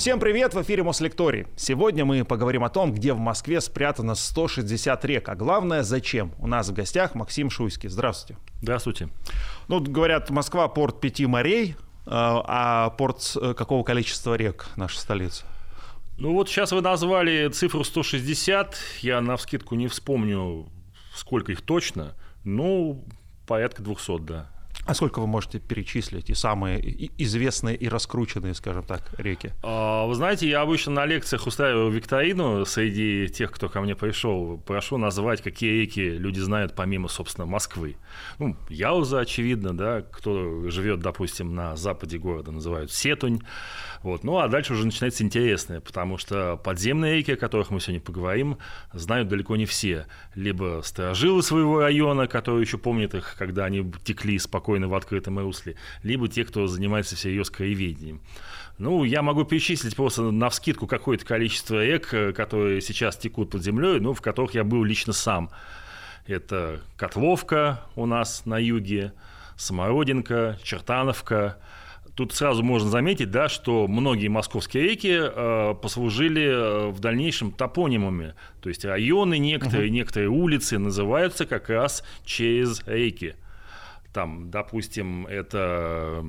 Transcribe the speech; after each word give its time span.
Всем 0.00 0.18
привет, 0.18 0.54
в 0.54 0.62
эфире 0.62 0.82
Мослекторий. 0.82 1.46
Сегодня 1.56 2.06
мы 2.06 2.24
поговорим 2.24 2.64
о 2.64 2.70
том, 2.70 2.90
где 2.94 3.12
в 3.12 3.18
Москве 3.18 3.60
спрятано 3.60 4.14
160 4.14 5.04
рек, 5.04 5.28
а 5.28 5.34
главное, 5.34 5.82
зачем. 5.82 6.32
У 6.38 6.46
нас 6.46 6.70
в 6.70 6.72
гостях 6.72 7.14
Максим 7.14 7.50
Шуйский. 7.50 7.90
Здравствуйте. 7.90 8.40
Здравствуйте. 8.62 9.10
Ну, 9.68 9.78
говорят, 9.78 10.30
Москва 10.30 10.68
порт 10.68 11.02
пяти 11.02 11.26
морей, 11.26 11.72
э, 11.72 11.74
а 12.06 12.88
порт 12.96 13.36
э, 13.38 13.52
какого 13.52 13.84
количества 13.84 14.36
рек 14.36 14.68
наша 14.76 14.98
столица? 14.98 15.44
Ну 16.16 16.32
вот 16.32 16.48
сейчас 16.48 16.72
вы 16.72 16.80
назвали 16.80 17.50
цифру 17.50 17.84
160, 17.84 18.74
я 19.02 19.20
на 19.20 19.36
вскидку 19.36 19.74
не 19.74 19.86
вспомню, 19.86 20.66
сколько 21.14 21.52
их 21.52 21.60
точно, 21.60 22.14
ну, 22.42 23.04
порядка 23.46 23.82
200, 23.82 24.20
да. 24.20 24.50
А 24.86 24.94
сколько 24.94 25.20
вы 25.20 25.26
можете 25.26 25.58
перечислить 25.58 26.30
и 26.30 26.34
самые 26.34 26.80
известные 27.18 27.76
и 27.76 27.88
раскрученные, 27.88 28.54
скажем 28.54 28.82
так, 28.82 29.02
реки? 29.18 29.52
А, 29.62 30.06
вы 30.06 30.14
знаете, 30.14 30.48
я 30.48 30.62
обычно 30.62 30.92
на 30.92 31.06
лекциях 31.06 31.46
устраиваю 31.46 31.90
викторину 31.90 32.64
среди 32.64 33.28
тех, 33.28 33.52
кто 33.52 33.68
ко 33.68 33.80
мне 33.80 33.94
пришел. 33.94 34.58
Прошу 34.66 34.96
назвать, 34.96 35.42
какие 35.42 35.82
реки 35.82 36.00
люди 36.00 36.40
знают 36.40 36.74
помимо, 36.74 37.08
собственно, 37.08 37.46
Москвы. 37.46 37.96
Ну, 38.38 38.56
Яуза, 38.68 39.20
очевидно, 39.20 39.76
да, 39.76 40.02
кто 40.02 40.68
живет, 40.70 41.00
допустим, 41.00 41.54
на 41.54 41.76
западе 41.76 42.18
города, 42.18 42.50
называют 42.50 42.90
Сетунь. 42.90 43.40
Вот. 44.02 44.24
Ну, 44.24 44.38
а 44.38 44.48
дальше 44.48 44.72
уже 44.72 44.86
начинается 44.86 45.22
интересное, 45.24 45.80
потому 45.80 46.16
что 46.16 46.56
подземные 46.56 47.16
реки, 47.16 47.32
о 47.32 47.36
которых 47.36 47.70
мы 47.70 47.80
сегодня 47.80 48.00
поговорим, 48.00 48.56
знают 48.92 49.28
далеко 49.28 49.56
не 49.56 49.66
все. 49.66 50.06
Либо 50.34 50.80
сторожилы 50.82 51.42
своего 51.42 51.80
района, 51.80 52.26
которые 52.26 52.62
еще 52.62 52.78
помнят 52.78 53.14
их, 53.14 53.36
когда 53.38 53.66
они 53.66 53.92
текли 54.02 54.38
спокойно 54.38 54.88
в 54.88 54.94
открытом 54.94 55.38
русле, 55.38 55.76
либо 56.02 56.28
те, 56.28 56.44
кто 56.44 56.66
занимается 56.66 57.14
всерьез 57.14 57.50
краеведением. 57.50 58.22
Ну, 58.78 59.04
я 59.04 59.20
могу 59.20 59.44
перечислить 59.44 59.94
просто 59.94 60.22
на 60.22 60.48
вскидку 60.48 60.86
какое-то 60.86 61.26
количество 61.26 61.84
рек, 61.84 62.08
которые 62.34 62.80
сейчас 62.80 63.18
текут 63.18 63.50
под 63.50 63.62
землей, 63.62 64.00
ну, 64.00 64.14
в 64.14 64.22
которых 64.22 64.54
я 64.54 64.64
был 64.64 64.82
лично 64.82 65.12
сам. 65.12 65.50
Это 66.26 66.80
Котловка 66.96 67.82
у 67.96 68.06
нас 68.06 68.46
на 68.46 68.58
юге, 68.58 69.12
Самородинка, 69.56 70.58
Чертановка, 70.62 71.58
Тут 72.14 72.32
сразу 72.34 72.62
можно 72.62 72.88
заметить, 72.88 73.30
да, 73.30 73.48
что 73.48 73.86
многие 73.86 74.28
московские 74.28 74.84
реки 74.84 75.16
э, 75.20 75.74
послужили 75.80 76.44
э, 76.44 76.90
в 76.90 77.00
дальнейшем 77.00 77.52
топонимами. 77.52 78.34
То 78.60 78.68
есть 78.68 78.84
районы 78.84 79.38
некоторые, 79.38 79.88
uh-huh. 79.88 79.92
некоторые 79.92 80.28
улицы 80.28 80.78
называются 80.78 81.46
как 81.46 81.70
раз 81.70 82.04
через 82.24 82.82
реки. 82.86 83.34
Там, 84.12 84.50
допустим, 84.50 85.26
это 85.26 86.24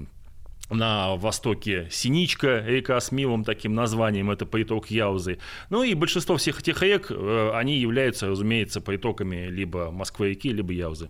на 0.71 1.15
востоке 1.15 1.87
Синичка, 1.91 2.63
река 2.65 2.99
с 2.99 3.11
милым 3.11 3.43
таким 3.43 3.75
названием, 3.75 4.31
это 4.31 4.45
приток 4.45 4.87
Яузы. 4.89 5.39
Ну 5.69 5.83
и 5.83 5.93
большинство 5.93 6.37
всех 6.37 6.61
этих 6.61 6.81
рек, 6.81 7.07
э, 7.09 7.51
они 7.53 7.77
являются, 7.77 8.27
разумеется, 8.27 8.81
притоками 8.81 9.47
либо 9.47 9.91
Москвы-реки, 9.91 10.51
либо 10.51 10.73
Яузы. 10.73 11.09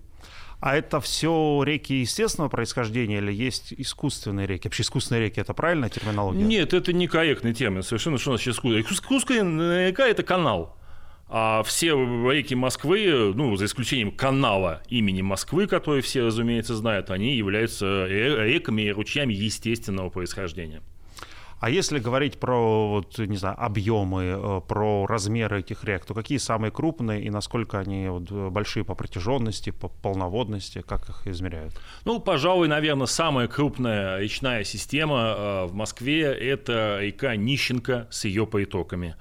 А 0.61 0.75
это 0.75 1.01
все 1.01 1.63
реки 1.65 1.95
естественного 1.95 2.47
происхождения 2.49 3.17
или 3.17 3.33
есть 3.33 3.73
искусственные 3.75 4.45
реки? 4.45 4.67
Вообще 4.67 4.83
искусственные 4.83 5.23
реки– 5.23 5.41
это 5.41 5.55
правильная 5.55 5.89
терминология? 5.89 6.43
Нет, 6.43 6.75
это 6.75 6.93
некорректный 6.93 7.55
термин 7.55 7.81
совершенно. 7.81 8.19
Что 8.19 8.31
значит 8.31 8.53
искусственная? 8.53 8.83
Искусственная 8.83 9.89
река– 9.89 10.07
это 10.07 10.21
канал. 10.21 10.77
А 11.27 11.63
все 11.63 11.93
реки 12.31 12.53
Москвы, 12.53 13.33
ну, 13.33 13.55
за 13.55 13.65
исключением 13.65 14.11
канала 14.11 14.83
имени 14.87 15.23
Москвы, 15.23 15.65
который 15.65 16.01
все, 16.01 16.25
разумеется, 16.25 16.75
знают, 16.75 17.09
они 17.09 17.35
являются 17.35 18.05
реками 18.05 18.83
и 18.83 18.91
ручьями 18.91 19.33
естественного 19.33 20.09
происхождения. 20.09 20.83
А 21.61 21.69
если 21.69 21.99
говорить 21.99 22.39
про, 22.39 22.89
вот, 22.89 23.19
не 23.19 23.37
знаю, 23.37 23.55
объемы, 23.63 24.23
э, 24.23 24.61
про 24.67 25.05
размеры 25.05 25.59
этих 25.59 25.83
рек, 25.83 26.03
то 26.05 26.15
какие 26.15 26.39
самые 26.39 26.71
крупные 26.71 27.21
и 27.21 27.29
насколько 27.29 27.77
они 27.77 28.07
вот, 28.07 28.31
большие 28.31 28.83
по 28.83 28.95
протяженности, 28.95 29.69
по 29.69 29.87
полноводности, 29.87 30.81
как 30.81 31.07
их 31.09 31.27
измеряют? 31.27 31.79
Ну, 32.03 32.19
пожалуй, 32.19 32.67
наверное, 32.67 33.05
самая 33.05 33.47
крупная 33.47 34.17
речная 34.19 34.63
система 34.63 35.35
э, 35.37 35.65
в 35.67 35.75
Москве– 35.75 36.23
это 36.23 36.97
река 36.99 37.35
Нищенко 37.35 38.07
с 38.09 38.25
ее 38.25 38.47
притоками 38.47 39.15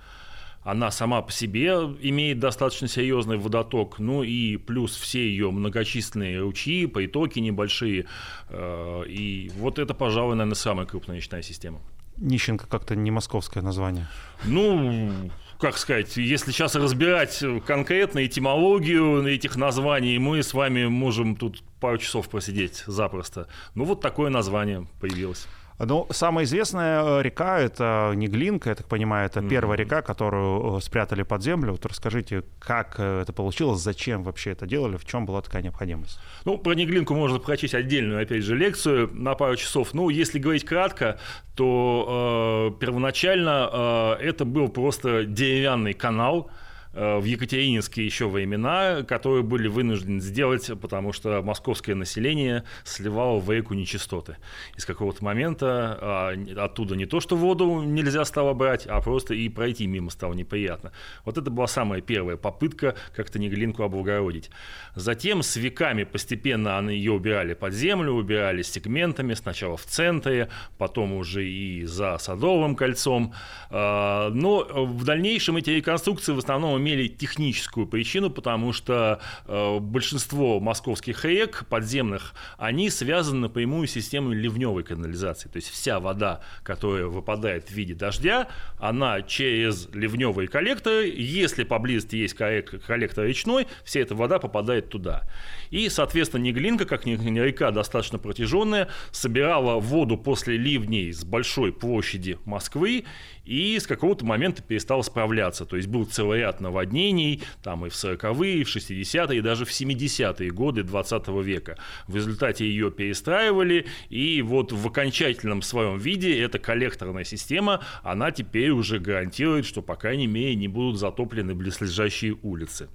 она 0.62 0.90
сама 0.90 1.22
по 1.22 1.32
себе 1.32 1.70
имеет 2.02 2.38
достаточно 2.38 2.86
серьезный 2.86 3.38
водоток, 3.38 3.98
ну 3.98 4.22
и 4.22 4.58
плюс 4.58 4.94
все 4.94 5.26
ее 5.26 5.50
многочисленные 5.50 6.38
ручьи, 6.40 6.86
притоки 6.86 7.38
небольшие. 7.38 8.06
Э, 8.48 9.02
и 9.06 9.50
вот 9.56 9.78
это, 9.78 9.92
пожалуй, 9.92 10.36
наверное, 10.36 10.54
самая 10.54 10.86
крупная 10.86 11.16
речная 11.16 11.42
система. 11.42 11.80
Нищенко 12.20 12.66
как-то 12.66 12.94
не 12.94 13.10
московское 13.10 13.62
название. 13.62 14.06
Ну, 14.44 15.30
как 15.58 15.76
сказать, 15.78 16.16
если 16.16 16.52
сейчас 16.52 16.74
разбирать 16.74 17.42
конкретно 17.66 18.24
этимологию 18.24 19.26
этих 19.26 19.56
названий, 19.56 20.18
мы 20.18 20.42
с 20.42 20.54
вами 20.54 20.86
можем 20.86 21.36
тут 21.36 21.62
пару 21.80 21.98
часов 21.98 22.28
просидеть 22.28 22.84
запросто. 22.86 23.48
Ну, 23.74 23.84
вот 23.84 24.00
такое 24.00 24.30
название 24.30 24.86
появилось. 25.00 25.46
Ну, 25.86 26.06
самая 26.10 26.44
известная 26.44 27.02
э, 27.02 27.22
река– 27.22 27.58
это 27.60 28.12
Неглинка, 28.14 28.68
я 28.68 28.74
так 28.74 28.86
понимаю, 28.86 29.26
это 29.26 29.40
mm-hmm. 29.40 29.48
первая 29.48 29.78
река, 29.78 30.02
которую 30.02 30.76
э, 30.76 30.80
спрятали 30.82 31.22
под 31.22 31.42
землю. 31.42 31.72
Вот 31.72 31.86
расскажите, 31.86 32.42
как 32.58 32.96
э, 32.98 33.22
это 33.22 33.32
получилось, 33.32 33.80
зачем 33.80 34.22
вообще 34.22 34.50
это 34.50 34.66
делали, 34.66 34.98
в 34.98 35.06
чем 35.06 35.24
была 35.24 35.40
такая 35.40 35.62
необходимость? 35.62 36.18
Ну, 36.44 36.58
про 36.58 36.74
Неглинку 36.74 37.14
можно 37.14 37.38
прочесть 37.38 37.74
отдельную, 37.74 38.22
опять 38.22 38.42
же, 38.42 38.56
лекцию 38.56 39.10
на 39.14 39.34
пару 39.34 39.56
часов. 39.56 39.94
Ну, 39.94 40.10
если 40.10 40.38
говорить 40.38 40.66
кратко, 40.66 41.18
то 41.56 42.74
э, 42.76 42.78
первоначально 42.78 44.16
э, 44.20 44.22
это 44.22 44.44
был 44.44 44.68
просто 44.68 45.24
деревянный 45.24 45.94
канал, 45.94 46.50
в 46.92 47.24
Екатерининские 47.24 48.04
еще 48.04 48.28
времена, 48.28 49.02
которые 49.02 49.42
были 49.42 49.68
вынуждены 49.68 50.20
сделать, 50.20 50.70
потому 50.80 51.12
что 51.12 51.40
московское 51.42 51.94
население 51.94 52.64
сливало 52.84 53.38
в 53.38 53.50
реку 53.50 53.74
нечистоты. 53.74 54.36
И 54.76 54.80
с 54.80 54.84
какого-то 54.84 55.24
момента 55.24 55.98
а, 56.00 56.34
оттуда 56.56 56.96
не 56.96 57.06
то, 57.06 57.20
что 57.20 57.36
воду 57.36 57.80
нельзя 57.82 58.24
стало 58.24 58.54
брать, 58.54 58.86
а 58.86 59.00
просто 59.00 59.34
и 59.34 59.48
пройти 59.48 59.86
мимо 59.86 60.10
стало 60.10 60.34
неприятно. 60.34 60.92
Вот 61.24 61.38
это 61.38 61.50
была 61.50 61.66
самая 61.66 62.00
первая 62.00 62.36
попытка 62.36 62.96
как-то 63.14 63.38
Неглинку 63.38 63.82
облагородить. 63.82 64.50
Затем 64.94 65.42
с 65.42 65.56
веками 65.56 66.04
постепенно 66.04 66.88
ее 66.88 67.12
убирали 67.12 67.54
под 67.54 67.72
землю, 67.72 68.12
убирали 68.12 68.62
сегментами, 68.62 69.34
сначала 69.34 69.76
в 69.76 69.84
центре, 69.84 70.48
потом 70.78 71.12
уже 71.12 71.46
и 71.46 71.84
за 71.84 72.18
Садовым 72.18 72.74
кольцом. 72.74 73.32
А, 73.70 74.30
но 74.30 74.64
в 74.64 75.04
дальнейшем 75.04 75.56
эти 75.56 75.70
реконструкции 75.70 76.32
в 76.32 76.38
основном 76.38 76.79
имели 76.80 77.08
техническую 77.08 77.86
причину, 77.86 78.30
потому 78.30 78.72
что 78.72 79.20
э, 79.46 79.78
большинство 79.78 80.60
московских 80.60 81.24
рек 81.24 81.64
подземных, 81.68 82.34
они 82.58 82.90
связаны 82.90 83.42
напрямую 83.42 83.86
с 83.86 83.92
системой 83.92 84.34
ливневой 84.34 84.82
канализации. 84.82 85.48
То 85.48 85.56
есть 85.56 85.68
вся 85.68 86.00
вода, 86.00 86.40
которая 86.62 87.06
выпадает 87.06 87.68
в 87.68 87.72
виде 87.72 87.94
дождя, 87.94 88.48
она 88.78 89.22
через 89.22 89.88
ливневые 89.92 90.48
коллекторы, 90.48 91.06
если 91.06 91.64
поблизости 91.64 92.16
есть 92.16 92.34
коллектор 92.34 93.24
речной, 93.24 93.66
вся 93.84 94.00
эта 94.00 94.14
вода 94.14 94.38
попадает 94.38 94.88
туда. 94.88 95.28
И, 95.70 95.88
соответственно, 95.88 96.42
Неглинка, 96.42 96.84
как 96.84 97.06
река 97.06 97.70
достаточно 97.70 98.18
протяженная, 98.18 98.88
собирала 99.12 99.78
воду 99.78 100.16
после 100.16 100.56
ливней 100.56 101.12
с 101.12 101.24
большой 101.24 101.72
площади 101.72 102.38
Москвы 102.44 103.04
и 103.50 103.80
с 103.80 103.86
какого-то 103.88 104.24
момента 104.24 104.62
перестала 104.62 105.02
справляться. 105.02 105.66
То 105.66 105.74
есть 105.74 105.88
был 105.88 106.04
целый 106.04 106.38
ряд 106.38 106.60
наводнений, 106.60 107.42
там 107.64 107.84
и 107.84 107.88
в 107.88 107.94
40-е, 107.94 108.60
и 108.60 108.64
в 108.64 108.68
60-е, 108.68 109.38
и 109.38 109.40
даже 109.40 109.64
в 109.64 109.70
70-е 109.70 110.50
годы 110.52 110.84
20 110.84 111.26
века. 111.42 111.76
В 112.06 112.14
результате 112.14 112.64
ее 112.64 112.92
перестраивали, 112.92 113.86
и 114.08 114.40
вот 114.42 114.70
в 114.70 114.86
окончательном 114.86 115.62
своем 115.62 115.98
виде 115.98 116.40
эта 116.40 116.60
коллекторная 116.60 117.24
система, 117.24 117.80
она 118.04 118.30
теперь 118.30 118.70
уже 118.70 119.00
гарантирует, 119.00 119.66
что, 119.66 119.82
по 119.82 119.96
крайней 119.96 120.28
мере, 120.28 120.54
не 120.54 120.68
будут 120.68 121.00
затоплены 121.00 121.52
близлежащие 121.56 122.38
улицы. 122.42 122.88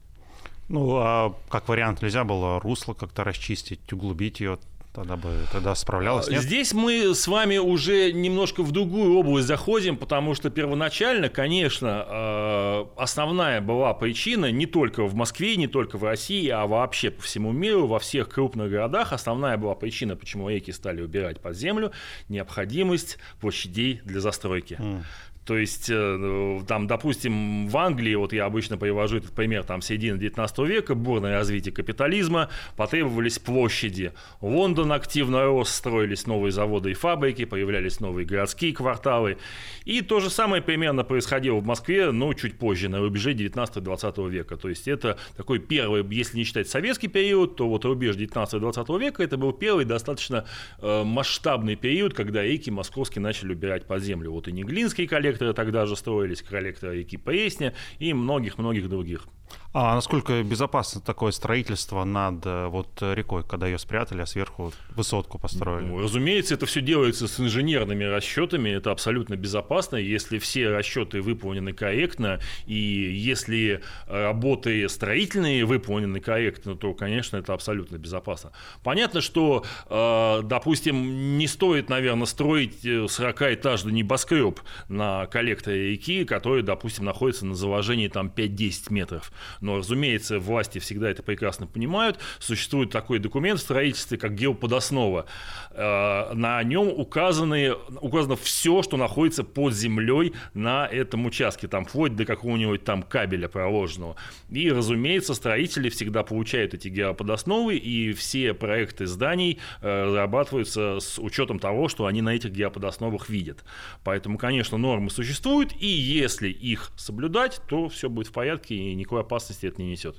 Ну, 0.70 0.96
а 0.96 1.36
как 1.50 1.68
вариант 1.68 2.02
нельзя 2.02 2.24
было 2.24 2.62
русло 2.62 2.94
как-то 2.94 3.26
расчистить, 3.26 3.92
углубить 3.92 4.40
ее? 4.40 4.58
Тогда 4.96 5.18
бы 5.18 5.30
тогда 5.52 5.76
справлялась, 5.76 6.30
нет? 6.30 6.42
Здесь 6.42 6.74
мы 6.74 7.14
с 7.14 7.28
вами 7.28 7.58
уже 7.58 8.14
немножко 8.14 8.64
в 8.64 8.72
другую 8.72 9.18
область 9.18 9.46
заходим, 9.46 9.98
потому 9.98 10.36
что 10.36 10.50
первоначально, 10.50 11.28
конечно, 11.28 12.06
э, 12.08 12.86
основная 12.96 13.60
была 13.60 13.94
причина 13.94 14.52
не 14.52 14.66
только 14.66 15.04
в 15.04 15.14
Москве, 15.14 15.58
не 15.58 15.68
только 15.68 15.98
в 15.98 16.04
России, 16.06 16.48
а 16.48 16.66
вообще 16.66 17.12
по 17.12 17.22
всему 17.22 17.52
миру, 17.52 17.88
во 17.88 18.00
всех 18.00 18.30
крупных 18.30 18.72
городах, 18.72 19.12
основная 19.12 19.58
была 19.58 19.76
причина, 19.76 20.16
почему 20.16 20.50
реки 20.50 20.72
стали 20.72 21.02
убирать 21.02 21.42
под 21.42 21.58
землю, 21.58 21.92
необходимость 22.30 23.18
площадей 23.42 24.00
для 24.06 24.22
застройки. 24.22 24.78
Mm. 24.80 25.02
То 25.46 25.58
есть, 25.58 25.90
э, 25.92 26.62
там, 26.68 26.88
допустим, 26.88 27.68
в 27.68 27.78
Англии, 27.78 28.16
вот 28.16 28.34
я 28.34 28.46
обычно 28.46 28.78
привожу 28.78 29.18
этот 29.18 29.32
пример, 29.32 29.64
там, 29.64 29.82
середины 29.82 30.18
19 30.18 30.60
века, 30.60 30.96
бурное 30.96 31.36
развитие 31.36 31.72
капитализма, 31.72 32.50
потребовались 32.76 33.38
площади. 33.38 34.14
Лондон 34.42 34.92
активно 34.92 35.46
рос, 35.46 35.70
строились 35.70 36.26
новые 36.26 36.52
заводы 36.52 36.92
и 36.92 36.94
фабрики, 36.96 37.46
появлялись 37.46 38.00
новые 38.00 38.26
городские 38.26 38.74
кварталы. 38.74 39.38
И 39.84 40.02
то 40.02 40.20
же 40.20 40.32
самое 40.32 40.64
примерно 40.64 41.04
происходило 41.04 41.60
в 41.60 41.66
Москве, 41.66 42.12
но 42.12 42.34
чуть 42.34 42.58
позже, 42.58 42.90
на 42.90 43.00
рубеже 43.00 43.34
19-20 43.34 44.30
века. 44.30 44.58
То 44.58 44.70
есть, 44.70 44.88
это 44.88 45.20
такой 45.38 45.60
первый, 45.60 46.04
если 46.10 46.38
не 46.38 46.44
считать 46.44 46.68
советский 46.68 47.08
период, 47.08 47.56
то 47.56 47.70
вот 47.70 47.86
рубеж 47.86 48.16
19-20 48.16 49.00
века, 49.00 49.22
это 49.22 49.38
был 49.38 49.54
первый 49.54 49.86
достаточно 49.86 50.46
э, 50.82 51.04
масштабный 51.04 51.76
период, 51.76 52.16
когда 52.16 52.42
реки 52.42 52.72
московские 52.72 53.22
начали 53.22 53.54
убирать 53.54 53.86
под 53.86 54.02
землю. 54.02 54.32
Вот 54.32 54.48
и 54.48 54.52
Неглинские 54.52 55.08
коллекции, 55.08 55.35
коллекторы 55.36 55.54
тогда 55.54 55.86
же 55.86 55.96
строились, 55.96 56.42
коллекторы 56.42 57.00
реки 57.00 57.18
Пресня 57.18 57.74
и 58.00 58.14
многих-многих 58.14 58.90
других. 58.90 59.28
А 59.78 59.94
насколько 59.94 60.42
безопасно 60.42 61.02
такое 61.02 61.34
строительство 61.34 62.06
над 62.06 62.46
э, 62.46 62.68
вот 62.68 62.88
рекой, 63.02 63.44
когда 63.44 63.68
ее 63.68 63.78
спрятали, 63.78 64.22
а 64.22 64.26
сверху 64.26 64.72
высотку 64.96 65.38
построили? 65.38 65.88
Ну, 65.88 66.00
разумеется, 66.00 66.54
это 66.54 66.66
все 66.66 66.80
делается 66.80 67.28
с 67.28 67.42
инженерными 67.42 68.06
расчетами, 68.06 68.70
это 68.70 68.92
абсолютно 68.92 69.36
безопасно, 69.36 69.98
если 69.98 70.40
все 70.40 70.70
расчеты 70.70 71.22
выполнены 71.22 71.74
корректно, 71.74 72.40
и 72.66 72.74
если 72.74 73.82
работы 74.08 74.88
строительные 74.88 75.66
выполнены 75.66 76.22
корректно, 76.22 76.78
то, 76.78 76.94
конечно, 76.94 77.36
это 77.36 77.54
абсолютно 77.54 77.98
безопасно. 77.98 78.54
Понятно, 78.82 79.20
что, 79.20 79.66
э, 79.90 80.42
допустим, 80.44 81.38
не 81.38 81.48
стоит, 81.48 81.90
наверное, 81.90 82.28
строить 82.28 82.86
40-этажный 82.86 83.92
э, 83.92 83.96
небоскреб 83.96 84.62
на 84.88 85.26
коллекторе 85.26 85.92
реки, 85.92 86.24
который, 86.24 86.64
допустим, 86.64 87.04
находится 87.04 87.46
на 87.46 87.56
заложении 87.56 88.08
там 88.08 88.32
5-10 88.34 88.72
метров 88.92 89.34
но, 89.66 89.78
разумеется, 89.78 90.40
власти 90.40 90.80
всегда 90.80 91.10
это 91.10 91.24
прекрасно 91.24 91.66
понимают. 91.68 92.20
Существует 92.40 92.92
такой 92.92 93.20
документ 93.20 93.60
в 93.60 93.64
строительстве, 93.64 94.18
как 94.18 94.36
геоподоснова. 94.36 95.26
Э, 95.72 96.34
на 96.34 96.62
нем 96.64 96.88
указаны, 96.88 97.74
указано 98.00 98.36
все, 98.36 98.84
что 98.84 98.96
находится 98.96 99.44
под 99.44 99.74
землей 99.74 100.34
на 100.54 100.86
этом 100.86 101.26
участке, 101.26 101.68
там 101.68 101.86
вплоть 101.86 102.16
до 102.16 102.26
какого-нибудь 102.26 102.84
там 102.84 103.02
кабеля 103.02 103.48
проложенного. 103.48 104.16
И, 104.52 104.72
разумеется, 104.72 105.34
строители 105.34 105.90
всегда 105.90 106.24
получают 106.24 106.76
эти 106.76 106.88
геоподосновы, 106.88 107.76
и 107.76 108.14
все 108.14 108.54
проекты 108.54 109.08
зданий 109.08 109.60
э, 109.82 110.04
разрабатываются 110.06 111.00
с 111.00 111.18
учетом 111.18 111.58
того, 111.58 111.90
что 111.90 112.06
они 112.06 112.22
на 112.22 112.36
этих 112.36 112.52
геоподосновах 112.52 113.30
видят. 113.30 113.66
Поэтому, 114.04 114.38
конечно, 114.38 114.78
нормы 114.78 115.10
существуют, 115.10 115.74
и 115.80 115.88
если 115.88 116.50
их 116.50 116.92
соблюдать, 116.96 117.62
то 117.68 117.90
все 117.90 118.10
будет 118.10 118.28
в 118.28 118.32
порядке, 118.32 118.76
и 118.76 118.94
никакой 118.94 119.22
опасности 119.22 119.55
это 119.64 119.82
не 119.82 119.92
несет. 119.92 120.16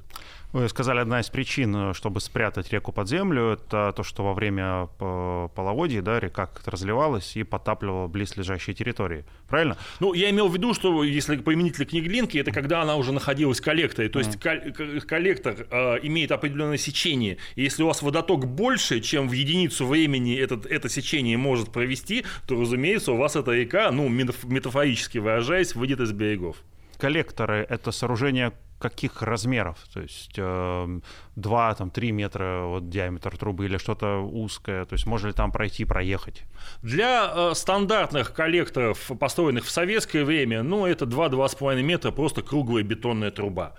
Вы 0.52 0.68
сказали, 0.68 1.00
одна 1.00 1.20
из 1.20 1.28
причин, 1.28 1.92
чтобы 1.92 2.20
спрятать 2.20 2.72
реку 2.72 2.92
под 2.92 3.08
землю, 3.08 3.52
это 3.52 3.92
то, 3.94 4.02
что 4.02 4.24
во 4.24 4.32
время 4.32 4.88
э, 4.98 5.48
половодья 5.54 6.00
да, 6.02 6.18
река 6.18 6.46
как-то 6.46 6.70
разливалась 6.70 7.36
и 7.36 7.42
потапливала 7.42 8.06
близлежащие 8.06 8.74
территории. 8.74 9.24
Правильно? 9.48 9.76
Ну, 10.00 10.14
я 10.14 10.30
имел 10.30 10.48
в 10.48 10.54
виду, 10.54 10.72
что 10.72 11.04
если 11.04 11.36
применительно 11.36 11.86
к 11.86 11.92
Неглинке, 11.92 12.38
это 12.38 12.52
когда 12.52 12.82
она 12.82 12.96
уже 12.96 13.12
находилась 13.12 13.60
в 13.60 13.64
коллекторе. 13.64 14.08
То 14.08 14.18
есть 14.18 14.36
mm. 14.36 15.00
коллектор 15.00 15.66
э, 15.70 15.98
имеет 16.02 16.32
определенное 16.32 16.78
сечение. 16.78 17.38
И 17.54 17.62
если 17.62 17.82
у 17.82 17.86
вас 17.86 18.02
водоток 18.02 18.46
больше, 18.46 19.00
чем 19.00 19.28
в 19.28 19.32
единицу 19.32 19.86
времени 19.86 20.36
этот, 20.36 20.66
это 20.66 20.88
сечение 20.88 21.36
может 21.36 21.70
провести, 21.70 22.24
то, 22.46 22.58
разумеется, 22.58 23.12
у 23.12 23.16
вас 23.16 23.36
эта 23.36 23.52
река, 23.52 23.90
ну, 23.90 24.08
метафорически 24.08 25.18
выражаясь, 25.18 25.74
выйдет 25.74 26.00
из 26.00 26.12
берегов. 26.12 26.56
Коллекторы— 26.98 27.66
это 27.68 27.92
сооружение 27.92 28.52
каких 28.78 29.23
размеров? 29.23 29.78
То 29.93 30.00
есть 30.00 30.34
э, 30.37 31.00
2-3 31.37 32.11
метра 32.11 32.62
вот, 32.67 32.88
диаметр 32.88 33.37
трубы 33.37 33.67
или 33.67 33.78
что-то 33.78 34.19
узкое? 34.19 34.84
То 34.84 34.94
есть 34.94 35.06
можно 35.06 35.28
ли 35.28 35.32
там 35.32 35.52
пройти, 35.52 35.84
проехать? 35.84 36.44
Для 36.82 37.32
э, 37.34 37.55
стандартных 37.55 38.32
коллекторов, 38.32 39.11
построенных 39.19 39.64
в 39.64 39.70
советское 39.70 40.25
время, 40.25 40.62
ну, 40.62 40.87
это 40.87 41.05
2-2,5 41.05 41.82
метра, 41.82 42.11
просто 42.11 42.43
круглая 42.43 42.82
бетонная 42.82 43.31
труба. 43.31 43.75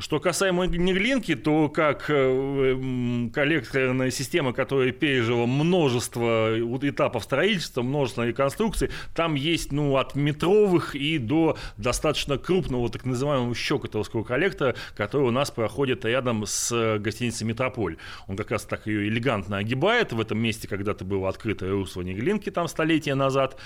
Что 0.00 0.18
касаемо 0.18 0.64
Неглинки, 0.64 1.34
то 1.34 1.68
как 1.68 2.06
э, 2.08 3.28
коллекторная 3.34 4.10
система, 4.10 4.54
которая 4.54 4.92
пережила 4.92 5.44
множество 5.44 6.58
этапов 6.82 7.24
строительства, 7.24 7.82
множество 7.82 8.26
реконструкций, 8.26 8.88
там 9.14 9.34
есть 9.34 9.72
ну, 9.72 9.98
от 9.98 10.14
метровых 10.14 10.94
и 10.94 11.18
до 11.18 11.58
достаточно 11.76 12.38
крупного 12.38 12.88
так 12.88 13.04
называемого 13.04 13.54
щекотовского 13.54 14.24
коллектора, 14.24 14.74
который 14.96 15.28
у 15.28 15.30
нас 15.30 15.50
проходит 15.50 16.06
рядом 16.06 16.46
с 16.46 16.98
гостиницей 16.98 17.46
«Метрополь». 17.46 17.98
Он 18.26 18.36
как 18.38 18.50
раз 18.52 18.64
так 18.64 18.86
ее 18.86 19.06
элегантно 19.06 19.58
огибает. 19.58 20.14
В 20.14 20.20
этом 20.20 20.38
месте 20.38 20.66
когда-то 20.66 21.04
было 21.04 21.28
открытое 21.28 21.72
русло 21.72 22.00
Неглинки 22.00 22.50
там 22.50 22.68
столетия 22.68 23.14
назад. 23.14 23.58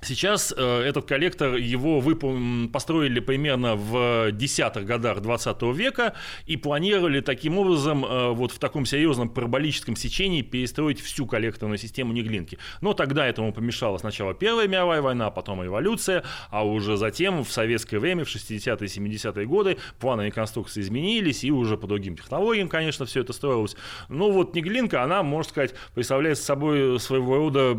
Сейчас 0.00 0.54
э, 0.56 0.82
этот 0.82 1.06
коллектор, 1.06 1.56
его 1.56 1.98
выпол... 1.98 2.36
построили 2.72 3.18
примерно 3.18 3.74
в 3.74 4.30
десятых 4.30 4.84
годах 4.84 5.20
20 5.20 5.60
века 5.74 6.14
и 6.46 6.56
планировали 6.56 7.20
таким 7.20 7.58
образом 7.58 8.04
э, 8.04 8.30
вот 8.30 8.52
в 8.52 8.60
таком 8.60 8.86
серьезном 8.86 9.28
параболическом 9.28 9.96
сечении 9.96 10.42
перестроить 10.42 11.00
всю 11.00 11.26
коллекторную 11.26 11.78
систему 11.78 12.12
Неглинки. 12.12 12.58
Но 12.80 12.94
тогда 12.94 13.26
этому 13.26 13.52
помешала 13.52 13.98
сначала 13.98 14.34
Первая 14.34 14.68
мировая 14.68 15.02
война, 15.02 15.26
а 15.26 15.30
потом 15.32 15.64
революция, 15.64 16.22
а 16.50 16.64
уже 16.64 16.96
затем 16.96 17.42
в 17.44 17.50
советское 17.50 17.98
время, 17.98 18.24
в 18.24 18.28
60-е 18.28 18.86
и 18.86 19.14
70-е 19.16 19.46
годы, 19.46 19.78
планы 19.98 20.22
реконструкции 20.22 20.80
изменились 20.80 21.42
и 21.42 21.50
уже 21.50 21.76
по 21.76 21.88
другим 21.88 22.16
технологиям, 22.16 22.68
конечно, 22.68 23.04
все 23.04 23.22
это 23.22 23.32
строилось. 23.32 23.74
Но 24.08 24.30
вот 24.30 24.54
Неглинка, 24.54 25.02
она, 25.02 25.24
можно 25.24 25.50
сказать, 25.50 25.74
представляет 25.92 26.38
собой 26.38 27.00
своего 27.00 27.36
рода 27.36 27.76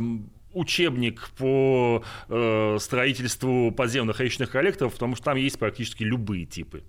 учебник 0.53 1.29
по 1.37 2.03
э, 2.27 2.77
строительству 2.79 3.71
подземных 3.71 4.19
речных 4.19 4.51
коллекторов, 4.51 4.93
потому 4.93 5.15
что 5.15 5.25
там 5.25 5.37
есть 5.37 5.59
практически 5.59 6.03
любые 6.03 6.45
типы. 6.45 6.83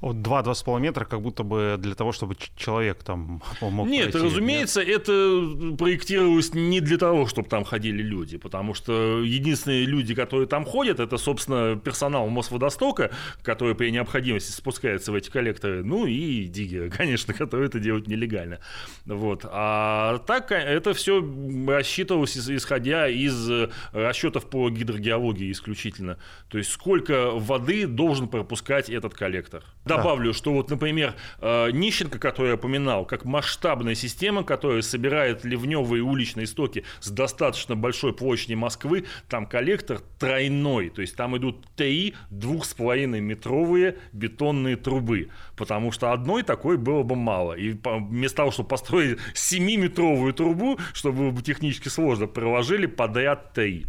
Вот 0.00 0.16
2-2,5 0.16 0.80
метра, 0.80 1.04
как 1.04 1.20
будто 1.20 1.42
бы 1.42 1.76
для 1.78 1.94
того, 1.94 2.12
чтобы 2.12 2.36
человек 2.56 3.02
там 3.02 3.42
мог 3.60 3.88
Нет, 3.88 4.12
пройти. 4.12 4.26
разумеется, 4.26 4.84
Нет? 4.84 5.00
это 5.00 5.76
проектировалось 5.76 6.54
не 6.54 6.80
для 6.80 6.98
того, 6.98 7.26
чтобы 7.26 7.48
там 7.48 7.64
ходили 7.64 8.02
люди, 8.02 8.38
потому 8.38 8.74
что 8.74 9.22
единственные 9.22 9.84
люди, 9.86 10.14
которые 10.14 10.46
там 10.46 10.64
ходят, 10.64 11.00
это, 11.00 11.18
собственно, 11.18 11.76
персонал 11.76 12.28
Мосводостока, 12.28 13.10
который 13.42 13.74
при 13.74 13.90
необходимости 13.90 14.52
спускается 14.52 15.12
в 15.12 15.14
эти 15.14 15.30
коллекторы, 15.30 15.84
ну 15.84 16.06
и 16.06 16.44
диггеры, 16.44 16.90
конечно, 16.96 17.34
которые 17.34 17.68
это 17.68 17.80
делают 17.80 18.06
нелегально. 18.06 18.60
Вот. 19.06 19.44
А 19.44 20.18
так 20.26 20.52
это 20.52 20.94
все 20.94 21.24
рассчитывалось, 21.66 22.36
исходя 22.36 23.08
из 23.08 23.50
расчетов 23.92 24.48
по 24.48 24.70
гидрогеологии 24.70 25.50
исключительно. 25.50 26.18
То 26.48 26.58
есть 26.58 26.70
сколько 26.70 27.30
воды 27.30 27.86
должен 27.86 28.28
пропускать 28.28 28.88
этот 28.88 29.14
коллектор. 29.14 29.64
Добавлю, 29.88 30.32
что 30.32 30.52
вот, 30.52 30.70
например, 30.70 31.14
э, 31.40 31.70
Нищенко, 31.70 32.18
который 32.18 32.48
я 32.48 32.54
упоминал, 32.54 33.04
как 33.04 33.24
масштабная 33.24 33.94
система, 33.94 34.44
которая 34.44 34.82
собирает 34.82 35.44
ливневые 35.44 36.02
уличные 36.02 36.46
стоки 36.46 36.84
с 37.00 37.10
достаточно 37.10 37.74
большой 37.76 38.12
площади 38.12 38.54
Москвы, 38.54 39.06
там 39.28 39.46
коллектор 39.46 40.00
тройной, 40.18 40.90
то 40.90 41.00
есть 41.00 41.16
там 41.16 41.36
идут 41.36 41.66
три 41.76 42.14
двух 42.30 42.64
с 42.64 42.74
половиной 42.74 43.20
метровые 43.20 43.98
бетонные 44.12 44.76
трубы, 44.76 45.30
потому 45.56 45.92
что 45.92 46.12
одной 46.12 46.42
такой 46.42 46.76
было 46.76 47.02
бы 47.02 47.16
мало. 47.16 47.54
И 47.54 47.76
вместо 47.84 48.38
того, 48.38 48.50
чтобы 48.50 48.68
построить 48.68 49.18
7-метровую 49.34 50.32
трубу, 50.32 50.78
чтобы 50.92 51.30
было 51.30 51.42
технически 51.42 51.88
сложно, 51.88 52.26
проложили 52.26 52.86
подряд 52.86 53.52
три. 53.52 53.86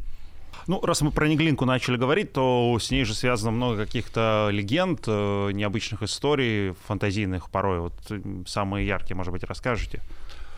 Ну, 0.70 0.80
раз 0.82 1.02
мы 1.02 1.10
про 1.10 1.28
Неглинку 1.28 1.66
начали 1.66 1.98
говорить, 1.98 2.32
то 2.32 2.78
с 2.80 2.92
ней 2.92 3.04
же 3.04 3.16
связано 3.16 3.50
много 3.50 3.88
каких-то 3.88 4.50
легенд, 4.52 5.04
э, 5.08 5.50
необычных 5.52 6.04
историй, 6.04 6.76
фантазийных 6.86 7.50
порой. 7.50 7.80
Вот 7.80 7.94
самые 8.48 8.86
яркие, 8.86 9.18
может 9.18 9.34
быть, 9.34 9.44
расскажете? 9.44 10.04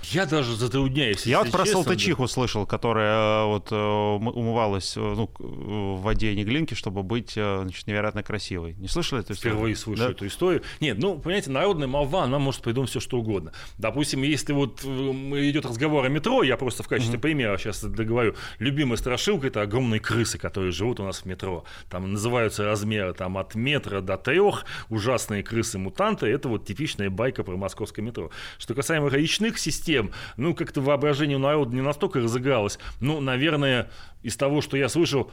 Я 0.03 0.25
даже 0.25 0.55
затрудняюсь. 0.55 1.25
Я 1.25 1.39
вот 1.39 1.51
про 1.51 1.63
честно, 1.63 1.83
Салтычиху 1.83 2.23
да. 2.23 2.27
слышал, 2.27 2.65
которая 2.65 3.43
э, 3.43 3.45
вот 3.45 3.71
э, 3.71 3.75
умывалась 3.75 4.95
ну, 4.95 5.29
в 5.39 6.01
воде 6.01 6.35
Неглинки, 6.35 6.73
чтобы 6.73 7.03
быть 7.03 7.33
значит, 7.33 7.87
невероятно 7.87 8.23
красивой. 8.23 8.73
Не 8.73 8.87
слышали 8.87 9.21
эту 9.21 9.33
историю? 9.33 9.55
Впервые 9.55 9.75
слышу 9.75 10.03
да? 10.03 10.11
эту 10.11 10.27
историю. 10.27 10.63
Нет, 10.79 10.97
ну, 10.97 11.19
понимаете, 11.19 11.49
народная 11.51 11.87
молва, 11.87 12.23
она 12.23 12.39
может 12.39 12.61
придумать 12.61 12.89
все, 12.89 12.99
что 12.99 13.17
угодно. 13.17 13.53
Допустим, 13.77 14.23
если 14.23 14.53
вот 14.53 14.83
идет 14.83 15.65
разговор 15.65 16.05
о 16.05 16.09
метро, 16.09 16.43
я 16.43 16.57
просто 16.57 16.83
в 16.83 16.87
качестве 16.87 17.17
mm-hmm. 17.17 17.21
примера 17.21 17.57
сейчас 17.57 17.83
договорю, 17.83 18.35
любимая 18.59 18.97
страшилка– 18.97 19.47
это 19.47 19.61
огромный 19.61 19.99
крысы, 19.99 20.37
которые 20.37 20.71
живут 20.71 20.99
у 20.99 21.03
нас 21.03 21.19
в 21.19 21.25
метро. 21.25 21.63
Там 21.89 22.11
называются 22.11 22.63
размеры 22.65 23.13
там, 23.13 23.37
от 23.37 23.55
метра 23.55 24.01
до 24.01 24.17
трех, 24.17 24.65
ужасные 24.89 25.43
крысы-мутанты. 25.43 26.27
Это 26.27 26.49
вот 26.49 26.65
типичная 26.65 27.09
байка 27.09 27.43
про 27.43 27.55
московское 27.57 28.03
метро. 28.03 28.31
Что 28.57 28.73
касаемо 28.73 29.09
речных 29.09 29.59
систем, 29.59 29.90
ну, 30.37 30.55
как-то 30.55 30.81
воображение 30.81 31.37
у 31.37 31.39
народа 31.39 31.73
не 31.73 31.81
настолько 31.81 32.19
разыгралось. 32.19 32.79
Ну, 32.99 33.19
наверное, 33.21 33.89
из 34.23 34.35
того, 34.37 34.61
что 34.61 34.77
я 34.77 34.89
слышал, 34.89 35.31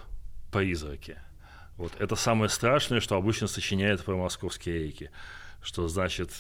призраки. 0.53 1.19
Вот 1.77 1.93
это 1.99 2.17
самое 2.17 2.49
страшное, 2.49 3.01
что 3.01 3.17
обычно 3.17 3.47
сочиняют 3.47 4.05
про 4.05 4.17
московские 4.17 4.79
реки 4.85 5.11
что 5.61 5.89
значит 5.89 6.31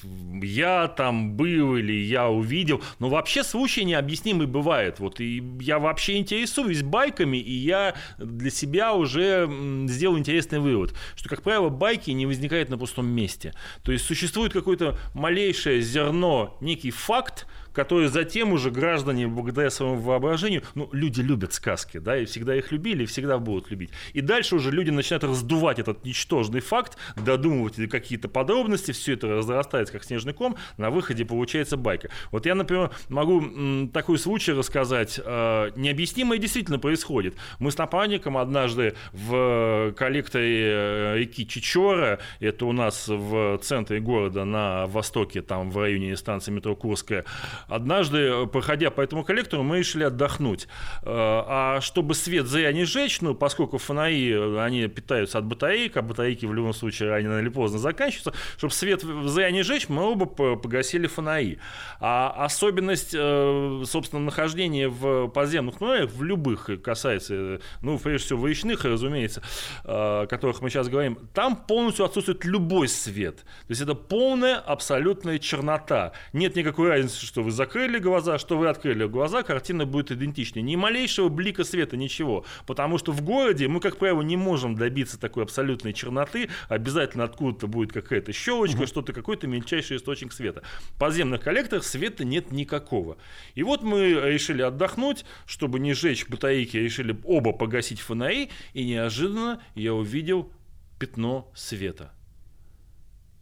я 0.42 0.88
там 0.88 1.32
был 1.34 1.76
или 1.76 1.92
я 1.92 2.28
увидел. 2.28 2.82
Но 2.98 3.08
вообще 3.08 3.42
случаи 3.42 3.80
необъяснимые 3.80 4.46
бывают. 4.46 5.00
Вот 5.00 5.20
и 5.20 5.42
я 5.60 5.78
вообще 5.78 6.16
интересуюсь 6.16 6.82
байками, 6.82 7.37
и 7.37 7.52
я 7.52 7.94
для 8.18 8.50
себя 8.50 8.94
уже 8.94 9.48
сделал 9.88 10.18
интересный 10.18 10.60
вывод, 10.60 10.94
что, 11.16 11.28
как 11.28 11.42
правило, 11.42 11.68
байки 11.68 12.10
не 12.10 12.26
возникают 12.26 12.68
на 12.68 12.78
пустом 12.78 13.06
месте. 13.06 13.54
То 13.82 13.92
есть 13.92 14.04
существует 14.04 14.52
какое-то 14.52 14.98
малейшее 15.14 15.80
зерно, 15.82 16.56
некий 16.60 16.90
факт, 16.90 17.46
которые 17.78 18.08
затем 18.08 18.52
уже 18.52 18.73
граждане, 18.73 19.28
благодаря 19.28 19.70
своему 19.70 20.00
воображению, 20.00 20.64
ну, 20.75 20.88
люди 20.90 21.20
любят 21.20 21.52
сказки, 21.52 21.99
да, 21.99 22.18
и 22.18 22.25
всегда 22.25 22.56
их 22.56 22.73
любили, 22.73 23.04
и 23.04 23.06
всегда 23.06 23.38
будут 23.38 23.70
любить. 23.70 23.90
И 24.14 24.20
дальше 24.20 24.56
уже 24.56 24.73
люди 24.73 24.90
начинают 24.90 25.23
раздувать 25.23 25.78
этот 25.78 26.04
ничтожный 26.04 26.58
факт, 26.58 26.99
додумывать 27.14 27.76
какие-то 27.88 28.28
подробности, 28.28 28.90
все 28.90 29.12
это 29.12 29.28
разрастается 29.28 29.92
как 29.92 30.02
снежный 30.02 30.32
ком, 30.32 30.56
на 30.76 30.90
выходе 30.90 31.25
получается 31.25 31.76
байка. 31.76 32.08
Вот 32.32 32.47
я, 32.47 32.56
например, 32.56 32.90
могу 33.08 33.87
такой 33.92 34.18
случай 34.18 34.50
рассказать. 34.50 35.20
Э, 35.25 35.70
необъяснимое 35.76 36.38
действительно 36.38 36.80
происходит. 36.80 37.37
Мы 37.61 37.70
с 37.70 37.78
напарником 37.78 38.38
однажды 38.38 38.94
в 39.12 39.94
коллекторе 39.97 40.64
э, 40.64 41.18
реки 41.18 41.47
Чичора, 41.47 42.18
это 42.40 42.66
у 42.66 42.73
нас 42.73 43.06
в 43.06 43.58
центре 43.58 44.00
города 44.00 44.44
на 44.44 44.87
востоке, 44.87 45.42
там 45.42 45.70
в 45.70 45.78
районе 45.78 46.16
станции 46.16 46.50
метро 46.50 46.75
Курская, 46.75 47.25
Однажды, 47.68 48.18
э, 48.18 48.46
проходя 48.46 48.90
по 48.90 49.02
этому 49.02 49.25
коллектору, 49.25 49.62
мы 49.62 49.78
решили 49.78 50.04
отдохнуть. 50.04 50.66
Э, 51.02 51.06
а 51.06 51.80
чтобы 51.82 52.14
свет 52.14 52.46
зря 52.46 52.72
не 52.72 52.84
сжечь, 52.84 53.20
ну, 53.20 53.34
поскольку 53.34 53.78
фонари, 53.78 54.32
э, 54.32 54.60
они 54.60 54.87
питаются 54.88 55.38
от 55.38 55.44
батареек, 55.44 55.96
а 55.96 56.02
батарейки 56.02 56.46
в 56.46 56.54
любом 56.54 56.72
случае 56.72 57.10
рано 57.10 57.38
или 57.38 57.48
поздно 57.48 57.78
заканчиваются, 57.78 58.32
чтобы 58.56 58.72
свет 58.72 59.02
зря 59.02 59.50
не 59.50 59.62
сжечь, 59.62 59.88
мы 59.88 60.02
оба 60.02 60.26
погасили 60.26 61.06
фонари. 61.06 61.58
А 62.00 62.44
особенность, 62.44 63.10
собственно, 63.10 64.22
нахождения 64.22 64.88
в 64.88 65.28
подземных 65.28 65.78
туннелях, 65.78 66.10
в 66.10 66.22
любых 66.22 66.70
касается, 66.82 67.60
ну, 67.82 67.98
прежде 67.98 68.26
всего, 68.26 68.46
речных, 68.46 68.84
разумеется, 68.84 69.42
о 69.84 70.26
которых 70.26 70.62
мы 70.62 70.70
сейчас 70.70 70.88
говорим, 70.88 71.18
там 71.34 71.56
полностью 71.56 72.04
отсутствует 72.04 72.44
любой 72.44 72.88
свет. 72.88 73.37
То 73.38 73.70
есть 73.70 73.80
это 73.82 73.94
полная 73.94 74.56
абсолютная 74.56 75.38
чернота. 75.38 76.12
Нет 76.32 76.56
никакой 76.56 76.88
разницы, 76.88 77.25
что 77.25 77.42
вы 77.42 77.50
закрыли 77.59 77.99
глаза, 77.99 78.38
что 78.38 78.57
вы 78.57 78.69
открыли 78.69 79.07
глаза, 79.07 79.43
картина 79.43 79.85
будет 79.85 80.12
идентичной. 80.12 80.62
Ни 80.62 80.77
малейшего 80.77 81.29
блика 81.29 81.65
света, 81.65 81.97
ничего. 81.97 82.45
Потому 82.67 82.99
что 82.99 83.11
в 83.11 83.21
городе 83.21 83.67
мы, 83.67 83.81
как 83.81 83.99
правило, 83.99 84.23
не 84.23 84.37
можем 84.37 84.77
добиться 84.77 85.19
такой 85.19 85.43
абсолютной 85.43 85.93
черноты. 85.93 86.50
Обязательно 86.69 87.25
откуда-то 87.25 87.67
будет 87.67 87.93
какая-то 87.93 88.33
щелочка, 88.33 88.79
угу. 88.79 88.87
что-то, 88.87 89.12
какой-то 89.12 89.49
мельчайший 89.49 89.97
источник 89.97 90.33
света. 90.33 90.62
В 90.79 90.99
подземных 90.99 91.43
коллекторах 91.43 91.85
света 91.85 92.25
нет 92.25 92.53
никакого. 92.53 93.19
И 93.57 93.65
вот 93.65 93.83
мы 93.83 94.12
решили 94.12 94.62
отдохнуть, 94.62 95.25
чтобы 95.45 95.81
не 95.81 95.95
сжечь 95.95 96.29
батарейки, 96.29 96.77
решили 96.77 97.19
оба 97.25 97.53
погасить 97.53 98.00
фонари, 98.00 98.50
и 98.73 98.85
неожиданно 98.85 99.61
я 99.75 99.95
увидел 99.95 100.53
пятно 101.00 101.50
света. 101.57 102.12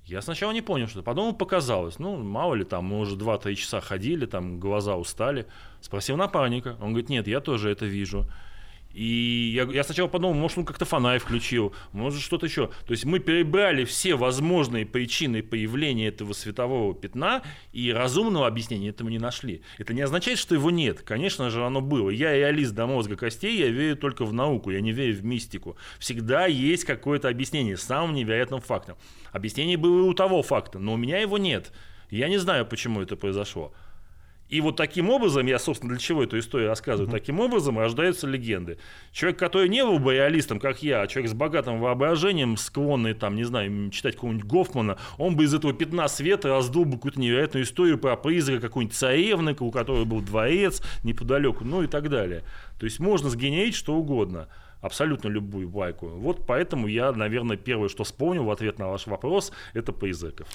Я 0.07 0.23
сначала 0.23 0.53
не 0.53 0.63
понял, 0.63 0.87
что 0.87 1.03
Потом 1.03 1.35
показалось. 1.35 1.99
Ну, 1.99 2.17
мало 2.17 2.55
ли, 2.55 2.65
там, 2.65 2.85
мы 2.85 3.01
уже 3.01 3.17
2-3 3.17 3.55
часа 3.57 3.81
ходили, 3.81 4.27
там, 4.27 4.61
глаза 4.61 4.95
устали. 4.95 5.47
Спросил 5.81 6.17
напарника. 6.17 6.77
Он 6.81 6.91
говорит, 6.91 7.09
нет, 7.09 7.27
я 7.27 7.41
тоже 7.41 7.71
это 7.71 7.87
вижу. 7.87 8.25
И 8.97 9.53
я, 9.55 9.65
я 9.65 9.85
сначала 9.85 10.09
подумал, 10.09 10.33
может, 10.33 10.57
он 10.57 10.65
как-то 10.65 10.87
фонарь 10.87 11.19
включил, 11.19 11.75
может, 11.93 12.23
что-то 12.23 12.47
еще. 12.47 12.69
То 12.87 12.93
есть 12.93 13.05
мы 13.05 13.19
перебрали 13.19 13.85
все 13.85 14.15
возможные 14.15 14.87
причины 14.87 15.43
появления 15.43 16.09
этого 16.09 16.33
светового 16.33 16.95
пятна, 16.95 17.43
и 17.75 17.93
разумного 17.93 18.47
объяснения 18.47 18.89
этому 18.89 19.11
не 19.11 19.19
нашли. 19.19 19.61
Это 19.77 19.93
не 19.93 20.01
означает, 20.01 20.39
что 20.39 20.55
его 20.55 20.71
нет. 20.71 21.03
Конечно 21.03 21.51
же, 21.51 21.63
оно 21.63 21.83
было. 21.83 22.09
Я 22.09 22.33
реалист 22.33 22.73
до 22.73 22.87
мозга 22.87 23.17
костей, 23.17 23.59
я 23.59 23.69
верю 23.69 23.99
только 23.99 24.25
в 24.25 24.33
науку, 24.33 24.71
я 24.71 24.81
не 24.81 24.93
верю 24.93 25.15
в 25.15 25.25
мистику. 25.27 25.77
Всегда 25.99 26.47
есть 26.47 26.85
какое-то 26.85 27.29
объяснение 27.29 27.77
самым 27.77 28.15
невероятным 28.15 28.63
фактом. 28.63 28.97
Объяснение 29.31 29.77
было 29.77 29.99
и 29.99 30.09
у 30.09 30.15
того 30.15 30.43
факта, 30.43 30.79
но 30.79 30.95
у 30.95 30.97
меня 30.97 31.19
его 31.19 31.37
нет. 31.37 31.71
Я 32.09 32.31
не 32.31 32.39
знаю, 32.39 32.65
почему 32.65 33.03
это 33.03 33.15
произошло. 33.15 33.75
И 34.49 34.61
вот 34.61 34.77
таким 34.77 35.11
образом, 35.11 35.47
я, 35.47 35.59
собственно, 35.59 35.93
для 35.93 36.01
чего 36.01 36.23
эту 36.23 36.39
историю 36.39 36.69
рассказываю, 36.69 37.09
mm-hmm. 37.09 37.19
таким 37.19 37.41
образом 37.41 37.79
рождаются 37.79 38.27
легенды. 38.27 38.79
Человек, 39.13 39.39
который 39.39 39.69
не 39.69 39.85
был 39.85 39.99
бы 39.99 40.15
реалистом, 40.15 40.61
как 40.61 40.83
я, 40.83 41.03
а 41.03 41.07
человек 41.09 41.31
с 41.31 41.35
богатым 41.35 41.81
воображением, 41.81 42.57
склонный, 42.57 43.15
там, 43.15 43.35
не 43.35 43.45
знаю, 43.45 43.91
читать 43.91 44.15
какого-нибудь 44.15 44.47
Гофмана, 44.47 44.99
он 45.19 45.37
бы 45.37 45.45
из 45.45 45.55
этого 45.55 45.73
пятна 45.73 46.07
света 46.09 46.49
раздул 46.49 46.85
бы 46.85 46.93
какую-то 46.93 47.21
невероятную 47.21 47.65
историю 47.65 47.99
про 47.99 48.17
призрака 48.17 48.69
какой-нибудь 48.69 48.97
царевны, 48.97 49.57
у 49.59 49.71
которой 49.71 50.05
был 50.05 50.21
дворец 50.21 50.81
неподалеку, 51.03 51.65
ну 51.65 51.83
и 51.83 51.87
так 51.89 52.09
далее. 52.09 52.45
То 52.79 52.85
есть 52.85 53.01
можно 53.01 53.31
сгенерить 53.31 53.75
что 53.75 53.95
угодно 53.95 54.49
абсолютно 54.81 55.29
любую 55.29 55.69
байку. 55.69 56.07
Вот 56.07 56.47
поэтому 56.47 56.87
я, 56.87 57.13
наверное, 57.13 57.57
первое, 57.57 57.89
что 57.89 58.05
вспомнил 58.05 58.45
в 58.45 58.51
ответ 58.51 58.79
на 58.79 58.89
ваш 58.89 59.07
вопрос, 59.07 59.53
это 59.75 59.93
призраков 59.93 60.47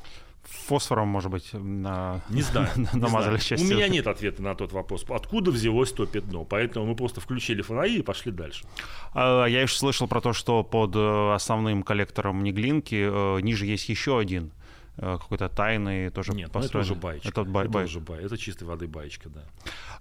фосфором, 0.44 1.08
может 1.08 1.32
быть, 1.32 1.54
на... 1.54 2.22
Не 2.30 2.42
знаю. 2.42 2.70
намазали 2.94 3.36
не 3.36 3.58
знаю. 3.58 3.62
У 3.62 3.76
меня 3.76 3.88
нет 3.88 4.08
ответа 4.08 4.42
на 4.42 4.56
тот 4.56 4.72
вопрос. 4.72 5.06
Откуда 5.10 5.52
взялось 5.52 5.92
то 5.92 6.06
пятно? 6.06 6.46
Поэтому 6.46 6.86
мы 6.86 6.96
просто 6.96 7.22
включили 7.22 7.62
фонари 7.62 8.00
и 8.00 8.02
пошли 8.02 8.32
дальше. 8.32 8.66
А, 9.14 9.46
я 9.46 9.62
еще 9.62 9.76
слышал 9.76 10.08
про 10.08 10.22
то, 10.22 10.34
что 10.34 10.64
под 10.64 10.96
э, 10.96 11.34
основным 11.34 11.84
коллектором 11.84 12.44
Неглинки 12.44 12.96
э, 12.96 13.42
ниже 13.42 13.66
есть 13.66 13.90
еще 13.90 14.20
один 14.20 14.52
э, 14.98 15.18
какой-то 15.20 15.50
тайный 15.50 16.10
тоже 16.10 16.34
Нет, 16.34 16.52
ну 16.54 16.62
это 16.62 16.80
уже 16.80 16.96
баечка. 16.96 17.30
Это, 17.30 17.44
бай, 17.44 17.66
это 17.66 17.74
бай. 17.74 17.86
уже 17.86 18.00
бай. 18.00 18.24
Это 18.24 18.38
чистой 18.38 18.64
воды 18.64 18.88
баечка, 18.88 19.30
да. 19.30 19.42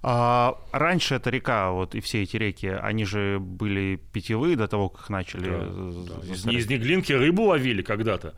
А, 0.03 0.59
раньше 0.73 1.17
эта 1.17 1.31
река, 1.31 1.71
вот 1.71 1.95
и 1.95 2.01
все 2.01 2.23
эти 2.23 2.37
реки, 2.37 2.67
они 2.67 3.05
же 3.05 3.39
были 3.41 4.01
питьевые 4.13 4.57
до 4.57 4.69
того, 4.69 4.89
как 4.89 5.11
начали... 5.11 5.51
Да, 5.51 6.15
да. 6.15 6.33
Из, 6.33 6.47
из 6.47 6.69
Неглинки 6.69 7.13
рыбу 7.13 7.45
ловили 7.45 7.83
когда-то 7.83 8.35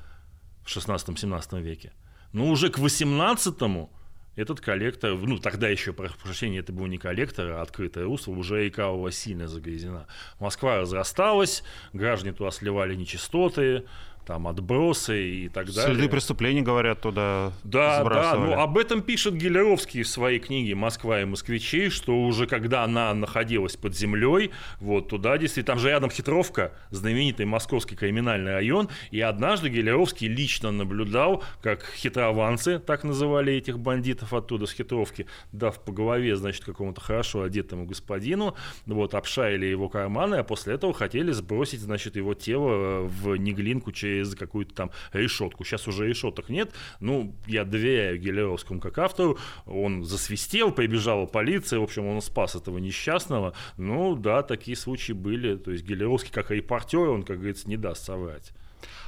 в 0.65 0.69
16-17 0.69 1.61
веке. 1.61 1.93
Но 2.33 2.49
уже 2.49 2.71
к 2.71 2.79
18-му 2.79 3.91
этот 4.35 4.61
коллектор, 4.61 5.15
ну 5.15 5.39
тогда 5.39 5.69
еще, 5.69 5.93
прошу 5.93 6.15
прощения, 6.23 6.61
это 6.61 6.73
был 6.73 6.87
не 6.87 6.97
коллектор, 6.97 7.51
а 7.51 7.63
открытое 7.63 8.05
русло, 8.05 8.33
уже 8.33 8.65
река 8.65 8.91
была 8.91 9.11
сильно 9.11 9.47
загрязнена. 9.47 10.07
Москва 10.41 10.79
разрасталась, 10.79 11.63
граждане 11.93 12.33
туда 12.33 12.51
сливали 12.51 12.95
нечистоты, 12.95 13.85
там 14.25 14.47
отбросы 14.47 15.23
и 15.23 15.49
так 15.49 15.67
далее. 15.67 15.95
Следы 15.95 16.09
преступлений, 16.09 16.63
говорят, 16.63 17.01
туда 17.01 17.53
Да, 17.65 18.05
да, 18.05 18.35
ну 18.37 18.53
об 18.55 18.79
этом 18.79 19.03
пишет 19.03 19.35
Гиляровский 19.35 20.03
в 20.03 20.09
своей 20.09 20.39
книге 20.39 20.75
«Москва 20.75 21.21
и 21.21 21.25
москвичи», 21.25 21.91
что 21.91 22.23
уже 22.23 22.47
когда 22.47 22.85
она 22.85 23.13
находилась 23.15 23.77
под 23.77 23.97
землей, 23.97 24.51
вот 24.81 25.09
туда 25.09 25.39
действительно, 25.39 25.75
там 25.75 25.79
же 25.81 25.89
рядом 25.89 26.11
Хитровка, 26.11 26.73
знаменитый 26.91 27.47
московский 27.47 27.97
криминальный 27.97 28.53
район, 28.53 28.89
и 29.11 29.21
однажды 29.21 29.69
Гелеровский 29.69 30.29
лично 30.29 30.71
наблюдал, 30.71 31.43
как 31.61 31.85
хитрованцы, 31.97 32.79
так 32.79 33.05
называли 33.05 33.53
этих 33.55 33.79
бандитов 33.79 34.33
оттуда 34.33 34.67
с 34.67 34.73
Хитровки, 34.73 35.27
дав 35.53 35.79
по 35.83 35.93
голове, 35.93 36.37
значит, 36.37 36.65
какому-то 36.65 37.01
хорошо 37.01 37.43
одетому 37.43 37.87
господину, 37.87 38.55
вот, 38.87 39.15
обшарили 39.15 39.67
его 39.67 39.89
карманы, 39.89 40.37
а 40.37 40.45
после 40.45 40.75
этого 40.75 40.93
хотели 40.93 41.33
сбросить, 41.33 41.81
значит, 41.81 42.17
его 42.17 42.35
тело 42.35 43.03
в 43.03 43.37
Неглинку 43.37 43.91
через 43.91 44.12
через 44.13 44.35
какую-то 44.35 44.75
там 44.75 44.91
решетку. 45.13 45.65
Сейчас 45.65 45.89
уже 45.89 46.09
решеток 46.09 46.49
нет. 46.49 46.73
Ну, 47.01 47.35
я 47.47 47.65
доверяю 47.65 48.19
Гелеровскому 48.19 48.81
как 48.81 48.99
автору. 48.99 49.39
Он 49.67 50.05
засвистел, 50.05 50.73
прибежала 50.73 51.27
полиция. 51.27 51.81
В 51.81 51.85
общем, 51.85 52.07
он 52.07 52.21
спас 52.21 52.55
этого 52.55 52.79
несчастного. 52.79 53.55
Ну, 53.77 54.15
да, 54.15 54.43
такие 54.43 54.77
случаи 54.77 55.13
были. 55.13 55.57
То 55.57 55.71
есть 55.71 55.85
Гелеровский 55.85 56.33
как 56.33 56.51
репортер, 56.51 57.09
он, 57.09 57.23
как 57.23 57.39
говорится, 57.39 57.69
не 57.69 57.77
даст 57.77 58.05
соврать. 58.05 58.53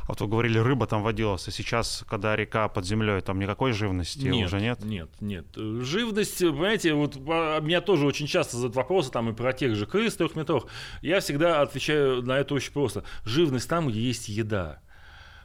А 0.03 0.09
вот 0.09 0.21
вы 0.21 0.29
говорили, 0.29 0.59
рыба 0.59 0.87
там 0.87 1.03
водилась, 1.03 1.49
а 1.49 1.51
сейчас, 1.51 2.05
когда 2.09 2.37
река 2.37 2.69
под 2.69 2.85
землей, 2.85 3.21
там 3.23 3.39
никакой 3.39 3.73
живности 3.73 4.27
нет, 4.27 4.47
уже 4.47 4.61
нет? 4.61 4.85
Нет, 4.85 5.09
нет. 5.21 5.47
Живность, 5.57 6.39
понимаете, 6.41 6.93
вот 6.93 7.17
а, 7.27 7.61
меня 7.61 7.81
тоже 7.81 8.07
очень 8.07 8.27
часто 8.27 8.57
задают 8.57 8.77
вопросы 8.77 9.11
там 9.11 9.31
и 9.31 9.33
про 9.33 9.55
тех 9.55 9.75
же 9.75 9.87
крыс 9.87 10.15
трехметровых. 10.15 10.67
Я 11.01 11.21
всегда 11.21 11.63
отвечаю 11.63 12.23
на 12.23 12.39
это 12.39 12.55
очень 12.55 12.73
просто. 12.73 13.05
Живность 13.25 13.69
там, 13.69 13.89
где 13.89 14.01
есть 14.01 14.29
еда 14.29 14.81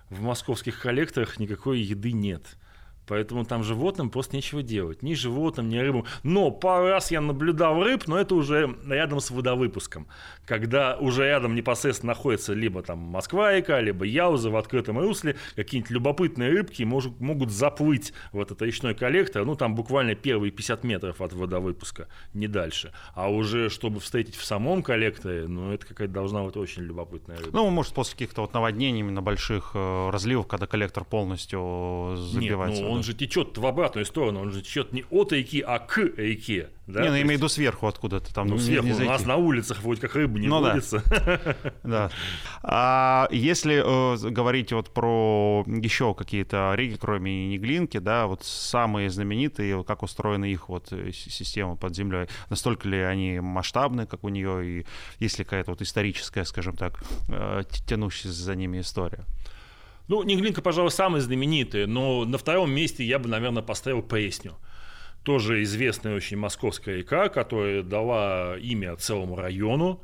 в 0.09 0.21
московских 0.21 0.81
коллекторах 0.81 1.39
никакой 1.39 1.79
еды 1.79 2.11
нет. 2.11 2.57
Поэтому 3.09 3.43
там 3.43 3.63
животным 3.63 4.11
просто 4.11 4.35
нечего 4.35 4.61
делать. 4.61 5.01
Ни 5.01 5.15
животным, 5.15 5.67
ни 5.67 5.79
рыбам. 5.79 6.05
Но 6.21 6.51
пару 6.51 6.89
раз 6.89 7.09
я 7.09 7.21
наблюдал 7.21 7.83
рыб, 7.83 8.03
но 8.05 8.19
это 8.19 8.35
уже 8.35 8.77
рядом 8.85 9.19
с 9.19 9.31
водовыпуском. 9.31 10.07
Когда 10.45 10.95
уже 10.95 11.25
рядом 11.25 11.55
непосредственно 11.55 12.13
находится 12.13 12.53
либо 12.53 12.83
там 12.83 12.99
Москва-река, 12.99 13.81
либо 13.81 14.05
Яуза 14.05 14.51
в 14.51 14.55
открытом 14.55 14.99
русле, 14.99 15.35
какие-нибудь 15.55 15.89
любопытные 15.89 16.51
рыбки 16.51 16.83
может, 16.83 17.19
могут 17.19 17.49
заплыть 17.49 18.13
в 18.31 18.39
этот 18.39 18.61
речной 18.61 18.93
коллектор, 18.93 19.43
ну 19.43 19.55
там 19.55 19.73
буквально 19.73 20.13
первые 20.13 20.51
50 20.51 20.83
метров 20.83 21.19
от 21.19 21.33
водовыпуска, 21.33 22.07
не 22.35 22.47
дальше. 22.47 22.93
А 23.15 23.31
уже 23.31 23.69
чтобы 23.69 23.99
встретить 23.99 24.35
в 24.35 24.45
самом 24.45 24.83
коллекторе, 24.83 25.47
ну 25.47 25.71
это 25.71 25.87
какая-то 25.87 26.13
должна 26.13 26.43
быть 26.43 26.57
очень 26.57 26.83
любопытная 26.83 27.37
рыба. 27.37 27.49
Ну, 27.53 27.69
может, 27.71 27.93
после 27.93 28.13
каких-то 28.13 28.41
вот 28.41 28.53
наводнений, 28.53 28.99
именно 28.99 29.21
больших 29.23 29.71
э, 29.73 30.09
разливов, 30.11 30.47
когда 30.47 30.67
коллектор 30.67 31.03
полностью 31.03 32.13
забивается. 32.15 32.81
Нет, 32.81 32.89
ну, 32.89 32.95
он 32.98 32.98
же 33.03 33.13
течет 33.13 33.57
в 33.57 33.65
обратную 33.65 34.05
сторону, 34.05 34.41
он 34.41 34.51
же 34.51 34.61
течет 34.61 34.93
не 34.93 35.05
от 35.09 35.31
реки, 35.31 35.61
а 35.61 35.79
к 35.79 35.97
реке. 35.97 36.69
Да? 36.89 37.01
Не, 37.03 37.09
ну, 37.09 37.15
я 37.15 37.21
имею 37.21 37.35
в 37.35 37.41
виду 37.41 37.49
сверху 37.49 37.85
откуда-то 37.85 38.33
там. 38.33 38.47
Ну, 38.47 38.55
не, 38.55 38.61
сверху, 38.61 38.87
не 38.87 38.93
у 38.93 39.05
нас 39.05 39.23
на 39.23 39.35
улицах 39.35 39.83
вроде 39.83 40.01
как 40.01 40.15
рыба 40.15 40.39
не 40.39 40.47
ну, 40.47 40.59
водится. 40.59 41.03
Да. 41.83 42.09
А 42.63 43.27
если 43.31 43.83
э, 43.83 44.29
говорить 44.29 44.71
вот 44.71 44.91
про 44.91 45.63
еще 45.67 46.15
какие-то 46.15 46.73
реки, 46.75 46.97
кроме 46.99 47.47
Неглинки, 47.47 47.99
да, 47.99 48.25
вот 48.25 48.43
самые 48.43 49.11
знаменитые, 49.11 49.83
как 49.83 50.01
устроены 50.01 50.51
их 50.51 50.69
вот 50.69 50.91
э, 50.91 51.11
система 51.11 51.75
под 51.75 51.95
землей, 51.95 52.27
настолько 52.49 52.87
ли 52.87 52.99
они 52.99 53.39
масштабны, 53.39 54.07
как 54.07 54.23
у 54.23 54.29
нее, 54.29 54.65
и 54.65 54.85
есть 55.19 55.37
ли 55.37 55.45
какая-то 55.45 55.71
вот 55.71 55.81
историческая, 55.83 56.43
скажем 56.43 56.75
так, 56.75 57.03
э, 57.27 57.63
тянущаяся 57.85 58.41
за 58.41 58.55
ними 58.55 58.81
история? 58.81 59.25
Ну, 60.09 60.23
Неглинка, 60.23 60.61
пожалуй, 60.61 60.91
самая 60.91 61.21
знаменитая, 61.21 61.87
но 61.87 62.25
на 62.25 62.37
втором 62.37 62.71
месте 62.71 63.05
я 63.05 63.19
бы, 63.19 63.29
наверное, 63.29 63.63
поставил 63.63 64.01
Пресню 64.01 64.57
тоже 65.23 65.63
известная 65.63 66.15
очень 66.15 66.37
московская 66.37 66.97
река, 66.97 67.29
которая 67.29 67.83
дала 67.83 68.57
имя 68.57 68.95
целому 68.95 69.35
району 69.35 70.01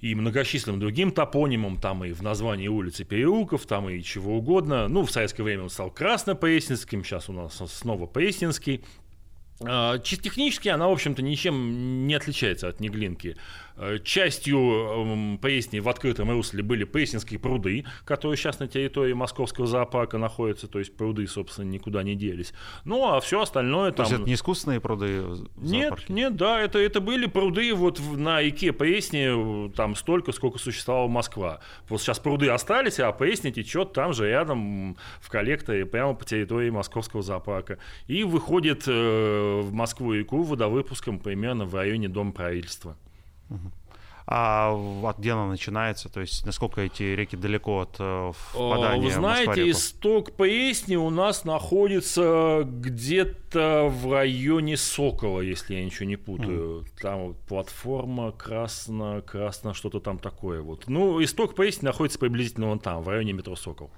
и 0.00 0.14
многочисленным 0.14 0.80
другим 0.80 1.12
топонимам, 1.12 1.80
там 1.80 2.04
и 2.04 2.12
в 2.12 2.22
названии 2.22 2.68
улицы 2.68 3.04
переулков, 3.04 3.66
там 3.66 3.88
и 3.88 4.02
чего 4.02 4.36
угодно. 4.36 4.88
Ну, 4.88 5.04
в 5.04 5.10
советское 5.10 5.42
время 5.42 5.64
он 5.64 5.70
стал 5.70 5.90
Краснопресненским, 5.90 7.04
сейчас 7.04 7.28
у 7.28 7.32
нас 7.32 7.60
снова 7.66 8.06
Пресненский. 8.06 8.84
А, 9.64 9.98
чисто 9.98 10.24
технически 10.24 10.68
она, 10.68 10.88
в 10.88 10.92
общем-то, 10.92 11.22
ничем 11.22 12.06
не 12.06 12.14
отличается 12.14 12.68
от 12.68 12.80
Неглинки. 12.80 13.36
Э, 13.76 13.98
частью 14.02 14.58
эм, 14.58 15.38
Пресни 15.38 15.80
в 15.80 15.88
открытом 15.88 16.30
русле 16.30 16.62
были 16.62 16.84
Пресненские 16.84 17.38
пруды, 17.38 17.84
которые 18.04 18.36
сейчас 18.36 18.58
на 18.58 18.68
территории 18.68 19.12
Московского 19.12 19.66
зоопарка 19.66 20.18
находятся, 20.18 20.68
то 20.68 20.78
есть 20.78 20.96
пруды, 20.96 21.26
собственно, 21.26 21.66
никуда 21.66 22.02
не 22.02 22.14
делись. 22.14 22.52
Ну, 22.84 23.08
а 23.08 23.20
все 23.20 23.40
остальное 23.40 23.90
то 23.90 23.98
там... 23.98 24.06
есть 24.06 24.14
это 24.20 24.28
не 24.28 24.34
искусственные 24.34 24.80
пруды 24.80 25.24
Нет, 25.56 26.08
нет, 26.08 26.36
да, 26.36 26.60
это, 26.60 26.78
это 26.78 27.00
были 27.00 27.26
пруды 27.26 27.72
вот 27.74 28.00
на 28.16 28.42
реке 28.42 28.72
Пресни, 28.72 29.70
там 29.72 29.94
столько, 29.94 30.32
сколько 30.32 30.58
существовала 30.58 31.08
Москва. 31.08 31.60
Вот 31.88 32.00
сейчас 32.00 32.18
пруды 32.18 32.48
остались, 32.48 33.00
а 33.00 33.10
Пресня 33.12 33.52
течет 33.52 33.92
там 33.92 34.12
же 34.12 34.28
рядом 34.28 34.96
в 35.20 35.30
коллекторе, 35.30 35.86
прямо 35.86 36.14
по 36.14 36.24
территории 36.24 36.70
Московского 36.70 37.22
зоопарка. 37.22 37.78
И 38.06 38.24
выходит 38.24 38.84
э, 38.86 39.60
в 39.62 39.72
Москву-реку 39.72 40.42
водовыпуском 40.42 41.18
примерно 41.18 41.64
в 41.64 41.74
районе 41.74 42.08
Дома 42.08 42.32
правительства. 42.32 42.96
А 44.26 45.14
где 45.18 45.32
она 45.32 45.46
начинается? 45.46 46.08
То 46.08 46.20
есть 46.20 46.46
насколько 46.46 46.80
эти 46.80 47.02
реки 47.02 47.36
далеко 47.36 47.80
от 47.80 47.96
э, 47.98 48.32
впадания 48.32 49.02
Вы 49.02 49.10
знаете, 49.10 49.68
исток 49.70 50.32
Пресни 50.36 50.94
у 50.94 51.10
нас 51.10 51.44
находится 51.44 52.62
где-то 52.64 53.88
в 53.90 54.12
районе 54.12 54.76
Сокола, 54.76 55.40
если 55.40 55.74
я 55.74 55.84
ничего 55.84 56.06
не 56.06 56.16
путаю. 56.16 56.80
Mm. 56.80 57.00
Там 57.00 57.26
вот 57.28 57.36
платформа 57.40 58.30
красно, 58.30 59.22
красно, 59.26 59.74
что-то 59.74 59.98
там 59.98 60.18
такое. 60.18 60.62
Вот. 60.62 60.84
Ну, 60.86 61.22
исток 61.22 61.56
Пресни 61.56 61.84
находится 61.84 62.18
приблизительно 62.18 62.68
вон 62.68 62.78
там, 62.78 63.02
в 63.02 63.08
районе 63.08 63.32
метро 63.32 63.56
Сокол 63.56 63.90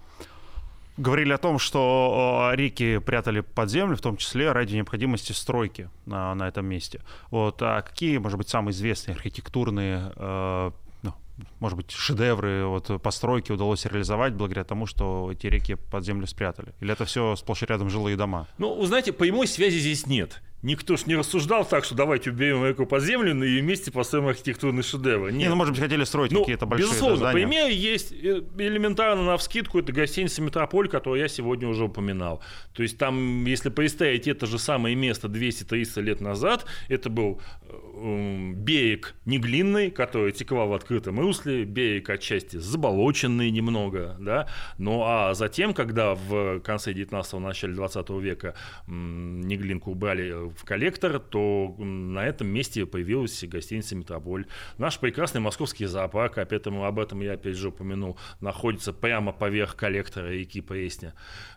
говорили 0.97 1.33
о 1.33 1.39
том, 1.39 1.59
что 1.59 2.51
реки 2.55 2.99
прятали 2.99 3.41
под 3.41 3.71
землю, 3.71 3.97
в 3.97 4.01
том 4.01 4.17
числе 4.17 4.53
ради 4.53 4.77
необходимости 4.77 5.33
стройки 5.33 5.91
на, 6.07 6.35
на 6.35 6.49
этом 6.49 6.67
месте. 6.67 7.01
Вот, 7.31 7.61
а 7.63 7.83
какие, 7.83 8.19
может 8.19 8.39
быть, 8.39 8.49
самые 8.49 8.73
известные 8.73 9.15
архитектурные 9.15 10.13
э, 10.17 10.71
ну, 11.03 11.15
может 11.61 11.77
быть, 11.77 11.91
шедевры 11.91 12.65
вот, 12.67 13.03
постройки 13.03 13.53
удалось 13.53 13.85
реализовать 13.85 14.35
благодаря 14.35 14.65
тому, 14.65 14.87
что 14.87 15.31
эти 15.33 15.47
реки 15.49 15.75
под 15.75 16.05
землю 16.05 16.27
спрятали? 16.27 16.75
Или 16.81 16.93
это 16.93 17.05
все 17.05 17.37
сплошь 17.37 17.63
и 17.63 17.67
рядом 17.67 17.91
жилые 17.91 18.17
дома? 18.17 18.47
Ну, 18.59 18.85
знаете, 18.87 19.13
прямой 19.13 19.47
связи 19.47 19.79
здесь 19.79 20.07
нет 20.07 20.41
никто 20.65 20.97
ж 20.97 21.07
не 21.07 21.15
рассуждал 21.15 21.65
так, 21.65 21.85
что 21.85 21.95
давайте 21.95 22.31
уберем 22.31 22.65
реку 22.65 22.87
под 22.87 23.03
землю 23.03 23.33
и 23.45 23.61
вместе 23.61 23.93
построим 23.93 24.27
архитектурный 24.27 24.83
шедевр. 24.83 25.31
Нет. 25.31 25.35
Не, 25.35 25.49
ну, 25.49 25.57
может 25.57 25.75
быть, 25.75 25.83
хотели 25.83 26.05
строить 26.05 26.33
ну, 26.33 26.41
какие-то 26.41 26.67
большие 26.67 26.89
Безусловно, 26.89 27.17
здания. 27.19 27.35
пример 27.35 27.69
есть 27.69 28.13
э, 28.13 28.43
элементарно 28.59 29.23
на 29.25 29.37
вскидку, 29.37 29.79
это 29.79 29.93
гостиница 29.93 30.43
«Метрополь», 30.43 30.89
которую 30.89 31.21
я 31.21 31.29
сегодня 31.29 31.69
уже 31.69 31.85
упоминал. 31.85 32.43
То 32.73 32.83
есть 32.83 32.99
там, 32.99 33.45
если 33.45 33.69
представить 33.69 34.27
это 34.27 34.47
же 34.47 34.59
самое 34.59 34.97
место 34.97 35.29
200-300 35.29 36.01
лет 36.01 36.21
назад, 36.21 36.65
это 36.89 37.11
был 37.11 37.41
э, 37.69 38.53
берег 38.55 39.15
Неглинный, 39.27 39.91
который 39.91 40.33
текла 40.33 40.65
в 40.65 40.73
открытом 40.73 41.21
русле, 41.21 41.65
берег 41.65 42.09
отчасти 42.09 42.57
заболоченный 42.57 43.51
немного, 43.51 44.17
да, 44.19 44.49
ну 44.79 45.03
а 45.05 45.35
затем, 45.35 45.75
когда 45.75 46.15
в 46.15 46.61
конце 46.61 46.93
19-го, 46.93 47.39
начале 47.39 47.75
20 47.75 48.11
века 48.11 48.55
Неглинку 48.87 49.91
убрали 49.91 50.54
в 50.57 50.65
коллектор, 50.65 51.19
то 51.19 51.75
на 51.79 52.25
этом 52.25 52.49
месте 52.49 52.87
появилась 52.87 53.45
гостиница 53.45 53.97
«Метрополь». 53.97 54.47
Наш 54.79 54.99
прекрасный 54.99 55.41
московский 55.41 55.87
зоопарк, 55.87 56.39
опять 56.39 56.67
об 56.67 56.99
этом 56.99 57.21
я 57.21 57.33
опять 57.33 57.57
же 57.57 57.69
упомянул, 57.69 58.19
находится 58.41 58.93
прямо 58.93 59.33
поверх 59.33 59.77
коллектора 59.77 60.29
реки 60.29 60.61
Пресня. 60.61 61.15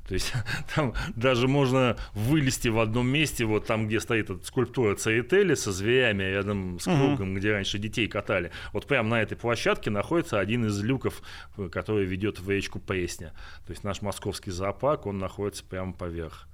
То 0.07 0.13
есть 0.13 0.33
там 0.75 0.93
даже 1.15 1.47
можно 1.47 1.97
вылезти 2.13 2.67
в 2.67 2.79
одном 2.79 3.07
месте, 3.07 3.45
вот 3.45 3.65
там, 3.65 3.88
где 3.88 3.99
стоит 3.99 4.29
эта 4.29 4.45
скульптура 4.45 4.95
Церетели 4.95 5.53
со 5.53 5.71
зверями 5.71 6.23
рядом 6.23 6.79
с 6.79 6.83
кругом, 6.83 7.31
угу. 7.31 7.39
где 7.39 7.51
раньше 7.51 7.77
детей 7.77 8.07
катали. 8.07 8.51
Вот 8.73 8.88
прямо 8.88 9.10
на 9.10 9.21
этой 9.21 9.38
площадке 9.38 9.89
находится 9.89 10.39
один 10.39 10.65
из 10.65 10.81
люков, 10.81 11.21
который 11.71 12.05
ведет 12.05 12.39
в 12.39 12.49
речку 12.49 12.79
Пресня. 12.79 13.33
То 13.65 13.71
есть 13.71 13.83
наш 13.83 14.01
московский 14.01 14.51
зоопарк, 14.51 15.05
он 15.05 15.17
находится 15.17 15.63
прямо 15.63 15.93
поверх. 15.93 16.47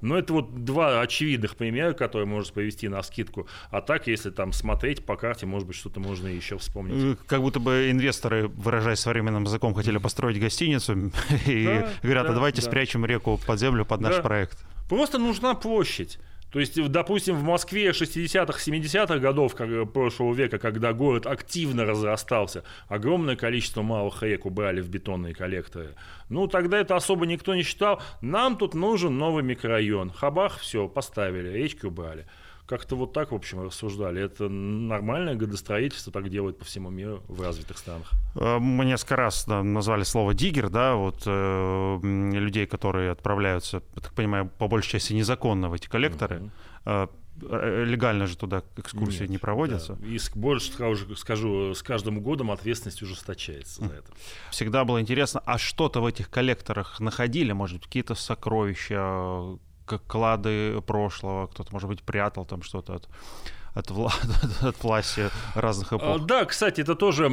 Но 0.00 0.18
это 0.18 0.32
вот 0.32 0.64
два 0.64 1.00
очевидных 1.00 1.56
примера, 1.56 1.92
которые 1.92 2.26
можно 2.26 2.52
привести 2.52 2.88
на 2.88 3.02
скидку. 3.02 3.46
А 3.70 3.80
так, 3.80 4.06
если 4.06 4.30
там 4.30 4.52
смотреть 4.52 5.04
по 5.04 5.16
карте, 5.16 5.46
может 5.46 5.66
быть, 5.66 5.76
что-то 5.76 6.00
можно 6.00 6.28
еще 6.28 6.58
вспомнить. 6.58 7.18
Э, 7.18 7.24
как 7.26 7.40
будто 7.40 7.60
бы 7.60 7.90
инвесторы, 7.90 8.48
выражаясь 8.48 9.00
современным 9.00 9.44
языком, 9.44 9.74
хотели 9.74 9.98
построить 9.98 10.40
гостиницу 10.40 11.10
и 11.46 11.64
да, 11.64 11.88
говорят, 12.02 12.30
а 12.30 12.32
давайте 12.34 12.62
да. 12.62 12.68
спрячем 12.68 13.04
реку 13.06 13.40
под 13.46 13.58
землю 13.58 13.84
под 13.84 14.00
наш 14.00 14.22
проект. 14.22 14.58
Просто 14.88 15.18
нужна 15.18 15.54
площадь. 15.54 16.18
То 16.56 16.60
есть, 16.60 16.88
допустим, 16.88 17.36
в 17.36 17.42
Москве 17.42 17.90
60-х, 17.90 18.58
70-х 18.58 19.18
годов 19.18 19.54
как, 19.54 19.68
э, 19.68 19.84
прошлого 19.84 20.32
века, 20.32 20.58
когда 20.58 20.94
город 20.94 21.26
активно 21.26 21.84
разрастался, 21.84 22.64
огромное 22.88 23.36
количество 23.36 23.82
малых 23.82 24.22
рек 24.22 24.46
убрали 24.46 24.80
в 24.80 24.88
бетонные 24.88 25.34
коллекторы. 25.34 25.94
Ну, 26.30 26.46
тогда 26.46 26.78
это 26.78 26.96
особо 26.96 27.26
никто 27.26 27.54
не 27.54 27.62
считал. 27.62 28.00
Нам 28.22 28.56
тут 28.56 28.72
нужен 28.72 29.18
новый 29.18 29.42
микрорайон. 29.42 30.10
Хабах, 30.10 30.60
все, 30.60 30.88
поставили, 30.88 31.50
речки 31.50 31.84
убрали. 31.84 32.24
Как-то 32.66 32.96
вот 32.96 33.12
так, 33.12 33.32
в 33.32 33.34
общем, 33.34 33.62
рассуждали. 33.62 34.22
Это 34.22 34.48
нормальное 34.48 35.36
градостроительство, 35.36 36.12
так 36.12 36.28
делают 36.28 36.58
по 36.58 36.64
всему 36.64 36.90
миру 36.90 37.22
в 37.28 37.40
развитых 37.40 37.78
странах. 37.78 38.10
Э, 38.34 38.58
мы 38.58 38.84
несколько 38.84 39.16
раз 39.16 39.44
да, 39.46 39.62
назвали 39.62 40.02
слово 40.02 40.34
«диггер», 40.34 40.68
да, 40.68 40.94
вот 40.94 41.22
э, 41.26 41.98
людей, 42.02 42.66
которые 42.66 43.12
отправляются, 43.12 43.80
так 43.94 44.12
понимаю, 44.14 44.50
по 44.58 44.68
большей 44.68 44.92
части 44.92 45.12
незаконно 45.12 45.68
в 45.68 45.74
эти 45.74 45.88
коллекторы. 45.88 46.50
Mm-hmm. 46.84 47.08
Легально 47.42 48.26
же 48.26 48.36
туда 48.38 48.62
экскурсии 48.76 49.22
Нет, 49.22 49.30
не 49.30 49.38
проводятся. 49.38 49.96
Да. 49.96 50.06
И 50.06 50.18
больше 50.34 50.72
скажу, 50.72 51.14
скажу, 51.16 51.74
с 51.74 51.82
каждым 51.82 52.20
годом 52.20 52.50
ответственность 52.50 53.02
ужесточается 53.02 53.84
за 53.84 53.92
это. 53.92 54.06
Всегда 54.50 54.84
было 54.84 55.02
интересно, 55.02 55.42
а 55.44 55.58
что-то 55.58 56.00
в 56.00 56.06
этих 56.06 56.30
коллекторах 56.30 56.98
находили, 56.98 57.52
может 57.52 57.76
быть, 57.76 57.86
какие-то 57.86 58.14
сокровища, 58.14 59.58
клады 60.06 60.80
прошлого, 60.82 61.46
кто-то, 61.46 61.72
может 61.72 61.88
быть, 61.88 62.02
прятал 62.02 62.44
там 62.44 62.62
что-то 62.62 62.94
от 62.94 63.08
от, 63.74 63.90
вла... 63.90 64.10
от 64.62 64.82
власти 64.82 65.28
разных 65.54 65.92
а, 65.92 65.96
эпох. 65.96 66.24
Да, 66.24 66.46
кстати, 66.46 66.80
это 66.80 66.94
тоже 66.94 67.28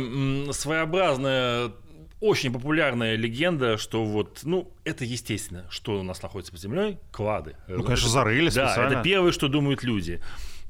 своеобразная 0.52 1.72
очень 2.24 2.54
популярная 2.54 3.16
легенда, 3.16 3.78
что 3.78 4.06
вот, 4.06 4.42
ну, 4.44 4.72
это 4.86 5.04
естественно, 5.04 5.66
что 5.70 6.00
у 6.00 6.04
нас 6.04 6.22
находится 6.22 6.54
под 6.54 6.62
землей, 6.62 6.98
клады. 7.12 7.58
Ну, 7.68 7.84
конечно, 7.84 8.08
зарыли 8.08 8.50
Да, 8.50 8.76
это 8.88 9.02
первое, 9.02 9.34
что 9.34 9.50
думают 9.50 9.84
люди. 9.84 10.22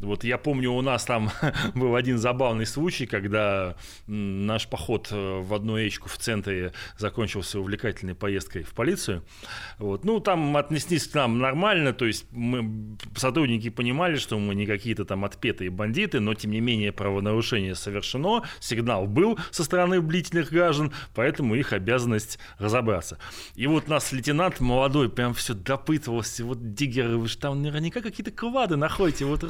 Вот 0.04 0.24
я 0.24 0.38
помню, 0.38 0.72
у 0.72 0.82
нас 0.82 1.06
там 1.06 1.32
был 1.76 1.96
один 1.96 2.18
забавный 2.18 2.66
случай, 2.66 3.06
когда 3.06 3.76
наш 4.08 4.68
поход 4.68 5.08
э, 5.12 5.40
в 5.42 5.54
одну 5.54 5.78
речку 5.78 6.10
в 6.10 6.18
центре 6.18 6.74
закончился 6.98 7.60
увлекательной 7.60 8.16
поездкой 8.16 8.64
в 8.64 8.74
полицию. 8.74 9.24
Вот. 9.80 10.04
Ну, 10.04 10.20
там 10.20 10.56
отнеслись 10.58 11.08
к 11.08 11.16
нам 11.16 11.40
нормально, 11.40 11.94
то 11.94 12.06
есть 12.06 12.26
мы, 12.32 12.98
сотрудники 13.16 13.70
понимали, 13.70 14.18
что 14.18 14.38
мы 14.38 14.56
не 14.56 14.66
какие-то 14.66 15.06
там 15.06 15.26
отпетые 15.26 15.70
бандиты, 15.70 16.20
но 16.20 16.34
тем 16.34 16.52
не 16.52 16.60
менее 16.60 16.92
правонарушение 16.92 17.76
совершено, 17.76 18.44
сигнал 18.60 19.08
был 19.08 19.40
со 19.52 19.64
стороны 19.64 20.02
бдительных 20.02 20.52
граждан, 20.52 20.92
поэтому 21.16 21.56
их 21.56 21.74
обязанность 21.74 22.40
разобраться. 22.58 23.18
И 23.56 23.68
вот 23.68 23.88
нас 23.88 24.12
лейтенант 24.12 24.60
молодой 24.60 25.10
прям 25.10 25.34
все 25.34 25.54
допытывался, 25.54 26.44
вот 26.46 26.74
Диггер, 26.74 27.16
вы 27.18 27.28
же 27.28 27.38
там 27.38 27.62
наверняка 27.62 28.02
какие-то 28.02 28.32
квады 28.32 28.76
находите, 28.76 29.26
вот 29.26 29.44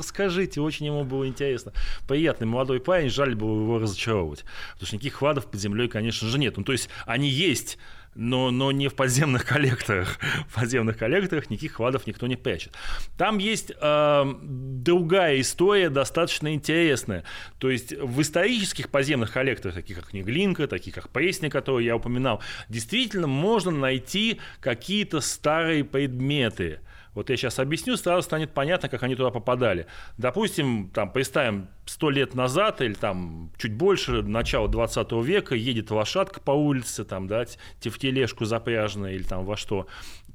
расскажите, 0.43 0.62
очень 0.62 0.88
ему 0.88 1.03
было 1.03 1.27
интересно. 1.27 1.73
Приятный 2.08 2.47
молодой 2.47 2.79
парень, 2.79 3.10
жаль 3.10 3.36
было 3.36 3.60
его 3.62 3.79
разочаровывать, 3.79 4.43
потому 4.73 4.88
что 4.88 4.95
никаких 4.95 5.19
квадов 5.19 5.49
под 5.49 5.60
землей, 5.60 5.88
конечно 5.88 6.27
же, 6.27 6.38
нет. 6.38 6.58
Ну, 6.58 6.63
то 6.63 6.71
есть 6.71 6.89
они 7.06 7.29
есть, 7.29 7.77
но, 8.15 8.51
но 8.51 8.71
не 8.71 8.89
в 8.89 8.95
подземных 8.95 9.45
коллекторах. 9.47 10.19
В 10.47 10.56
подземных 10.56 10.97
коллекторах 10.97 11.49
никаких 11.49 11.73
кладов 11.73 12.08
никто 12.08 12.27
не 12.27 12.36
прячет. 12.36 12.73
Там 13.17 13.38
есть 13.38 13.71
э, 13.79 14.36
другая 14.43 15.39
история, 15.41 15.89
достаточно 15.89 16.53
интересная. 16.53 17.23
То 17.58 17.69
есть 17.69 17.93
в 17.93 18.21
исторических 18.21 18.89
подземных 18.89 19.32
коллекторах, 19.32 19.75
таких 19.75 19.99
как 19.99 20.13
Неглинка, 20.13 20.67
таких 20.67 20.93
как 20.93 21.10
Пресня, 21.10 21.49
которые 21.49 21.88
я 21.88 21.95
упоминал, 21.95 22.41
действительно 22.69 23.27
можно 23.27 23.71
найти 23.71 24.39
какие-то 24.60 25.21
старые 25.21 25.84
предметы– 25.84 26.79
вот 27.13 27.30
я 27.30 27.38
сейчас 27.38 27.60
объясню, 27.60 27.95
сразу 27.97 28.23
станет 28.23 28.54
понятно, 28.54 28.89
как 28.89 29.04
они 29.04 29.15
туда 29.15 29.30
попадали. 29.30 29.86
Допустим, 30.17 30.89
там, 30.89 31.12
представим, 31.12 31.67
сто 31.86 32.10
лет 32.10 32.34
назад 32.34 32.82
или 32.82 32.93
там 32.93 33.52
чуть 33.58 33.73
больше, 33.73 34.23
начало 34.23 34.67
20 34.67 35.12
века, 35.23 35.56
едет 35.56 35.91
лошадка 35.91 36.39
по 36.39 36.52
улице, 36.52 37.06
там, 37.06 37.28
да, 37.28 37.45
в 37.45 37.99
тележку 37.99 38.45
запряженная 38.45 39.13
или 39.13 39.23
там 39.23 39.45
во 39.45 39.58
что, 39.58 39.88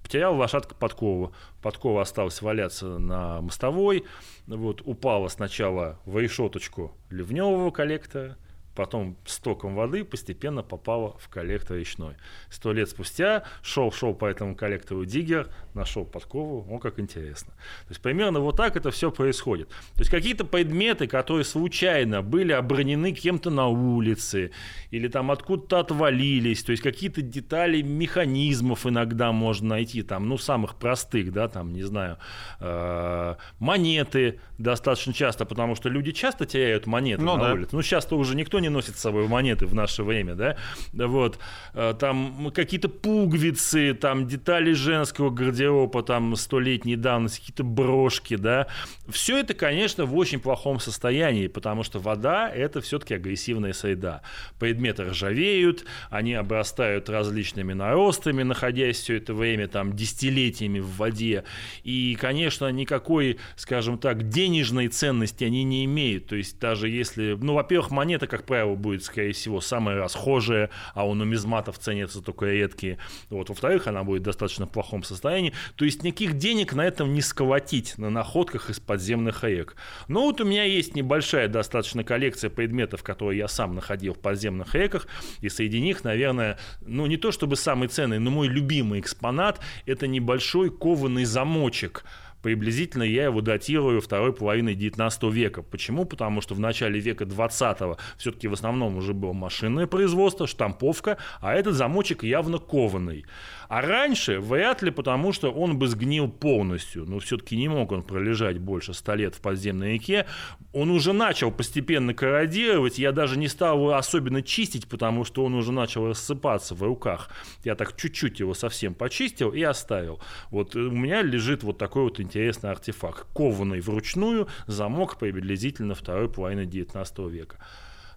потеряла 0.03 0.37
лошадка 0.37 0.75
подкову. 0.75 1.33
Подкова 1.63 2.03
осталась 2.03 2.41
валяться 2.43 2.99
на 2.99 3.41
мостовой, 3.41 4.05
вот, 4.47 4.83
упала 4.85 5.29
сначала 5.29 5.99
в 6.05 6.19
решеточку 6.19 6.97
ливневого 7.11 7.71
коллектора, 7.71 8.37
потом 8.79 9.17
стоком 9.25 9.75
воды 9.75 10.05
постепенно 10.05 10.63
попала 10.63 11.17
в 11.19 11.29
коллектор 11.29 11.77
речной. 11.77 12.15
Сто 12.49 12.73
лет 12.73 12.89
спустя 12.89 13.43
шел-шел 13.61 14.15
по 14.15 14.25
этому 14.25 14.55
коллектору 14.55 15.05
диггер, 15.05 15.49
нашел 15.75 16.05
подкову, 16.05 16.65
о, 16.73 16.79
как 16.79 17.01
интересно. 17.01 17.53
То 17.55 17.89
есть 17.89 18.01
примерно 18.01 18.39
вот 18.39 18.57
так 18.57 18.77
это 18.77 18.93
все 18.93 19.11
происходит. 19.11 19.69
То 19.69 20.03
есть 20.03 20.13
какие-то 20.13 20.45
предметы, 20.45 21.09
которые 21.09 21.45
случайно 21.45 22.23
были 22.23 22.53
обронены 22.53 23.11
кем-то 23.11 23.51
на 23.51 23.67
улице, 23.67 24.53
или 24.93 25.09
там 25.09 25.33
откуда-то 25.33 25.81
отвалились, 25.81 26.63
то 26.63 26.71
есть 26.71 26.83
какие-то 26.83 27.21
детали 27.21 27.83
механизмов 27.83 28.87
иногда 28.87 29.33
можно 29.33 29.71
найти, 29.71 30.03
там, 30.03 30.29
ну, 30.29 30.39
самых 30.39 30.77
простых, 30.77 31.33
да, 31.33 31.49
там, 31.49 31.73
не 31.73 31.83
знаю, 31.83 32.19
э, 32.61 33.35
монеты 33.59 34.39
достаточно 34.57 35.13
часто, 35.13 35.45
потому 35.45 35.75
что 35.75 35.89
люди 35.89 36.13
часто 36.13 36.47
теряют 36.47 36.87
монеты 36.87 37.23
ну, 37.23 37.37
на 37.37 37.43
да. 37.43 37.53
улице. 37.55 37.71
Ну, 37.73 37.83
сейчас-то 37.83 38.17
уже 38.17 38.37
никто 38.37 38.61
не 38.61 38.68
не 38.69 38.75
носит 38.75 38.97
с 38.97 39.01
собой 39.01 39.27
монеты 39.29 39.67
в 39.67 39.75
наше 39.75 40.03
время, 40.03 40.35
да, 40.35 40.57
вот, 40.93 41.39
э, 41.75 41.95
там 41.99 42.51
какие-то 42.55 42.89
пуговицы, 42.89 43.95
там 43.95 44.27
детали 44.27 44.73
женского 44.73 45.31
гардероба, 45.31 46.03
там 46.03 46.37
столетней 46.37 46.97
давности, 46.97 47.41
какие-то 47.41 47.65
брошки, 47.65 48.37
да, 48.37 48.67
все 49.09 49.39
это, 49.39 49.55
конечно, 49.55 50.05
в 50.05 50.17
очень 50.17 50.41
плохом 50.41 50.81
состоянии, 50.81 51.47
потому 51.49 51.83
что 51.83 51.99
вода– 51.99 52.51
это 52.55 52.81
все-таки 52.81 53.15
агрессивная 53.15 53.73
среда. 53.73 54.23
Предметы 54.59 55.05
ржавеют, 55.05 55.85
они 56.11 56.35
обрастают 56.35 57.09
различными 57.09 57.73
наростами, 57.73 58.43
находясь 58.43 58.99
все 58.99 59.17
это 59.17 59.35
время 59.35 59.69
там 59.69 59.95
десятилетиями 59.95 60.81
в 60.81 60.97
воде, 60.97 61.45
и, 61.85 62.17
конечно, 62.21 62.69
никакой, 62.69 63.39
скажем 63.57 63.99
так, 63.99 64.29
денежной 64.29 64.89
ценности 64.89 65.45
они 65.45 65.65
не 65.65 65.85
имеют, 65.87 66.27
то 66.27 66.37
есть 66.37 66.59
даже 66.59 66.89
если, 66.89 67.37
ну, 67.41 67.55
во-первых, 67.55 67.91
монета, 67.91 68.27
как 68.27 68.45
правило, 68.49 68.75
будет, 68.75 69.05
скорее 69.05 69.33
всего, 69.33 69.61
самая 69.61 69.97
расхожая, 69.97 70.71
а 70.95 71.07
у 71.07 71.15
нумизматов 71.15 71.79
ценятся 71.79 72.23
только 72.23 72.47
редкие. 72.47 72.99
Вот. 73.29 73.51
Во-вторых, 73.51 73.87
она 73.87 74.03
будет 74.03 74.23
в 74.23 74.25
достаточно 74.25 74.67
плохом 74.67 75.03
состоянии. 75.03 75.53
То 75.77 75.85
есть 75.85 76.03
никаких 76.03 76.39
денег 76.39 76.73
на 76.73 76.87
этом 76.87 77.13
не 77.13 77.21
сколотить, 77.21 77.99
на 77.99 78.11
находках 78.11 78.71
из 78.71 78.81
подземных 78.81 79.45
рек. 79.45 79.77
Но 80.09 80.23
вот 80.23 80.41
у 80.41 80.45
меня 80.45 80.65
есть 80.65 80.97
небольшая 80.97 81.47
достаточно 81.49 82.03
коллекция 82.03 82.51
предметов, 82.51 83.03
которые 83.03 83.39
я 83.39 83.49
сам 83.49 83.75
находил 83.75 84.15
в 84.15 84.19
подземных 84.19 84.75
реках, 84.75 85.07
и 85.41 85.51
среди 85.51 85.81
них, 85.81 86.03
наверное, 86.03 86.59
ну 86.81 87.07
не 87.07 87.19
то 87.19 87.31
чтобы 87.31 87.57
самый 87.57 87.89
ценный, 87.89 88.19
но 88.19 88.31
мой 88.31 88.49
любимый 88.49 89.01
экспонат– 89.01 89.61
это 89.87 90.07
небольшой 90.07 90.71
кованый 90.71 91.27
замочек– 91.27 92.05
приблизительно 92.43 93.03
я 93.03 93.25
его 93.25 93.41
датирую 93.41 94.01
второй 94.01 94.33
половиной 94.33 94.75
19 94.75 95.23
века. 95.25 95.63
Почему? 95.63 96.05
Потому 96.05 96.41
что 96.41 96.55
в 96.55 96.61
начале 96.61 97.01
века 97.01 97.25
20 97.25 97.99
все-таки 98.17 98.49
в 98.49 98.53
основном 98.53 98.97
уже 98.97 99.15
было 99.15 99.33
машинное 99.33 99.87
производство, 99.87 100.47
штамповка, 100.47 101.19
а 101.41 101.55
этот 101.55 101.75
замочек 101.75 102.23
явно 102.23 102.59
кованый. 102.59 103.25
А 103.69 103.83
раньше 103.83 104.41
вряд 104.41 104.83
ли 104.83 104.91
потому, 104.91 105.33
что 105.33 105.51
он 105.51 105.79
бы 105.79 105.89
сгнил 105.89 106.29
полностью. 106.29 107.05
Но 107.05 107.19
все-таки 107.19 107.57
не 107.57 107.69
мог 107.69 107.93
он 107.93 108.03
пролежать 108.03 108.59
больше 108.59 108.95
100 108.95 109.15
лет 109.15 109.35
в 109.35 109.41
подземной 109.43 109.95
реке. 109.95 110.27
Он 110.73 110.91
уже 110.91 111.13
начал 111.13 111.51
постепенно 111.53 112.15
корродировать. 112.15 112.99
Я 112.99 113.13
даже 113.13 113.39
не 113.39 113.47
стал 113.47 113.77
его 113.77 113.95
особенно 113.95 114.43
чистить, 114.43 114.89
потому 114.89 115.25
что 115.25 115.45
он 115.45 115.55
уже 115.55 115.71
начал 115.71 116.09
рассыпаться 116.09 116.75
в 116.75 116.83
руках. 116.83 117.31
Я 117.63 117.75
так 117.75 117.95
чуть-чуть 117.95 118.41
его 118.41 118.55
совсем 118.55 118.95
почистил 118.95 119.53
и 119.53 119.63
оставил. 119.63 120.21
Вот 120.51 120.75
у 120.75 120.91
меня 120.91 121.21
лежит 121.21 121.63
вот 121.63 121.77
такой 121.77 122.05
вот 122.05 122.21
интересный 122.21 122.71
артефакт. 122.71 123.27
Кованный 123.35 123.81
вручную 123.81 124.49
замок 124.67 125.19
приблизительно 125.19 125.95
второй 125.95 126.31
половины 126.31 126.65
19 126.65 127.19
века. 127.31 127.59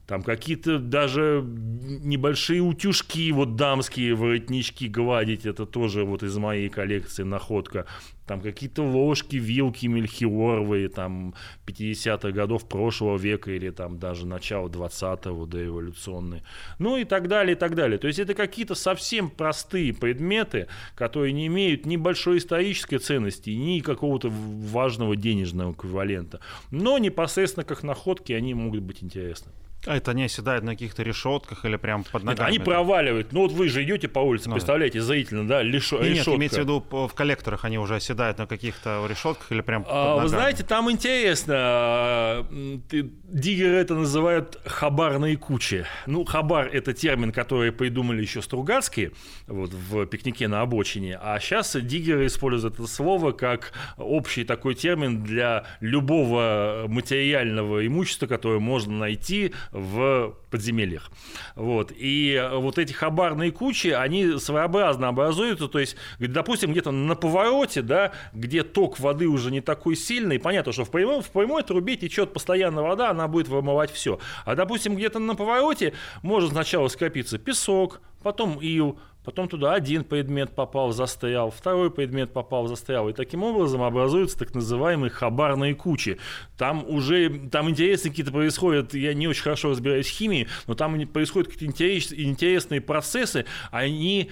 Там 0.07 0.23
какие-то 0.23 0.79
даже 0.79 1.41
небольшие 1.45 2.61
утюжки, 2.61 3.31
вот 3.31 3.55
дамские 3.55 4.15
воротнички 4.15 4.87
гладить, 4.87 5.45
это 5.45 5.65
тоже 5.65 6.03
вот 6.03 6.23
из 6.23 6.37
моей 6.37 6.69
коллекции 6.69 7.23
находка. 7.23 7.85
Там 8.27 8.41
какие-то 8.41 8.83
ложки, 8.83 9.35
вилки 9.35 9.87
мельхиоровые, 9.87 10.89
там 10.89 11.33
50-х 11.65 12.31
годов 12.31 12.67
прошлого 12.67 13.17
века 13.17 13.51
или 13.51 13.69
там 13.71 13.99
даже 13.99 14.25
начала 14.25 14.69
20-го 14.69 15.45
дореволюционные. 15.45 16.43
Ну 16.79 16.97
и 16.97 17.03
так 17.03 17.27
далее, 17.27 17.55
и 17.55 17.59
так 17.59 17.75
далее. 17.75 17.97
То 17.97 18.07
есть 18.07 18.19
это 18.19 18.33
какие-то 18.33 18.75
совсем 18.75 19.29
простые 19.29 19.93
предметы, 19.93 20.67
которые 20.95 21.33
не 21.33 21.47
имеют 21.47 21.85
ни 21.85 21.97
большой 21.97 22.37
исторической 22.37 22.97
ценности, 22.97 23.49
ни 23.49 23.79
какого-то 23.79 24.29
важного 24.29 25.15
денежного 25.15 25.73
эквивалента. 25.73 26.39
Но 26.69 26.97
непосредственно 26.97 27.65
как 27.65 27.83
находки 27.83 28.33
они 28.33 28.53
могут 28.53 28.81
быть 28.81 29.03
интересны. 29.03 29.51
А 29.85 29.97
это 29.97 30.11
они 30.11 30.25
оседают 30.25 30.63
на 30.63 30.71
каких-то 30.71 31.01
решетках 31.01 31.65
или 31.65 31.75
прям 31.75 32.03
под 32.03 32.23
ногами? 32.23 32.51
Нет, 32.51 32.57
они 32.57 32.59
проваливают. 32.59 33.31
Ну 33.31 33.41
вот 33.41 33.51
вы 33.51 33.67
же 33.69 33.83
идете 33.83 34.07
по 34.07 34.19
улице, 34.19 34.49
ну, 34.49 34.55
представляете, 34.55 35.01
зрительно, 35.01 35.47
да, 35.47 35.63
лишо, 35.63 35.97
нет, 35.97 36.09
решетка. 36.09 36.29
Нет, 36.31 36.37
имеется 36.37 36.59
в 36.59 36.63
виду 36.63 36.85
в 36.89 37.13
коллекторах 37.13 37.65
они 37.65 37.79
уже 37.79 37.95
оседают 37.95 38.37
на 38.37 38.45
каких-то 38.45 39.05
решетках 39.09 39.51
или 39.51 39.61
прям 39.61 39.83
под 39.83 39.91
а, 39.93 40.17
Вы 40.17 40.27
знаете, 40.27 40.63
там 40.63 40.91
интересно. 40.91 42.45
Диггеры 42.91 43.77
это 43.77 43.95
называют 43.95 44.59
хабарные 44.65 45.37
кучи. 45.37 45.85
Ну, 46.05 46.25
хабар– 46.25 46.67
это 46.73 46.93
термин, 46.93 47.31
который 47.31 47.71
придумали 47.71 48.21
еще 48.21 48.41
Стругацкие 48.41 49.11
вот, 49.47 49.71
в 49.71 50.05
«Пикнике 50.05 50.47
на 50.47 50.61
обочине». 50.61 51.17
А 51.21 51.39
сейчас 51.39 51.75
диггеры 51.75 52.27
используют 52.27 52.75
это 52.75 52.87
слово 52.87 53.31
как 53.31 53.73
общий 53.97 54.43
такой 54.43 54.75
термин 54.75 55.23
для 55.23 55.65
любого 55.79 56.85
материального 56.87 57.85
имущества, 57.85 58.27
которое 58.27 58.59
можно 58.59 58.97
найти 58.97 59.53
в 59.71 60.35
подземельях. 60.49 61.09
Вот. 61.55 61.91
И 61.95 62.49
вот 62.53 62.77
эти 62.77 62.91
хабарные 62.91 63.51
кучи, 63.51 63.87
они 63.87 64.37
своеобразно 64.37 65.07
образуются, 65.07 65.67
то 65.67 65.79
есть, 65.79 65.95
допустим, 66.19 66.71
где-то 66.71 66.91
на 66.91 67.15
повороте, 67.15 67.81
да, 67.81 68.11
где 68.33 68.63
ток 68.63 68.99
воды 68.99 69.27
уже 69.27 69.49
не 69.51 69.61
такой 69.61 69.95
сильный, 69.95 70.39
понятно, 70.39 70.73
что 70.73 70.83
в 70.83 70.91
прямой, 70.91 71.21
в 71.21 71.29
прямой 71.29 71.63
трубе 71.63 71.95
течет 71.95 72.33
постоянно 72.33 72.83
вода, 72.83 73.11
она 73.11 73.27
будет 73.27 73.47
вымывать 73.47 73.91
все. 73.91 74.19
А, 74.45 74.55
допустим, 74.55 74.95
где-то 74.95 75.19
на 75.19 75.35
повороте 75.35 75.93
может 76.21 76.51
сначала 76.51 76.89
скопиться 76.89 77.37
песок, 77.37 78.01
потом 78.21 78.59
ил, 78.61 78.99
Потом 79.23 79.47
туда 79.47 79.73
один 79.73 80.03
предмет 80.03 80.55
попал, 80.55 80.91
застрял, 80.91 81.51
второй 81.51 81.91
предмет 81.91 82.33
попал, 82.33 82.67
застрял. 82.67 83.07
И 83.09 83.13
таким 83.13 83.43
образом 83.43 83.83
образуются 83.83 84.37
так 84.37 84.55
называемые 84.55 85.11
хабарные 85.11 85.75
кучи. 85.75 86.17
Там 86.57 86.83
уже, 86.87 87.29
там 87.51 87.69
интересные 87.69 88.09
какие-то 88.09 88.31
происходят, 88.31 88.95
я 88.95 89.13
не 89.13 89.27
очень 89.27 89.43
хорошо 89.43 89.69
разбираюсь 89.69 90.07
в 90.07 90.11
химии, 90.11 90.47
но 90.65 90.73
там 90.73 90.99
происходят 91.07 91.51
какие-то 91.51 91.97
интересные 92.15 92.81
процессы, 92.81 93.45
они 93.69 94.31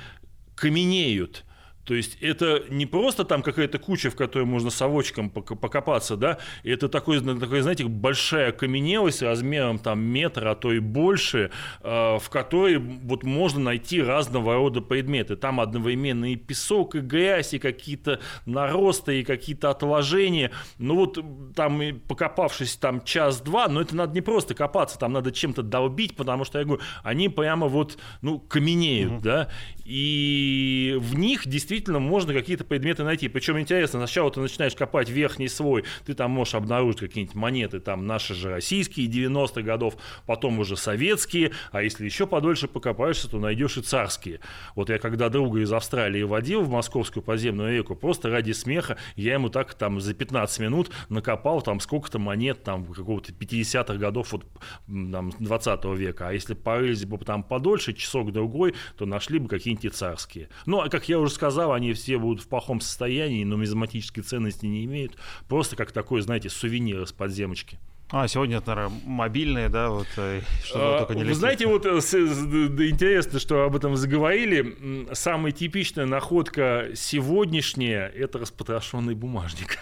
каменеют. 0.56 1.46
То 1.90 1.96
есть 1.96 2.20
это 2.22 2.66
не 2.70 2.86
просто 2.86 3.26
там 3.26 3.42
какая-то 3.42 3.80
куча, 3.80 4.12
в 4.12 4.16
которой 4.16 4.44
можно 4.44 4.70
совочком 4.70 5.32
покопаться, 5.32 6.18
да, 6.18 6.38
это 6.64 6.88
такой, 6.88 7.20
такой 7.20 7.62
знаете, 7.62 7.86
большая 7.86 8.52
каменелость 8.52 9.24
размером 9.24 9.80
там 9.80 10.00
метр, 10.00 10.46
а 10.46 10.54
то 10.54 10.72
и 10.72 10.78
больше, 10.78 11.50
э, 11.82 12.18
в 12.20 12.30
которой 12.30 12.78
вот 12.78 13.24
можно 13.24 13.60
найти 13.60 14.04
разного 14.04 14.54
рода 14.54 14.82
предметы. 14.82 15.36
Там 15.36 15.60
одновременно 15.60 16.32
и 16.32 16.36
песок, 16.36 16.94
и 16.94 17.00
грязь, 17.00 17.56
и 17.56 17.58
какие-то 17.58 18.20
наросты, 18.46 19.22
и 19.22 19.24
какие-то 19.24 19.72
отложения. 19.72 20.52
Ну 20.78 20.94
вот 20.96 21.18
там, 21.56 21.82
покопавшись 22.08 22.76
там 22.76 23.04
час-два, 23.04 23.68
но 23.68 23.82
это 23.82 23.96
надо 23.96 24.14
не 24.14 24.22
просто 24.22 24.54
копаться, 24.54 25.00
там 25.00 25.12
надо 25.14 25.32
чем-то 25.32 25.64
долбить, 25.64 26.16
потому 26.16 26.46
что, 26.46 26.60
я 26.60 26.66
говорю, 26.66 26.84
они 27.02 27.30
прямо 27.30 27.66
вот, 27.66 27.98
ну, 28.22 28.38
каменеют, 28.38 29.14
угу. 29.14 29.22
да, 29.22 29.50
и 29.90 30.96
в 31.00 31.18
них 31.18 31.48
действительно 31.48 31.98
можно 31.98 32.32
какие-то 32.32 32.64
предметы 32.64 33.04
найти. 33.04 33.28
Причем 33.28 33.60
интересно, 33.60 33.98
сначала 34.00 34.30
ты 34.30 34.40
начинаешь 34.40 34.76
копать 34.76 35.10
верхний 35.10 35.48
слой, 35.48 35.84
ты 36.06 36.14
там 36.14 36.30
можешь 36.30 36.54
обнаружить 36.54 37.00
какие-нибудь 37.00 37.36
монеты, 37.36 37.80
там 37.80 38.06
наши 38.06 38.36
же 38.36 38.52
российские 38.52 39.08
90-х 39.08 39.64
годов, 39.64 39.96
потом 40.28 40.60
уже 40.60 40.78
советские, 40.78 41.54
а 41.72 41.82
если 41.82 42.06
еще 42.06 42.28
подольше 42.28 42.68
покопаешься, 42.68 43.32
то 43.32 43.40
найдешь 43.40 43.78
и 43.78 43.82
царские. 43.82 44.42
Вот 44.76 44.92
я 44.92 45.00
когда 45.00 45.30
друга 45.30 45.62
из 45.62 45.74
Австралии 45.74 46.22
водил 46.22 46.62
в 46.62 46.70
московскую 46.70 47.24
подземную 47.24 47.76
реку, 47.76 47.96
просто 47.96 48.30
ради 48.30 48.52
смеха, 48.52 48.98
я 49.16 49.34
ему 49.34 49.50
так 49.50 49.74
там 49.74 50.00
за 50.00 50.14
15 50.14 50.60
минут 50.60 50.92
накопал 51.10 51.64
там 51.64 51.80
сколько-то 51.80 52.20
монет 52.20 52.64
там 52.64 52.86
какого-то 52.86 53.32
50-х 53.32 53.96
годов 53.96 54.34
вот, 54.34 54.46
там, 54.86 55.32
20 55.40 55.86
века. 55.98 56.28
А 56.28 56.34
если 56.34 56.54
порылись 56.54 57.06
бы 57.06 57.18
там 57.18 57.42
подольше, 57.42 57.94
часок-другой, 57.94 58.76
то 58.96 59.08
нашли 59.08 59.40
бы 59.40 59.48
какие-нибудь 59.48 59.79
деньги 59.80 59.94
царские. 59.94 60.50
Ну, 60.66 60.82
а 60.82 60.90
как 60.90 61.10
я 61.10 61.20
уже 61.20 61.34
сказал, 61.34 61.74
они 61.74 61.94
все 61.94 62.18
будут 62.18 62.44
в 62.44 62.48
плохом 62.48 62.82
состоянии, 62.82 63.44
но 63.44 63.56
нумизматической 63.56 64.24
ценности 64.24 64.66
не 64.66 64.86
имеют. 64.86 65.14
Просто 65.48 65.76
как 65.76 65.92
такой, 65.92 66.22
знаете, 66.22 66.50
сувенир 66.50 67.02
из 67.02 67.12
подземочки. 67.12 67.80
А, 68.12 68.28
сегодня 68.28 68.58
это, 68.58 68.74
наверное, 68.74 69.02
мобильные, 69.06 69.70
да, 69.70 69.90
вот, 69.90 70.08
э, 70.18 70.42
что 70.64 70.96
а, 70.96 71.00
только 71.00 71.14
не 71.14 71.24
Вы 71.24 71.36
знаете, 71.36 71.68
вот 71.68 71.86
э, 71.86 71.90
интересно, 71.92 73.40
что 73.40 73.66
об 73.66 73.76
этом 73.76 73.96
заговорили. 73.96 75.08
Самая 75.14 75.52
типичная 75.52 76.08
находка 76.08 76.88
сегодняшняя– 76.96 78.08
это 78.16 78.40
распотрошенный 78.40 79.14
бумажник. 79.14 79.78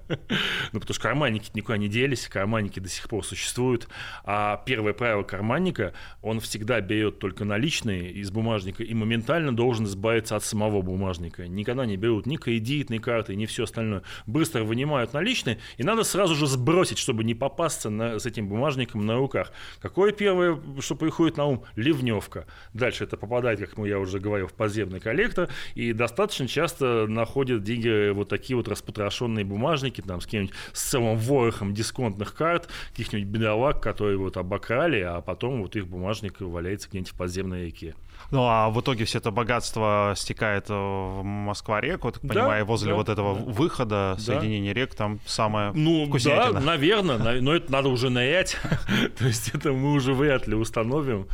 Ну, 0.71 0.79
потому 0.79 0.93
что 0.93 1.03
карманники 1.03 1.51
никуда 1.53 1.77
не 1.77 1.87
делись, 1.87 2.27
карманники 2.27 2.79
до 2.79 2.89
сих 2.89 3.07
пор 3.07 3.23
существуют. 3.23 3.87
А 4.23 4.61
первое 4.65 4.93
правило 4.93 5.23
карманника, 5.23 5.93
он 6.21 6.39
всегда 6.39 6.81
берет 6.81 7.19
только 7.19 7.45
наличные 7.45 8.11
из 8.11 8.31
бумажника 8.31 8.83
и 8.83 8.93
моментально 8.93 9.55
должен 9.55 9.85
избавиться 9.85 10.35
от 10.35 10.43
самого 10.43 10.81
бумажника. 10.81 11.47
Никогда 11.47 11.85
не 11.85 11.97
берут 11.97 12.25
ни 12.25 12.37
кредитные 12.37 12.99
карты, 12.99 13.35
ни 13.35 13.45
все 13.45 13.63
остальное. 13.63 14.03
Быстро 14.25 14.63
вынимают 14.63 15.13
наличные, 15.13 15.59
и 15.77 15.83
надо 15.83 16.03
сразу 16.03 16.35
же 16.35 16.47
сбросить, 16.47 16.97
чтобы 16.97 17.23
не 17.23 17.35
попасться 17.35 17.89
на, 17.89 18.19
с 18.19 18.25
этим 18.25 18.47
бумажником 18.47 19.05
на 19.05 19.17
руках. 19.17 19.51
Какое 19.79 20.11
первое, 20.11 20.59
что 20.79 20.95
приходит 20.95 21.37
на 21.37 21.45
ум? 21.45 21.63
Ливневка. 21.75 22.47
Дальше 22.73 23.03
это 23.03 23.17
попадает, 23.17 23.59
как 23.59 23.77
я 23.85 23.99
уже 23.99 24.19
говорил, 24.19 24.47
в 24.47 24.53
подземный 24.53 24.99
коллектор, 24.99 25.49
и 25.75 25.93
достаточно 25.93 26.47
часто 26.47 27.05
находят 27.07 27.63
деньги 27.63 28.11
вот 28.11 28.29
такие 28.29 28.57
вот 28.57 28.67
распотрошенные 28.67 29.22
запрещенные 29.23 29.45
бумажники, 29.45 30.01
там, 30.01 30.21
с 30.21 30.25
каким-нибудь 30.25 30.55
с 30.73 30.81
целым 30.81 31.17
ворохом 31.17 31.73
дисконтных 31.73 32.35
карт, 32.35 32.69
каких-нибудь 32.91 33.27
бедолаг, 33.27 33.81
которые 33.81 34.17
вот 34.17 34.37
обокрали, 34.37 35.01
а 35.01 35.21
потом 35.21 35.61
вот 35.61 35.75
их 35.75 35.87
бумажник 35.87 36.41
валяется 36.41 36.89
где-нибудь 36.89 37.11
в 37.11 37.15
подземной 37.15 37.65
реке. 37.65 37.95
Ну, 38.31 38.43
а 38.43 38.69
в 38.69 38.79
итоге 38.79 39.05
все 39.05 39.19
это 39.19 39.31
богатство 39.31 40.13
стекает 40.15 40.69
в 40.69 41.21
Москва-реку, 41.23 42.11
так 42.11 42.21
понимаю, 42.21 42.65
да, 42.65 42.65
возле 42.65 42.89
да, 42.91 42.95
вот 42.95 43.09
этого 43.09 43.35
да. 43.35 43.51
выхода, 43.51 44.15
соединения 44.17 44.73
да. 44.73 44.79
рек, 44.79 44.95
там 44.95 45.19
самое 45.25 45.71
Ну, 45.73 46.07
да, 46.23 46.59
наверное, 46.59 47.17
но 47.41 47.53
это 47.53 47.71
надо 47.71 47.89
уже 47.89 48.09
нырять, 48.09 48.57
то 49.17 49.25
есть 49.25 49.53
это 49.53 49.73
мы 49.73 49.93
уже 49.93 50.13
вряд 50.13 50.47
ли 50.47 50.55
установим, 50.55 51.27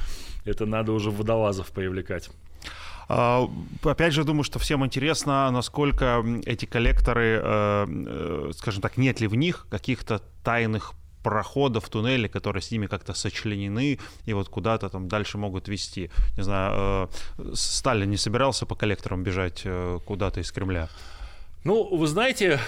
это 0.46 0.66
надо 0.66 0.92
уже 0.92 1.12
водолазов 1.12 1.68
привлекать. 1.72 2.30
А, 3.12 3.50
опять 3.84 4.14
же, 4.14 4.24
думаю, 4.24 4.44
что 4.44 4.60
всем 4.60 4.86
интересно, 4.86 5.50
насколько 5.50 6.24
эти 6.46 6.66
коллекторы, 6.66 7.42
э, 7.44 7.86
э, 7.90 8.52
скажем 8.56 8.84
так, 8.84 8.98
нет 8.98 9.20
ли 9.20 9.26
в 9.28 9.34
них 9.34 9.66
каких-то 9.72 10.22
тайных 10.44 10.94
проходов, 11.24 11.90
туннели, 11.90 12.28
которые 12.28 12.62
с 12.62 12.70
ними 12.70 12.86
как-то 12.86 13.16
сочленены 13.16 14.00
и 14.26 14.34
вот 14.34 14.48
куда-то 14.48 14.90
там 14.90 15.08
дальше 15.08 15.40
могут 15.40 15.68
вести. 15.68 16.12
Не 16.38 16.44
знаю, 16.44 17.10
э, 17.40 17.52
Сталин 17.56 18.12
не 18.12 18.18
собирался 18.18 18.68
по 18.68 18.76
коллекторам 18.76 19.24
бежать 19.24 19.66
куда-то 20.06 20.40
из 20.40 20.52
Кремля? 20.52 20.88
Ну, 21.64 21.98
вы 21.98 22.06
знаете, 22.06 22.60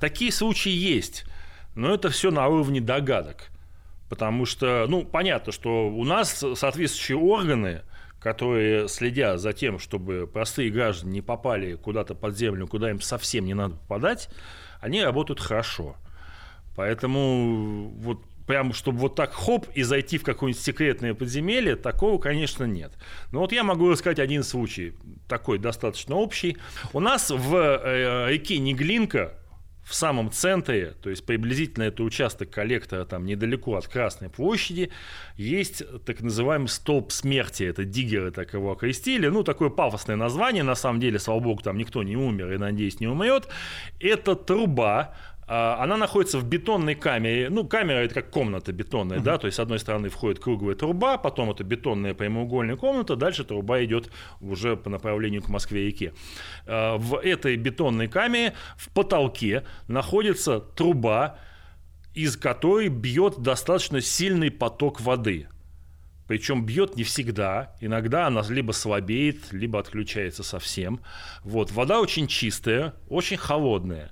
такие 0.00 0.32
случаи 0.32 0.72
есть, 0.72 1.24
но 1.74 1.94
это 1.94 2.08
все 2.08 2.30
на 2.30 2.48
уровне 2.48 2.80
догадок. 2.80 3.48
Потому 4.08 4.46
что, 4.46 4.86
ну, 4.88 5.04
понятно, 5.04 5.52
что 5.52 5.88
у 5.88 6.04
нас 6.04 6.42
соответствующие 6.54 7.18
органы, 7.18 7.82
которые 8.26 8.88
следят 8.88 9.38
за 9.38 9.52
тем, 9.52 9.78
чтобы 9.78 10.26
простые 10.26 10.68
граждане 10.68 11.12
не 11.12 11.22
попали 11.22 11.74
куда-то 11.74 12.16
под 12.16 12.36
землю, 12.36 12.66
куда 12.66 12.90
им 12.90 13.00
совсем 13.00 13.44
не 13.44 13.54
надо 13.54 13.76
попадать, 13.76 14.28
они 14.80 15.00
работают 15.00 15.38
хорошо. 15.38 15.94
Поэтому 16.74 17.88
вот 17.98 18.18
прям, 18.48 18.72
чтобы 18.72 18.98
вот 18.98 19.14
так 19.14 19.32
хоп 19.32 19.68
и 19.76 19.84
зайти 19.84 20.18
в 20.18 20.24
какое-нибудь 20.24 20.60
секретное 20.60 21.14
подземелье, 21.14 21.76
такого, 21.76 22.18
конечно, 22.18 22.64
нет. 22.64 22.94
Но 23.30 23.38
вот 23.38 23.52
я 23.52 23.62
могу 23.62 23.88
рассказать 23.88 24.18
один 24.18 24.42
случай, 24.42 24.94
такой 25.28 25.58
достаточно 25.58 26.16
общий. 26.16 26.56
У 26.92 26.98
нас 26.98 27.30
в 27.30 27.54
э, 27.54 28.26
реке 28.32 28.58
Неглинка, 28.58 29.38
в 29.86 29.94
самом 29.94 30.32
центре, 30.32 30.94
то 31.00 31.10
есть 31.10 31.24
приблизительно 31.24 31.84
это 31.84 32.02
участок 32.02 32.50
коллектора 32.50 33.04
там 33.04 33.24
недалеко 33.24 33.76
от 33.76 33.86
Красной 33.86 34.28
площади, 34.28 34.90
есть 35.36 35.84
так 36.04 36.20
называемый 36.20 36.66
столб 36.66 37.12
смерти. 37.12 37.62
Это 37.62 37.84
диггеры 37.84 38.32
так 38.32 38.52
его 38.52 38.72
окрестили. 38.72 39.28
Ну, 39.28 39.44
такое 39.44 39.70
пафосное 39.70 40.16
название. 40.16 40.64
На 40.64 40.74
самом 40.74 40.98
деле, 40.98 41.20
слава 41.20 41.38
богу, 41.38 41.62
там 41.62 41.78
никто 41.78 42.02
не 42.02 42.16
умер 42.16 42.52
и, 42.52 42.58
надеюсь, 42.58 42.98
не 42.98 43.06
умрет. 43.06 43.46
Это 44.00 44.34
труба, 44.34 45.14
она 45.46 45.96
находится 45.96 46.38
в 46.38 46.44
бетонной 46.44 46.96
камере. 46.96 47.48
Ну, 47.50 47.66
камера 47.66 47.98
это 47.98 48.14
как 48.14 48.30
комната 48.30 48.72
бетонная, 48.72 49.18
uh-huh. 49.18 49.22
да, 49.22 49.38
то 49.38 49.46
есть 49.46 49.56
с 49.56 49.60
одной 49.60 49.78
стороны 49.78 50.08
входит 50.08 50.40
круглая 50.40 50.74
труба, 50.74 51.18
потом 51.18 51.50
это 51.50 51.62
бетонная 51.62 52.14
прямоугольная 52.14 52.76
комната, 52.76 53.14
дальше 53.14 53.44
труба 53.44 53.84
идет 53.84 54.10
уже 54.40 54.76
по 54.76 54.90
направлению 54.90 55.42
к 55.42 55.48
Москве-реке. 55.48 56.14
А, 56.66 56.96
в 56.96 57.16
этой 57.18 57.56
бетонной 57.56 58.08
камере 58.08 58.54
в 58.76 58.90
потолке 58.90 59.64
находится 59.86 60.58
труба, 60.58 61.38
из 62.14 62.36
которой 62.36 62.88
бьет 62.88 63.38
достаточно 63.38 64.00
сильный 64.00 64.50
поток 64.50 65.00
воды. 65.00 65.48
Причем 66.26 66.66
бьет 66.66 66.96
не 66.96 67.04
всегда. 67.04 67.76
Иногда 67.80 68.26
она 68.26 68.42
либо 68.48 68.72
слабеет, 68.72 69.52
либо 69.52 69.78
отключается 69.78 70.42
совсем. 70.42 71.00
Вот. 71.44 71.70
Вода 71.70 72.00
очень 72.00 72.26
чистая, 72.26 72.94
очень 73.08 73.36
холодная. 73.36 74.10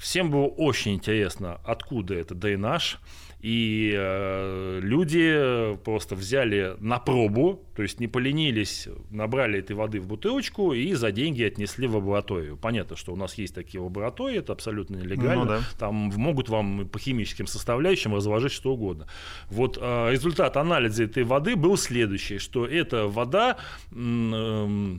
Всем 0.00 0.30
было 0.30 0.46
очень 0.46 0.94
интересно, 0.94 1.60
откуда 1.62 2.14
это 2.14 2.34
дренаж. 2.34 2.98
И 3.42 3.94
э, 3.94 4.80
люди 4.82 5.76
просто 5.84 6.14
взяли 6.14 6.76
на 6.78 6.98
пробу, 6.98 7.66
то 7.74 7.82
есть 7.82 8.00
не 8.00 8.06
поленились, 8.06 8.88
набрали 9.10 9.58
этой 9.58 9.76
воды 9.76 10.00
в 10.00 10.06
бутылочку 10.06 10.72
и 10.72 10.92
за 10.94 11.10
деньги 11.10 11.42
отнесли 11.42 11.86
в 11.86 11.96
лабораторию. 11.96 12.56
Понятно, 12.56 12.96
что 12.96 13.12
у 13.12 13.16
нас 13.16 13.34
есть 13.34 13.54
такие 13.54 13.80
лаборатории, 13.82 14.38
это 14.38 14.52
абсолютно 14.52 14.96
нелегально. 14.96 15.44
Ну, 15.44 15.50
да. 15.50 15.60
Там 15.78 15.94
могут 16.16 16.48
вам 16.48 16.88
по 16.88 16.98
химическим 16.98 17.46
составляющим 17.46 18.14
разложить 18.14 18.52
что 18.52 18.72
угодно. 18.72 19.06
Вот 19.48 19.78
э, 19.80 20.10
результат 20.10 20.56
анализа 20.56 21.04
этой 21.04 21.24
воды 21.24 21.56
был 21.56 21.76
следующий, 21.76 22.38
что 22.38 22.66
эта 22.66 23.06
вода 23.06 23.56
э, 23.90 24.98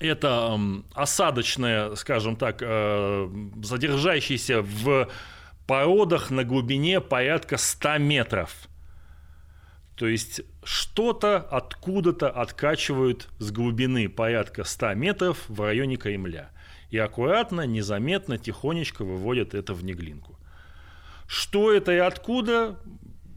это 0.00 0.58
осадочная, 0.94 1.94
скажем 1.94 2.36
так, 2.36 2.58
э, 2.60 3.28
задержащаяся 3.62 4.62
в 4.62 5.08
породах 5.66 6.30
на 6.30 6.44
глубине 6.44 7.00
порядка 7.00 7.56
100 7.56 7.98
метров. 7.98 8.68
То 9.96 10.06
есть 10.06 10.42
что-то 10.62 11.38
откуда-то 11.38 12.28
откачивают 12.28 13.28
с 13.38 13.50
глубины 13.50 14.08
порядка 14.08 14.64
100 14.64 14.94
метров 14.94 15.44
в 15.48 15.60
районе 15.62 15.96
Кремля. 15.96 16.50
И 16.90 16.98
аккуратно, 16.98 17.66
незаметно, 17.66 18.38
тихонечко 18.38 19.04
выводят 19.04 19.54
это 19.54 19.74
в 19.74 19.82
Неглинку. 19.82 20.38
Что 21.26 21.72
это 21.72 21.92
и 21.92 21.98
откуда, 21.98 22.78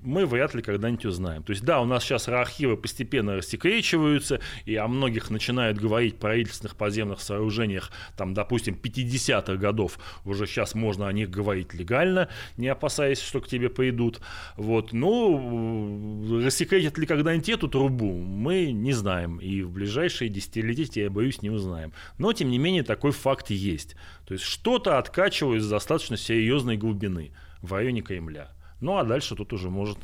мы 0.04 0.26
вряд 0.26 0.54
ли 0.56 0.62
когда-нибудь 0.62 1.06
узнаем. 1.06 1.44
То 1.44 1.52
есть, 1.52 1.64
да, 1.64 1.82
у 1.82 1.86
нас 1.86 2.04
сейчас 2.04 2.28
архивы 2.28 2.78
постепенно 2.78 3.36
рассекречиваются, 3.36 4.40
и 4.66 4.76
о 4.76 4.88
многих 4.88 5.30
начинают 5.30 5.78
говорить 5.78 6.18
правительственных 6.18 6.76
подземных 6.76 7.22
сооружениях, 7.22 7.92
там, 8.18 8.34
допустим, 8.34 8.80
50-х 8.82 9.56
годов, 9.56 10.00
уже 10.26 10.48
сейчас 10.48 10.76
можно 10.76 11.08
о 11.08 11.14
них 11.14 11.30
говорить 11.30 11.74
легально, 11.74 12.30
не 12.58 12.68
опасаясь, 12.68 13.22
что 13.22 13.42
к 13.42 13.48
тебе 13.48 13.70
пойдут. 13.70 14.22
Вот. 14.56 14.94
Ну, 14.94 16.42
рассекретят 16.44 16.98
ли 16.98 17.06
когда-нибудь 17.06 17.50
эту 17.50 17.68
трубу, 17.68 18.14
мы 18.14 18.72
не 18.72 18.94
знаем, 18.94 19.38
и 19.40 19.62
в 19.62 19.72
ближайшие 19.72 20.30
десятилетия, 20.30 21.04
я 21.04 21.10
боюсь, 21.10 21.42
не 21.42 21.50
узнаем. 21.50 21.94
Но, 22.18 22.34
тем 22.34 22.50
не 22.50 22.58
менее, 22.58 22.84
такой 22.84 23.12
факт 23.12 23.50
есть. 23.50 23.96
То 24.26 24.34
есть, 24.34 24.44
что-то 24.46 24.98
откачивают 24.98 25.64
с 25.64 25.70
достаточно 25.70 26.18
серьезной 26.18 26.78
глубины 26.78 27.32
в 27.62 27.74
районе 27.74 28.02
Кремля. 28.02 28.52
Ну 28.82 28.98
а 28.98 29.04
дальше 29.04 29.36
тут 29.36 29.52
уже 29.52 29.70
может 29.70 29.98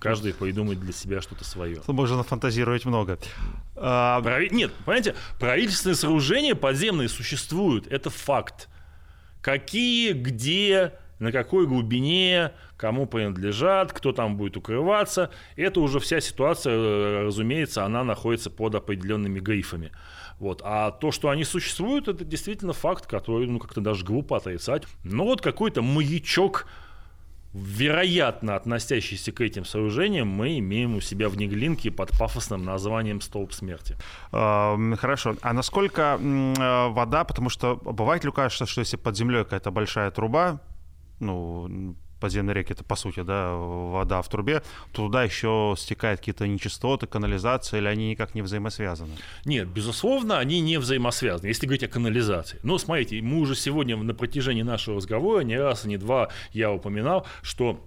каждый 0.00 0.34
придумать 0.34 0.78
для 0.78 0.92
себя 0.92 1.20
что-то 1.22 1.44
свое. 1.44 1.80
Можно 1.86 2.22
фантазировать 2.22 2.84
много. 2.84 3.18
А... 3.76 4.20
Прави... 4.20 4.50
Нет, 4.50 4.72
понимаете, 4.84 5.14
правительственные 5.38 5.96
сооружения 5.96 6.54
подземные 6.54 7.08
существуют, 7.08 7.86
это 7.86 8.10
факт. 8.10 8.68
Какие, 9.40 10.12
где, 10.12 10.92
на 11.18 11.32
какой 11.32 11.66
глубине, 11.66 12.52
кому 12.76 13.06
принадлежат, 13.06 13.92
кто 13.92 14.12
там 14.12 14.36
будет 14.36 14.58
укрываться, 14.58 15.30
это 15.56 15.80
уже 15.80 15.98
вся 15.98 16.20
ситуация, 16.20 17.22
разумеется, 17.22 17.84
она 17.84 18.04
находится 18.04 18.50
под 18.50 18.74
определенными 18.74 19.40
грифами. 19.40 19.92
Вот. 20.38 20.60
А 20.64 20.90
то, 20.90 21.10
что 21.10 21.30
они 21.30 21.44
существуют, 21.44 22.08
это 22.08 22.24
действительно 22.24 22.72
факт, 22.72 23.06
который 23.06 23.46
ну, 23.46 23.58
как-то 23.58 23.80
даже 23.80 24.04
глупо 24.04 24.38
отрицать. 24.38 24.84
Но 25.04 25.24
вот 25.24 25.40
какой-то 25.40 25.82
маячок 25.82 26.66
вероятно 27.52 28.56
относящийся 28.56 29.32
к 29.32 29.40
этим 29.40 29.64
сооружениям, 29.64 30.28
мы 30.28 30.58
имеем 30.58 30.94
у 30.94 31.00
себя 31.00 31.28
в 31.28 31.36
Неглинке 31.36 31.90
под 31.90 32.10
пафосным 32.10 32.64
названием 32.64 33.20
«Столб 33.20 33.52
смерти». 33.52 33.96
Хорошо. 34.30 35.36
А 35.42 35.52
насколько 35.52 36.18
э, 36.20 36.88
вода, 36.88 37.24
потому 37.24 37.48
что 37.48 37.76
бывает 37.76 38.24
ли 38.24 38.30
кажется, 38.30 38.66
что 38.66 38.80
если 38.80 38.96
под 38.96 39.16
землей 39.16 39.44
какая-то 39.44 39.70
большая 39.70 40.10
труба, 40.10 40.60
ну, 41.18 41.96
подземные 42.20 42.54
реки, 42.54 42.72
это 42.72 42.84
по 42.84 42.96
сути, 42.96 43.22
да, 43.22 43.54
вода 43.54 44.22
в 44.22 44.28
трубе, 44.28 44.62
то 44.92 45.06
туда 45.06 45.24
еще 45.24 45.74
стекают 45.76 46.20
какие-то 46.20 46.46
нечистоты, 46.46 47.06
канализация, 47.06 47.80
или 47.80 47.88
они 47.88 48.10
никак 48.10 48.34
не 48.34 48.42
взаимосвязаны? 48.42 49.16
Нет, 49.44 49.68
безусловно, 49.68 50.38
они 50.38 50.60
не 50.60 50.78
взаимосвязаны, 50.78 51.48
если 51.48 51.66
говорить 51.66 51.84
о 51.84 51.88
канализации. 51.88 52.58
Но 52.62 52.78
смотрите, 52.78 53.20
мы 53.22 53.38
уже 53.40 53.54
сегодня 53.54 53.96
на 53.96 54.14
протяжении 54.14 54.62
нашего 54.62 54.96
разговора 54.96 55.40
не 55.40 55.58
раз, 55.58 55.84
не 55.84 55.96
два 55.96 56.28
я 56.52 56.72
упоминал, 56.72 57.26
что 57.42 57.80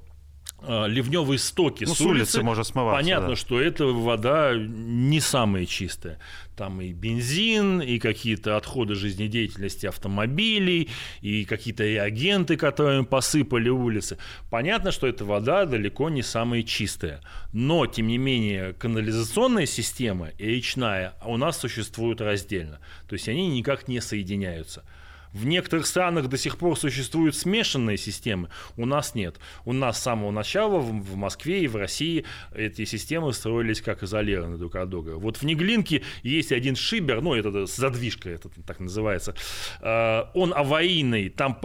ливневые 0.68 1.40
стоки 1.40 1.84
ну, 1.84 1.94
с, 1.94 2.02
улицы, 2.02 2.38
улицы 2.38 2.44
может 2.44 2.68
смываться. 2.68 3.02
Понятно, 3.02 3.30
да. 3.30 3.36
что 3.36 3.60
эта 3.60 3.86
вода 3.86 4.54
не 4.56 5.20
самая 5.20 5.66
чистая. 5.66 6.20
Там 6.56 6.82
и 6.82 6.94
бензин, 6.94 7.82
и 7.82 8.00
какие-то 8.00 8.58
отходы 8.58 8.96
жизнедеятельности 8.96 9.88
автомобилей, 9.88 10.90
и 11.22 11.46
какие-то 11.46 11.84
реагенты, 11.84 12.58
которые 12.58 13.04
посыпали 13.04 13.70
улицы. 13.70 14.18
Понятно, 14.50 14.92
что 14.92 15.08
эта 15.08 15.26
вода 15.26 15.66
далеко 15.66 16.10
не 16.10 16.22
самая 16.22 16.64
чистая. 16.64 17.22
Но, 17.52 17.86
тем 17.88 18.08
не 18.08 18.18
менее, 18.18 18.74
канализационная 18.74 19.66
система 19.66 20.30
и 20.38 20.46
речная 20.46 21.16
у 21.26 21.38
нас 21.38 21.58
существуют 21.58 22.22
раздельно. 22.22 22.80
То 23.08 23.14
есть 23.14 23.28
они 23.28 23.48
никак 23.48 23.88
не 23.88 24.00
соединяются. 24.00 24.84
В 25.34 25.46
некоторых 25.46 25.88
странах 25.88 26.28
до 26.28 26.38
сих 26.38 26.58
пор 26.58 26.78
существуют 26.78 27.36
смешанные 27.36 27.98
системы, 27.98 28.50
у 28.78 28.86
нас 28.86 29.16
нет. 29.16 29.40
У 29.66 29.74
нас 29.74 29.98
с 29.98 30.04
самого 30.04 30.30
начала 30.30 30.80
в 30.80 31.16
Москве 31.16 31.64
и 31.64 31.68
в 31.68 31.76
России 31.76 32.26
эти 32.54 32.86
системы 32.86 33.34
строились 33.34 33.82
как 33.82 34.04
изолированные 34.04 34.60
друг 34.60 34.76
от 34.76 34.90
друга. 34.90 35.18
Вот 35.18 35.38
в 35.38 35.44
Неглинке 35.44 36.04
есть 36.22 36.52
один 36.52 36.76
шибер, 36.76 37.22
ну 37.22 37.34
это 37.34 37.66
задвижка, 37.66 38.30
это 38.30 38.50
так 38.66 38.80
называется, 38.80 39.36
э, 39.82 40.24
он 40.36 40.54
аварийный, 40.54 41.30
там 41.30 41.58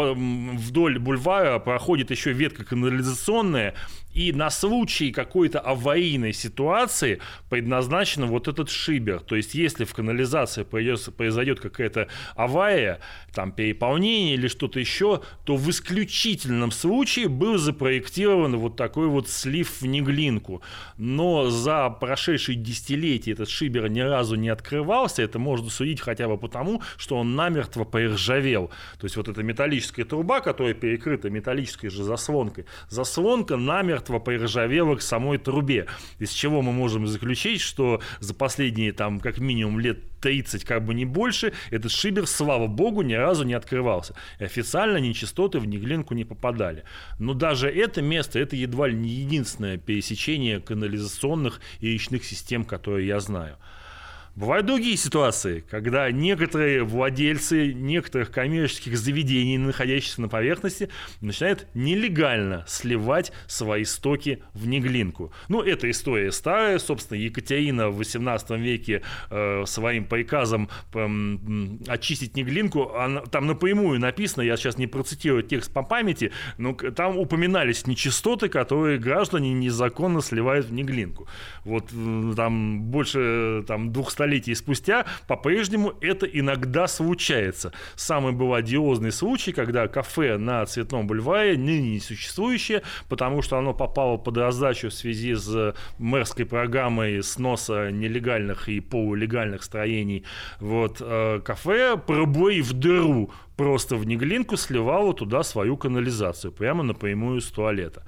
вдоль 0.56 0.98
бульвара 0.98 1.58
проходит 1.58 2.10
еще 2.10 2.32
ветка 2.32 2.64
канализационная, 2.64 3.74
и 4.14 4.32
на 4.32 4.50
случай 4.50 5.12
какой-то 5.12 5.60
аварийной 5.60 6.32
ситуации 6.32 7.20
предназначен 7.50 8.26
вот 8.26 8.48
этот 8.48 8.70
шибер. 8.70 9.20
То 9.20 9.36
есть, 9.36 9.54
если 9.54 9.84
в 9.84 9.94
канализации 9.94 10.64
произойдет 10.64 11.60
какая-то 11.60 12.08
авария, 12.34 13.00
там 13.32 13.52
переполнение 13.52 14.34
или 14.34 14.48
что-то 14.48 14.80
еще, 14.80 15.22
то 15.44 15.56
в 15.56 15.70
исключительном 15.70 16.72
случае 16.72 17.28
был 17.28 17.58
запроектирован 17.58 18.56
вот 18.56 18.76
такой 18.76 19.06
вот 19.06 19.28
слив 19.28 19.80
в 19.80 19.86
неглинку. 19.86 20.62
Но 20.96 21.50
за 21.50 21.88
прошедшие 21.90 22.56
десятилетия 22.56 23.32
этот 23.32 23.48
шибер 23.48 23.88
ни 23.88 24.00
разу 24.00 24.34
не 24.34 24.48
открывался. 24.48 25.22
Это 25.22 25.38
можно 25.38 25.70
судить 25.70 26.00
хотя 26.00 26.26
бы 26.28 26.38
потому, 26.38 26.82
что 26.96 27.16
он 27.16 27.36
намертво 27.36 27.84
поиржавел. 27.84 28.68
То 28.98 29.04
есть, 29.04 29.16
вот 29.16 29.28
эта 29.28 29.42
металлическая 29.42 30.04
труба, 30.04 30.40
которая 30.40 30.74
перекрыта 30.74 31.30
металлической 31.30 31.88
же 31.88 32.02
заслонкой, 32.02 32.64
заслонка 32.88 33.56
намертво 33.56 34.07
намертво 34.08 34.18
поиржавело 34.18 34.96
к 34.96 35.02
самой 35.02 35.38
трубе. 35.38 35.86
Из 36.18 36.30
чего 36.30 36.62
мы 36.62 36.72
можем 36.72 37.06
заключить, 37.06 37.60
что 37.60 38.00
за 38.20 38.34
последние 38.34 38.92
там 38.92 39.20
как 39.20 39.38
минимум 39.38 39.80
лет 39.80 39.98
30, 40.20 40.64
как 40.64 40.84
бы 40.84 40.94
не 40.94 41.04
больше, 41.04 41.52
этот 41.70 41.92
шибер, 41.92 42.26
слава 42.26 42.66
богу, 42.66 43.02
ни 43.02 43.14
разу 43.14 43.44
не 43.44 43.54
открывался. 43.54 44.14
И 44.40 44.44
официально 44.44 44.98
нечистоты 44.98 45.58
в 45.58 45.66
Неглинку 45.66 46.14
не 46.14 46.24
попадали. 46.24 46.82
Но 47.18 47.34
даже 47.34 47.68
это 47.68 48.02
место, 48.02 48.38
это 48.38 48.56
едва 48.56 48.88
ли 48.88 48.94
не 48.94 49.08
единственное 49.08 49.78
пересечение 49.78 50.60
канализационных 50.60 51.60
и 51.80 51.92
речных 51.92 52.24
систем, 52.24 52.64
которые 52.64 53.06
я 53.06 53.20
знаю. 53.20 53.56
Бывают 54.38 54.66
другие 54.66 54.96
ситуации, 54.96 55.64
когда 55.68 56.12
некоторые 56.12 56.84
владельцы 56.84 57.72
некоторых 57.72 58.30
коммерческих 58.30 58.96
заведений, 58.96 59.58
находящихся 59.58 60.20
на 60.20 60.28
поверхности, 60.28 60.90
начинают 61.20 61.66
нелегально 61.74 62.64
сливать 62.68 63.32
свои 63.48 63.82
стоки 63.82 64.40
в 64.54 64.68
Неглинку. 64.68 65.32
Ну, 65.48 65.60
эта 65.60 65.90
история 65.90 66.30
старая. 66.30 66.78
Собственно, 66.78 67.18
Екатерина 67.18 67.88
в 67.88 67.96
18 67.96 68.50
веке 68.50 69.02
э, 69.28 69.64
своим 69.66 70.04
приказом 70.04 70.68
э, 70.94 71.08
очистить 71.88 72.36
Неглинку, 72.36 72.94
она, 72.94 73.22
там 73.22 73.48
напрямую 73.48 73.98
написано, 73.98 74.42
я 74.42 74.56
сейчас 74.56 74.78
не 74.78 74.86
процитирую 74.86 75.42
текст 75.42 75.72
по 75.72 75.82
памяти, 75.82 76.30
но 76.58 76.74
там 76.74 77.18
упоминались 77.18 77.88
нечистоты, 77.88 78.48
которые 78.48 79.00
граждане 79.00 79.52
незаконно 79.52 80.20
сливают 80.20 80.66
в 80.66 80.72
Неглинку. 80.72 81.26
Вот 81.64 81.88
там 82.36 82.82
больше 82.82 83.64
там, 83.66 83.92
200 83.92 84.27
столетий 84.28 84.54
спустя 84.54 85.06
по-прежнему 85.26 85.94
это 86.02 86.26
иногда 86.26 86.86
случается. 86.86 87.72
Самый 87.96 88.32
был 88.32 88.52
одиозный 88.52 89.10
случай, 89.10 89.52
когда 89.52 89.88
кафе 89.88 90.36
на 90.36 90.66
Цветном 90.66 91.06
бульваре, 91.06 91.56
ныне 91.56 91.92
не 91.92 92.00
существующее, 92.00 92.82
потому 93.08 93.40
что 93.40 93.56
оно 93.56 93.72
попало 93.72 94.18
под 94.18 94.36
раздачу 94.36 94.90
в 94.90 94.92
связи 94.92 95.34
с 95.34 95.74
мэрской 95.98 96.44
программой 96.44 97.22
сноса 97.22 97.90
нелегальных 97.90 98.68
и 98.68 98.80
полулегальных 98.80 99.62
строений. 99.62 100.24
Вот, 100.60 100.98
э, 101.00 101.40
кафе, 101.42 101.96
пробоив 101.96 102.70
дыру 102.72 103.30
просто 103.56 103.96
в 103.96 104.06
Неглинку, 104.06 104.58
сливало 104.58 105.14
туда 105.14 105.42
свою 105.42 105.78
канализацию, 105.78 106.52
прямо 106.52 106.82
напрямую 106.82 107.40
с 107.40 107.46
туалета. 107.46 108.02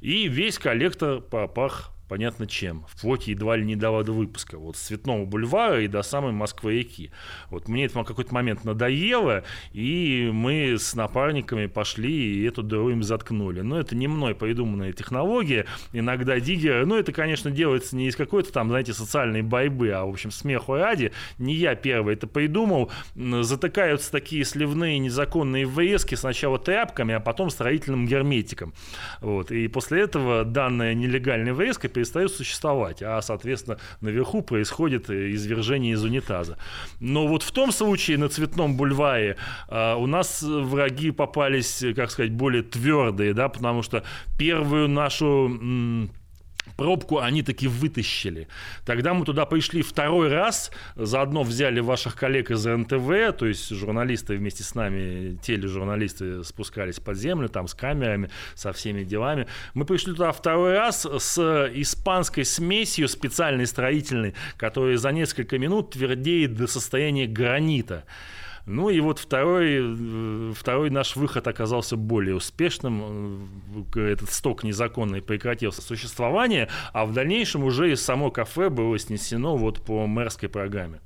И 0.00 0.26
весь 0.26 0.58
коллектор 0.58 1.20
попах 1.20 1.91
понятно 2.12 2.46
чем, 2.46 2.84
вплоть 2.90 3.26
едва 3.26 3.56
ли 3.56 3.64
не 3.64 3.74
до 3.74 3.90
выпуска, 3.90 4.58
вот 4.58 4.76
с 4.76 4.80
Цветного 4.80 5.24
бульвара 5.24 5.80
и 5.80 5.88
до 5.88 6.02
самой 6.02 6.32
Москвы-реки. 6.32 7.10
Вот 7.48 7.68
мне 7.68 7.86
это 7.86 7.98
в 7.98 8.04
какой-то 8.04 8.34
момент 8.34 8.64
надоело, 8.64 9.44
и 9.72 10.28
мы 10.30 10.76
с 10.78 10.94
напарниками 10.94 11.64
пошли 11.64 12.12
и 12.12 12.44
эту 12.44 12.62
дыру 12.62 12.90
им 12.90 13.02
заткнули. 13.02 13.62
Но 13.62 13.80
это 13.80 13.96
не 13.96 14.08
мной 14.08 14.34
придуманная 14.34 14.92
технология, 14.92 15.64
иногда 15.94 16.38
диггеры, 16.38 16.84
ну 16.84 16.96
это, 16.96 17.12
конечно, 17.12 17.50
делается 17.50 17.96
не 17.96 18.08
из 18.08 18.16
какой-то 18.16 18.52
там, 18.52 18.68
знаете, 18.68 18.92
социальной 18.92 19.40
борьбы, 19.40 19.88
а, 19.92 20.04
в 20.04 20.10
общем, 20.10 20.30
смеху 20.30 20.74
ради, 20.74 21.12
не 21.38 21.54
я 21.54 21.74
первый 21.76 22.12
это 22.12 22.26
придумал, 22.26 22.92
затыкаются 23.14 24.12
такие 24.12 24.44
сливные 24.44 24.98
незаконные 24.98 25.64
врезки 25.64 26.14
сначала 26.14 26.58
тряпками, 26.58 27.14
а 27.14 27.20
потом 27.20 27.48
строительным 27.48 28.06
герметиком. 28.06 28.74
Вот. 29.22 29.50
И 29.50 29.66
после 29.68 30.02
этого 30.02 30.44
данная 30.44 30.92
нелегальная 30.92 31.54
врезка 31.54 31.88
перестает 32.02 32.32
существовать, 32.32 33.00
а, 33.00 33.22
соответственно, 33.22 33.78
наверху 34.00 34.42
происходит 34.42 35.08
извержение 35.08 35.92
из 35.92 36.02
унитаза. 36.02 36.58
Но 36.98 37.28
вот 37.28 37.44
в 37.44 37.52
том 37.52 37.70
случае 37.70 38.18
на 38.18 38.28
Цветном 38.28 38.76
бульваре 38.76 39.36
а, 39.68 39.94
у 39.94 40.06
нас 40.06 40.42
враги 40.42 41.12
попались, 41.12 41.84
как 41.94 42.10
сказать, 42.10 42.32
более 42.32 42.64
твердые, 42.64 43.34
да, 43.34 43.48
потому 43.48 43.82
что 43.82 44.02
первую 44.36 44.88
нашу 44.88 46.10
пробку 46.76 47.18
они 47.18 47.42
таки 47.42 47.68
вытащили. 47.68 48.48
Тогда 48.84 49.14
мы 49.14 49.24
туда 49.24 49.46
пришли 49.46 49.82
второй 49.82 50.28
раз, 50.28 50.70
заодно 50.96 51.42
взяли 51.42 51.80
ваших 51.80 52.16
коллег 52.16 52.50
из 52.50 52.64
НТВ, 52.64 53.36
то 53.36 53.46
есть 53.46 53.68
журналисты 53.70 54.36
вместе 54.36 54.62
с 54.62 54.74
нами, 54.74 55.38
тележурналисты 55.42 56.44
спускались 56.44 57.00
под 57.00 57.16
землю, 57.16 57.48
там 57.48 57.68
с 57.68 57.74
камерами, 57.74 58.30
со 58.54 58.72
всеми 58.72 59.04
делами. 59.04 59.46
Мы 59.74 59.84
пришли 59.84 60.12
туда 60.12 60.32
второй 60.32 60.74
раз 60.74 61.06
с 61.06 61.38
испанской 61.74 62.44
смесью 62.44 63.08
специальной 63.08 63.66
строительной, 63.66 64.34
которая 64.56 64.96
за 64.96 65.12
несколько 65.12 65.58
минут 65.58 65.92
твердеет 65.92 66.54
до 66.54 66.66
состояния 66.66 67.26
гранита. 67.26 68.04
Ну 68.66 68.90
и 68.90 69.00
вот 69.00 69.18
второй, 69.18 69.78
э, 69.80 70.52
второй 70.56 70.90
наш 70.90 71.16
выход 71.16 71.46
оказался 71.48 71.96
более 71.96 72.36
успешным. 72.36 73.48
Э, 73.94 74.00
этот 74.00 74.30
сток 74.30 74.62
незаконный 74.62 75.20
прекратил 75.20 75.72
существование, 75.72 76.68
а 76.92 77.04
в 77.04 77.12
дальнейшем 77.12 77.64
уже 77.64 77.92
и 77.92 77.96
само 77.96 78.30
кафе 78.30 78.68
было 78.68 78.98
снесено 78.98 79.56
вот 79.56 79.82
по 79.82 80.06
мэрской 80.06 80.48
программе. 80.48 81.00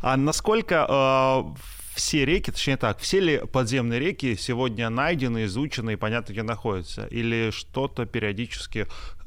А 0.00 0.16
насколько 0.16 0.86
э, 0.88 1.75
все 1.96 2.26
реки, 2.26 2.52
точнее 2.52 2.76
так, 2.76 2.98
все 2.98 3.20
ли 3.20 3.40
подземные 3.50 3.98
реки 3.98 4.36
сегодня 4.36 4.90
найдены, 4.90 5.46
изучены 5.46 5.94
и 5.94 5.96
понятно, 5.96 6.32
где 6.32 6.42
находятся? 6.42 7.06
Или 7.06 7.50
что-то 7.50 8.04
периодически 8.04 8.86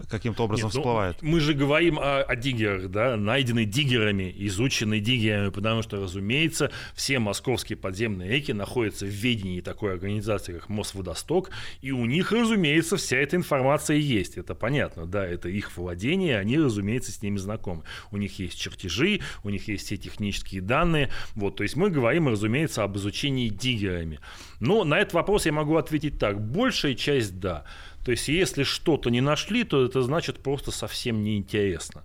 каким-то 0.10 0.44
образом 0.44 0.68
Нет, 0.68 0.76
ну, 0.76 0.82
всплывает? 0.82 1.18
Ну, 1.22 1.30
мы 1.30 1.40
же 1.40 1.54
говорим 1.54 1.98
о, 2.00 2.22
о 2.22 2.36
диггерах, 2.36 2.90
да, 2.90 3.18
найдены 3.18 3.66
диггерами, 3.66 4.34
изучены 4.38 5.00
диггерами, 5.00 5.50
потому 5.50 5.82
что, 5.82 5.98
разумеется, 5.98 6.72
все 6.94 7.18
московские 7.18 7.78
подземные 7.78 8.30
реки 8.30 8.54
находятся 8.54 9.06
в 9.06 9.10
ведении 9.10 9.62
такой 9.62 9.94
организации, 9.94 10.54
как 10.54 10.70
Мосводосток, 10.70 11.50
и 11.82 11.92
у 11.92 12.06
них, 12.06 12.32
разумеется, 12.32 12.98
вся 12.98 13.18
эта 13.18 13.36
информация 13.36 13.98
есть. 13.98 14.38
Это 14.38 14.54
понятно, 14.54 15.08
да, 15.08 15.26
это 15.26 15.50
их 15.50 15.76
владение, 15.76 16.38
они, 16.38 16.60
разумеется, 16.60 17.12
с 17.12 17.22
ними 17.22 17.38
знакомы. 17.38 17.84
У 18.12 18.18
них 18.18 18.38
есть 18.40 18.60
чертежи, 18.60 19.22
у 19.44 19.50
них 19.50 19.68
есть 19.68 19.88
все 19.88 19.98
технические 19.98 20.62
данные. 20.62 21.10
Вот, 21.34 21.56
то 21.56 21.64
есть 21.64 21.76
мы 21.76 21.90
говорим, 21.90 22.28
разумеется, 22.28 22.59
разумеется, 22.60 22.84
об 22.84 22.98
изучении 22.98 23.50
диггерами. 23.50 24.20
Но 24.60 24.84
на 24.84 25.00
этот 25.00 25.14
вопрос 25.14 25.46
я 25.46 25.52
могу 25.52 25.78
ответить 25.78 26.20
так. 26.20 26.40
Большая 26.42 26.96
часть– 26.96 27.40
да. 27.40 27.64
То 28.04 28.12
есть, 28.12 28.28
если 28.28 28.64
что-то 28.64 29.10
не 29.10 29.22
нашли, 29.22 29.64
то 29.64 29.86
это 29.86 30.02
значит 30.02 30.40
просто 30.44 30.72
совсем 30.72 31.24
неинтересно. 31.24 32.04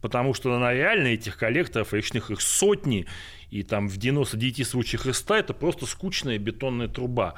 Потому 0.00 0.34
что 0.34 0.58
на 0.58 0.72
реально 0.74 1.08
этих 1.08 1.36
коллекторов 1.36 1.94
речных 1.94 2.30
их 2.30 2.40
сотни, 2.40 3.06
и 3.50 3.62
там 3.62 3.88
в 3.88 3.96
99 3.96 4.66
случаях 4.66 5.06
из 5.06 5.16
100 5.18 5.34
это 5.36 5.54
просто 5.54 5.86
скучная 5.86 6.38
бетонная 6.38 6.88
труба. 6.88 7.34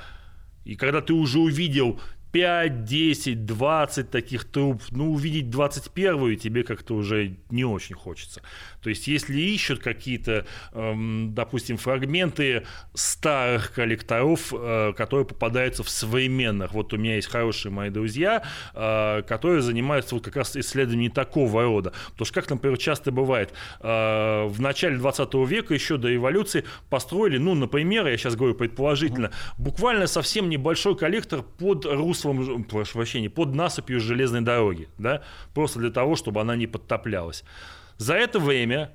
И 0.65 0.75
когда 0.75 1.01
ты 1.01 1.13
уже 1.13 1.39
увидел 1.39 2.01
5, 2.33 2.85
10, 2.85 3.47
20 3.47 4.11
таких 4.11 4.45
труб, 4.45 4.83
ну, 4.91 5.13
увидеть 5.13 5.47
21-ю 5.47 6.37
тебе 6.37 6.65
как-то 6.65 6.95
уже 6.95 7.37
не 7.51 7.65
очень 7.65 7.95
хочется. 7.95 8.43
То 8.87 8.91
есть, 8.91 9.09
если 9.09 9.41
ищут 9.41 9.81
какие-то, 9.81 10.47
эм, 10.73 11.35
допустим, 11.35 11.77
фрагменты 11.77 12.63
старых 12.95 13.73
коллекторов, 13.73 14.55
э, 14.57 14.93
которые 14.97 15.27
попадаются 15.27 15.83
в 15.83 15.91
современных, 15.91 16.73
вот 16.73 16.93
у 16.93 16.97
меня 16.97 17.17
есть 17.17 17.27
хорошие 17.27 17.73
мои 17.73 17.91
друзья, 17.91 18.45
э, 18.75 19.23
которые 19.27 19.63
занимаются 19.63 20.15
вот 20.15 20.25
как 20.25 20.37
раз 20.37 20.57
исследованием 20.57 21.11
такого 21.11 21.65
рода. 21.65 21.95
Потому 22.13 22.27
что, 22.27 22.35
как, 22.35 22.49
например, 22.49 22.79
часто 22.79 23.11
бывает, 23.11 23.53
э, 23.81 24.47
в 24.47 24.61
начале 24.61 24.99
20 24.99 25.47
века, 25.47 25.75
еще 25.75 25.97
до 25.97 26.15
эволюции, 26.15 26.63
построили, 26.89 27.39
ну, 27.39 27.57
например, 27.57 28.07
я 28.07 28.17
сейчас 28.17 28.37
говорю 28.37 28.55
предположительно, 28.55 29.33
буквально 29.59 30.07
совсем 30.07 30.49
небольшой 30.49 30.97
коллектор 30.97 31.43
под 31.43 31.87
руслом, 31.87 32.63
прошу 32.63 32.93
прощения, 32.93 33.31
под 33.31 33.53
насыпью 33.53 33.99
железной 33.99 34.43
дороги, 34.43 34.89
да, 34.97 35.25
просто 35.55 35.81
для 35.81 35.91
того, 35.91 36.15
чтобы 36.15 36.41
она 36.41 36.55
не 36.55 36.69
подтоплялась. 36.69 37.43
За 37.99 38.15
это 38.15 38.39
время 38.39 38.91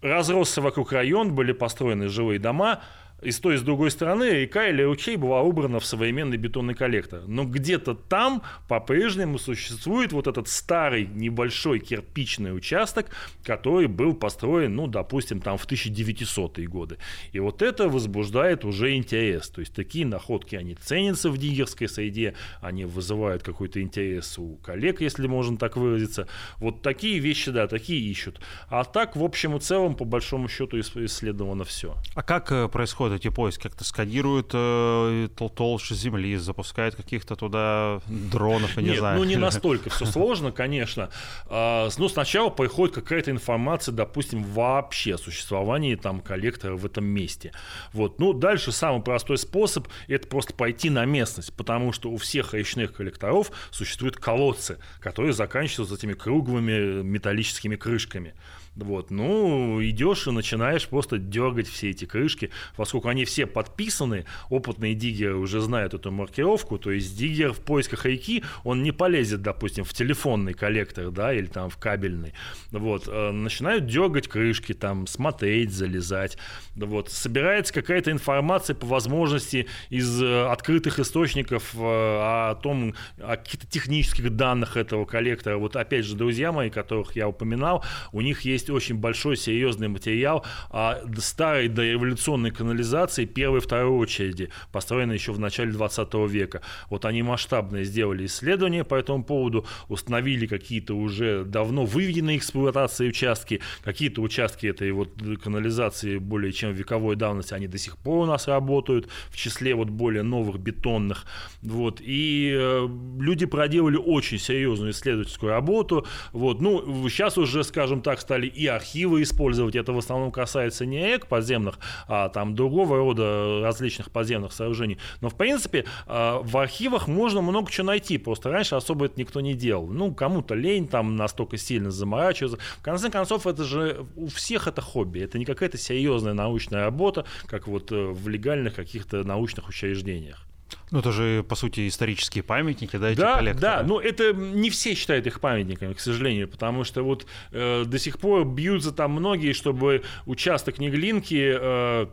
разросся 0.00 0.60
вокруг 0.60 0.92
район, 0.92 1.34
были 1.34 1.52
построены 1.52 2.08
жилые 2.08 2.38
дома, 2.38 2.82
и 3.22 3.30
с 3.30 3.38
той 3.38 3.54
и 3.54 3.58
с 3.58 3.62
другой 3.62 3.90
стороны 3.90 4.24
река 4.24 4.68
или 4.68 4.82
ручей 4.82 5.16
была 5.16 5.42
убрана 5.42 5.80
в 5.80 5.84
современный 5.84 6.36
бетонный 6.36 6.74
коллектор. 6.74 7.22
Но 7.26 7.44
где-то 7.44 7.94
там 7.94 8.42
по-прежнему 8.68 9.38
существует 9.38 10.12
вот 10.12 10.26
этот 10.26 10.48
старый 10.48 11.06
небольшой 11.06 11.78
кирпичный 11.78 12.54
участок, 12.54 13.06
который 13.44 13.86
был 13.86 14.14
построен, 14.14 14.74
ну, 14.74 14.86
допустим, 14.86 15.40
там 15.40 15.56
в 15.56 15.66
1900-е 15.66 16.66
годы. 16.66 16.98
И 17.32 17.40
вот 17.40 17.62
это 17.62 17.88
возбуждает 17.88 18.64
уже 18.64 18.96
интерес. 18.96 19.48
То 19.48 19.60
есть 19.60 19.74
такие 19.74 20.06
находки, 20.06 20.56
они 20.56 20.74
ценятся 20.74 21.30
в 21.30 21.38
диггерской 21.38 21.88
среде, 21.88 22.34
они 22.60 22.84
вызывают 22.84 23.42
какой-то 23.42 23.80
интерес 23.80 24.38
у 24.38 24.56
коллег, 24.56 25.00
если 25.00 25.26
можно 25.26 25.56
так 25.56 25.76
выразиться. 25.76 26.26
Вот 26.58 26.82
такие 26.82 27.18
вещи, 27.18 27.50
да, 27.50 27.66
такие 27.66 28.00
ищут. 28.00 28.40
А 28.68 28.84
так, 28.84 29.16
в 29.16 29.22
общем 29.22 29.56
и 29.56 29.60
целом, 29.60 29.94
по 29.94 30.04
большому 30.04 30.48
счету, 30.48 30.80
исследовано 30.80 31.64
все. 31.64 31.96
А 32.14 32.22
как 32.22 32.50
э, 32.52 32.68
происходит 32.68 33.11
вот 33.12 33.20
эти 33.20 33.28
поиски? 33.28 33.62
Как-то 33.62 33.84
сканируют 33.84 34.50
э, 34.54 35.28
толще 35.54 35.94
земли, 35.94 36.36
запускают 36.36 36.94
каких-то 36.94 37.36
туда 37.36 38.00
дронов, 38.06 38.76
я 38.76 38.82
не 38.82 38.88
Нет, 38.90 38.98
знаю. 38.98 39.18
ну 39.18 39.24
не 39.24 39.36
настолько 39.42 39.90
все 39.90 40.06
сложно, 40.06 40.52
конечно. 40.52 41.10
А, 41.46 41.88
ну, 41.98 42.08
сначала 42.08 42.50
приходит 42.50 42.94
какая-то 42.94 43.30
информация, 43.30 43.92
допустим, 43.92 44.42
вообще 44.42 45.14
о 45.14 45.18
существовании 45.18 45.94
там 45.94 46.20
коллектора 46.20 46.76
в 46.76 46.86
этом 46.86 47.04
месте. 47.04 47.52
Вот. 47.92 48.18
Ну, 48.18 48.32
дальше 48.32 48.72
самый 48.72 49.02
простой 49.02 49.38
способ– 49.38 49.88
это 50.08 50.26
просто 50.26 50.54
пойти 50.54 50.90
на 50.90 51.04
местность, 51.04 51.52
потому 51.54 51.92
что 51.92 52.10
у 52.10 52.16
всех 52.16 52.54
речных 52.54 52.94
коллекторов 52.94 53.52
существуют 53.70 54.16
колодцы, 54.16 54.78
которые 55.00 55.32
заканчиваются 55.32 55.94
этими 55.94 56.14
круглыми 56.14 57.02
металлическими 57.02 57.76
крышками. 57.76 58.34
Вот, 58.74 59.10
ну, 59.10 59.82
идешь 59.82 60.26
и 60.26 60.30
начинаешь 60.30 60.88
просто 60.88 61.18
дергать 61.18 61.68
все 61.68 61.90
эти 61.90 62.06
крышки, 62.06 62.50
поскольку 62.74 63.08
они 63.08 63.26
все 63.26 63.46
подписаны, 63.46 64.24
опытные 64.48 64.94
диггеры 64.94 65.36
уже 65.36 65.60
знают 65.60 65.92
эту 65.92 66.10
маркировку, 66.10 66.78
то 66.78 66.90
есть 66.90 67.14
диггер 67.16 67.52
в 67.52 67.60
поисках 67.60 68.06
реки, 68.06 68.42
он 68.64 68.82
не 68.82 68.90
полезет, 68.90 69.42
допустим, 69.42 69.84
в 69.84 69.92
телефонный 69.92 70.54
коллектор, 70.54 71.10
да, 71.10 71.34
или 71.34 71.44
там 71.44 71.68
в 71.68 71.76
кабельный, 71.76 72.32
вот, 72.70 73.08
э, 73.08 73.30
начинают 73.30 73.86
дергать 73.86 74.26
крышки, 74.26 74.72
там, 74.72 75.06
смотреть, 75.06 75.70
залезать, 75.70 76.38
вот, 76.74 77.10
собирается 77.10 77.74
какая-то 77.74 78.10
информация 78.10 78.74
по 78.74 78.86
возможности 78.86 79.66
из 79.90 80.22
э, 80.22 80.46
открытых 80.46 80.98
источников 80.98 81.74
э, 81.74 81.78
о 81.78 82.54
том, 82.54 82.94
о 83.18 83.36
каких-то 83.36 83.66
технических 83.66 84.34
данных 84.34 84.78
этого 84.78 85.04
коллектора, 85.04 85.58
вот, 85.58 85.76
опять 85.76 86.06
же, 86.06 86.16
друзья 86.16 86.52
мои, 86.52 86.70
которых 86.70 87.16
я 87.16 87.28
упоминал, 87.28 87.84
у 88.12 88.22
них 88.22 88.40
есть 88.40 88.61
есть 88.62 88.70
очень 88.70 88.96
большой 88.96 89.36
серьезный 89.36 89.88
материал 89.88 90.44
о 90.70 90.96
старой 91.18 91.68
дореволюционной 91.68 92.50
канализации 92.50 93.24
первой 93.24 93.58
и 93.58 93.60
второй 93.60 93.90
очереди, 93.90 94.50
построенной 94.70 95.16
еще 95.16 95.32
в 95.32 95.40
начале 95.40 95.72
20 95.72 96.14
века. 96.28 96.62
Вот 96.88 97.04
они 97.04 97.22
масштабно 97.22 97.82
сделали 97.82 98.26
исследования 98.26 98.84
по 98.84 98.94
этому 98.94 99.24
поводу, 99.24 99.66
установили 99.88 100.46
какие-то 100.46 100.94
уже 100.94 101.44
давно 101.44 101.84
выведенные 101.84 102.38
эксплуатации 102.38 103.08
участки, 103.08 103.60
какие-то 103.82 104.22
участки 104.22 104.66
этой 104.66 104.92
вот 104.92 105.10
канализации 105.42 106.18
более 106.18 106.52
чем 106.52 106.72
вековой 106.72 107.16
давности, 107.16 107.54
они 107.54 107.66
до 107.66 107.78
сих 107.78 107.96
пор 107.98 108.24
у 108.24 108.26
нас 108.26 108.46
работают, 108.46 109.08
в 109.30 109.36
числе 109.36 109.74
вот 109.74 109.88
более 109.88 110.22
новых 110.22 110.58
бетонных. 110.58 111.24
Вот. 111.62 112.00
И 112.00 112.52
э, 112.54 112.88
люди 113.18 113.46
проделали 113.46 113.96
очень 113.96 114.38
серьезную 114.38 114.92
исследовательскую 114.92 115.50
работу. 115.50 116.06
Вот. 116.32 116.60
Ну, 116.60 117.08
сейчас 117.08 117.38
уже, 117.38 117.64
скажем 117.64 118.02
так, 118.02 118.20
стали 118.20 118.51
и 118.54 118.66
архивы 118.66 119.22
использовать. 119.22 119.76
Это 119.76 119.92
в 119.92 119.98
основном 119.98 120.30
касается 120.30 120.86
не 120.86 121.14
эк 121.14 121.26
подземных, 121.26 121.78
а 122.06 122.28
там 122.28 122.54
другого 122.54 122.96
рода 122.96 123.60
различных 123.62 124.10
подземных 124.10 124.52
сооружений. 124.52 124.98
Но, 125.20 125.28
в 125.28 125.36
принципе, 125.36 125.84
а, 126.06 126.40
в 126.42 126.56
архивах 126.56 127.08
можно 127.08 127.40
много 127.42 127.70
чего 127.70 127.88
найти. 127.88 128.18
Просто 128.18 128.50
раньше 128.50 128.74
особо 128.74 129.06
это 129.06 129.18
никто 129.18 129.40
не 129.40 129.54
делал. 129.54 129.86
Ну, 129.86 130.14
кому-то 130.14 130.54
лень 130.54 130.88
там 130.88 131.16
настолько 131.16 131.56
сильно 131.56 131.90
заморачиваться. 131.90 132.58
В 132.78 132.82
конце 132.82 133.10
концов, 133.10 133.46
это 133.46 133.64
же 133.64 134.06
у 134.16 134.28
всех 134.28 134.66
это 134.66 134.80
хобби. 134.80 135.20
Это 135.20 135.38
не 135.38 135.44
какая-то 135.44 135.78
серьезная 135.78 136.34
научная 136.34 136.84
работа, 136.84 137.24
как 137.46 137.68
вот 137.68 137.92
э, 137.92 138.06
в 138.06 138.28
легальных 138.28 138.74
каких-то 138.74 139.24
научных 139.24 139.68
учреждениях. 139.68 140.46
Ну, 140.92 140.98
это 140.98 141.10
же, 141.10 141.42
по 141.42 141.54
сути, 141.54 141.88
исторические 141.88 142.44
памятники, 142.44 142.96
да, 142.96 143.10
эти 143.10 143.18
да, 143.18 143.38
коллекторы? 143.38 143.60
Да, 143.60 143.82
но 143.82 143.98
это 143.98 144.34
не 144.34 144.68
все 144.68 144.94
считают 144.94 145.26
их 145.26 145.40
памятниками, 145.40 145.94
к 145.94 146.00
сожалению, 146.00 146.48
потому 146.48 146.84
что 146.84 147.02
вот 147.02 147.26
э, 147.50 147.84
до 147.86 147.98
сих 147.98 148.18
пор 148.18 148.44
бьются 148.44 148.92
там 148.92 149.12
многие, 149.12 149.54
чтобы 149.54 150.02
участок 150.26 150.78
Неглинки 150.78 151.56
э, 151.58 152.06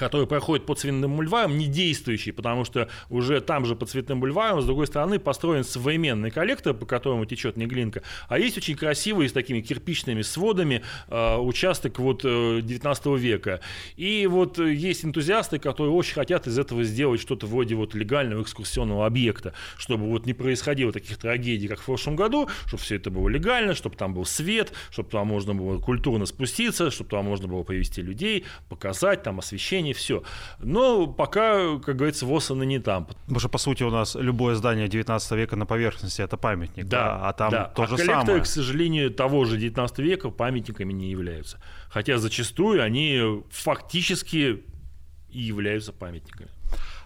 который 0.00 0.26
проходит 0.26 0.64
по 0.64 0.74
Цветным 0.74 1.14
бульварам, 1.14 1.58
не 1.58 1.66
действующий, 1.66 2.32
потому 2.32 2.64
что 2.64 2.88
уже 3.10 3.42
там 3.42 3.66
же 3.66 3.76
по 3.76 3.84
Цветным 3.84 4.18
бульварам, 4.18 4.62
с 4.62 4.64
другой 4.64 4.86
стороны, 4.86 5.18
построен 5.18 5.62
современный 5.62 6.30
коллектор, 6.30 6.72
по 6.72 6.86
которому 6.86 7.26
течет 7.26 7.58
Неглинка, 7.58 8.02
а 8.26 8.38
есть 8.38 8.56
очень 8.56 8.76
красивый 8.76 9.28
с 9.28 9.32
такими 9.32 9.60
кирпичными 9.60 10.22
сводами 10.22 10.82
э, 11.08 11.36
участок 11.36 11.98
вот 11.98 12.22
э, 12.24 12.60
19 12.62 13.06
века. 13.20 13.60
И 13.96 14.26
вот 14.26 14.58
есть 14.58 15.04
энтузиасты, 15.04 15.58
которые 15.58 15.92
очень 15.92 16.14
хотят 16.14 16.46
из 16.46 16.58
этого 16.58 16.82
сделать 16.82 17.20
что-то 17.20 17.46
вроде 17.46 17.74
вот 17.74 17.94
легального 17.94 18.42
экскурсионного 18.42 19.04
объекта, 19.04 19.52
чтобы 19.76 20.06
вот 20.06 20.24
не 20.24 20.32
происходило 20.32 20.92
таких 20.92 21.18
трагедий, 21.18 21.68
как 21.68 21.80
в 21.80 21.84
прошлом 21.84 22.16
году, 22.16 22.48
чтобы 22.64 22.82
все 22.82 22.96
это 22.96 23.10
было 23.10 23.28
легально, 23.28 23.74
чтобы 23.74 23.96
там 23.96 24.14
был 24.14 24.24
свет, 24.24 24.72
чтобы 24.90 25.10
туда 25.10 25.24
можно 25.24 25.54
было 25.54 25.78
культурно 25.78 26.24
спуститься, 26.24 26.90
чтобы 26.90 27.10
туда 27.10 27.20
можно 27.20 27.48
было 27.48 27.64
привести 27.64 28.00
людей, 28.00 28.46
показать, 28.70 29.22
там 29.22 29.40
освещение, 29.40 29.89
все. 29.92 30.22
Но 30.58 31.06
пока, 31.06 31.78
как 31.78 31.96
говорится, 31.96 32.26
ВОЗ 32.26 32.52
она 32.52 32.64
не 32.64 32.78
там. 32.78 33.06
Потому 33.06 33.40
что, 33.40 33.48
по 33.48 33.58
сути, 33.58 33.82
у 33.82 33.90
нас 33.90 34.14
любое 34.14 34.54
здание 34.54 34.88
19 34.88 35.32
века 35.32 35.56
на 35.56 35.66
поверхности– 35.66 36.22
это 36.22 36.36
памятник, 36.36 36.86
да, 36.86 37.04
да? 37.04 37.28
а 37.28 37.32
там 37.32 37.50
да. 37.50 37.64
то 37.64 37.82
а 37.82 37.86
же 37.86 37.96
коллекторы, 37.96 38.26
самое. 38.26 38.42
к 38.42 38.46
сожалению, 38.46 39.10
того 39.10 39.44
же 39.44 39.56
19 39.56 39.98
века 39.98 40.30
памятниками 40.30 40.92
не 40.92 41.10
являются. 41.10 41.60
Хотя 41.88 42.18
зачастую 42.18 42.82
они 42.82 43.42
фактически 43.50 44.64
и 45.30 45.40
являются 45.40 45.92
памятниками. 45.92 46.50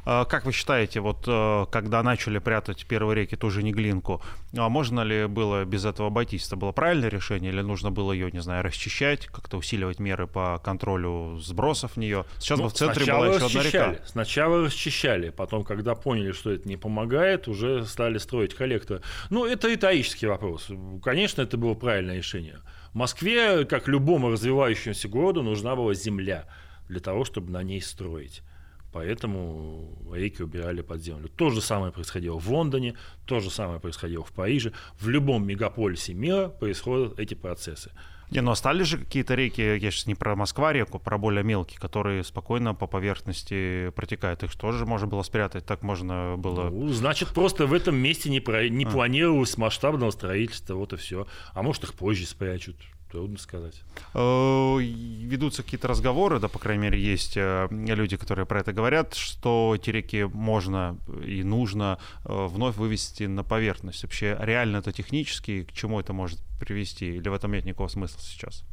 А, 0.07 0.25
как 0.25 0.45
вы 0.45 0.53
считаете, 0.53 1.01
вот 1.01 1.25
э, 1.27 1.67
когда 1.71 2.03
начали 2.03 2.39
прятать 2.39 2.85
первые 2.87 3.23
реки 3.23 3.37
ту 3.37 3.51
же 3.51 3.63
Неглинку, 3.63 4.23
а 4.57 4.69
можно 4.69 5.01
ли 5.01 5.27
было 5.27 5.65
без 5.65 5.85
этого 5.85 6.09
обойтись? 6.09 6.47
Это 6.47 6.57
было 6.57 6.73
правильное 6.73 7.09
решение 7.09 7.51
или 7.53 7.63
нужно 7.63 7.91
было 7.91 8.13
ее, 8.13 8.31
не 8.31 8.41
знаю, 8.41 8.63
расчищать, 8.63 9.27
как-то 9.27 9.57
усиливать 9.57 9.99
меры 9.99 10.27
по 10.27 10.61
контролю 10.63 11.39
сбросов 11.39 11.93
в 11.93 11.97
нее? 11.97 12.25
Сейчас 12.39 12.59
ну, 12.59 12.69
в 12.69 12.75
центре 12.75 13.07
была 13.07 13.29
еще 13.29 13.47
одна 13.47 13.63
река. 13.63 13.97
Сначала 14.05 14.67
расчищали, 14.67 15.31
потом, 15.31 15.65
когда 15.65 15.95
поняли, 15.95 16.33
что 16.33 16.51
это 16.51 16.69
не 16.69 16.77
помогает, 16.77 17.49
уже 17.49 17.85
стали 17.87 18.19
строить 18.19 18.55
коллектор. 18.55 19.01
Ну, 19.31 19.47
это 19.47 19.69
риторический 19.69 20.27
вопрос. 20.27 20.69
Конечно, 21.03 21.43
это 21.43 21.57
было 21.57 21.75
правильное 21.75 22.19
решение. 22.19 22.61
В 22.93 22.97
Москве, 22.97 23.65
как 23.65 23.89
любому 23.89 24.31
развивающемуся 24.31 25.09
городу, 25.09 25.43
нужна 25.43 25.75
была 25.75 25.95
земля 25.95 26.47
для 26.89 27.01
того, 27.01 27.25
чтобы 27.25 27.51
на 27.51 27.63
ней 27.63 27.81
строить. 27.81 28.43
Поэтому 28.95 29.89
реки 30.15 30.41
убирали 30.41 30.81
под 30.81 31.03
землю. 31.03 31.29
То 31.29 31.51
же 31.51 31.61
самое 31.61 31.91
происходило 31.91 32.39
в 32.39 32.49
Лондоне, 32.49 32.95
то 33.27 33.41
же 33.41 33.51
самое 33.51 33.81
происходило 33.81 34.25
в 34.25 34.33
Париже. 34.33 34.73
В 35.01 35.09
любом 35.09 35.45
мегаполисе 35.45 36.15
мира 36.15 36.47
происходят 36.47 37.19
эти 37.19 37.35
процессы. 37.35 37.91
Не, 38.31 38.41
ну 38.41 38.53
остались 38.53 38.87
же 38.87 38.99
какие-то 38.99 39.35
реки, 39.35 39.61
я 39.61 39.91
сейчас 39.91 40.07
не 40.07 40.15
про 40.15 40.37
Москва-реку, 40.37 41.01
про 41.01 41.19
более 41.19 41.43
мелкие, 41.43 41.81
которые 41.81 42.23
спокойно 42.23 42.73
по 42.73 42.87
поверхности 42.87 43.91
протекают. 43.97 44.45
Их 44.45 44.55
тоже 44.55 44.87
можно 44.87 45.09
было 45.09 45.23
спрятать, 45.23 45.67
так 45.67 45.83
можно 45.83 46.37
было... 46.39 46.71
Ну, 46.71 46.89
значит, 46.89 47.31
просто 47.31 47.67
в 47.67 47.75
этом 47.75 47.97
месте 47.97 48.31
не, 48.31 48.39
про... 48.39 48.69
не 48.69 48.85
а. 48.85 48.89
планировалось 48.89 49.59
масштабного 49.59 50.13
строительства, 50.13 50.75
вот 50.75 50.93
и 50.93 50.97
все. 50.97 51.27
А 51.53 51.63
может, 51.63 51.83
их 51.83 51.95
позже 51.95 52.27
спрячут. 52.27 52.77
Трудно 53.15 53.39
сказать. 53.39 53.81
Э, 54.13 54.77
ведутся 54.81 55.63
какие-то 55.63 55.87
разговоры, 55.87 56.41
да, 56.41 56.49
по 56.49 56.59
крайней 56.59 56.83
мере, 56.83 57.01
есть 57.01 57.37
э, 57.37 57.69
люди, 57.71 58.17
которые 58.17 58.45
про 58.45 58.59
это 58.59 58.73
говорят, 58.73 59.15
что 59.15 59.73
эти 59.77 59.91
реки 59.91 60.25
можно 60.25 60.99
и 61.25 61.45
нужно 61.45 62.01
э, 62.25 62.47
вновь 62.47 62.75
вывести 62.75 63.23
на 63.23 63.45
поверхность. 63.45 64.03
Вообще, 64.03 64.37
реально 64.41 64.79
это 64.79 64.91
технически, 64.91 65.63
к 65.63 65.73
чему 65.73 66.01
это 66.01 66.13
может 66.13 66.41
привести? 66.59 67.15
Или 67.15 67.29
в 67.29 67.35
этом 67.35 67.53
нет 67.53 67.65
никакого 67.65 67.87
смысла 67.87 68.19
сейчас? 68.21 68.65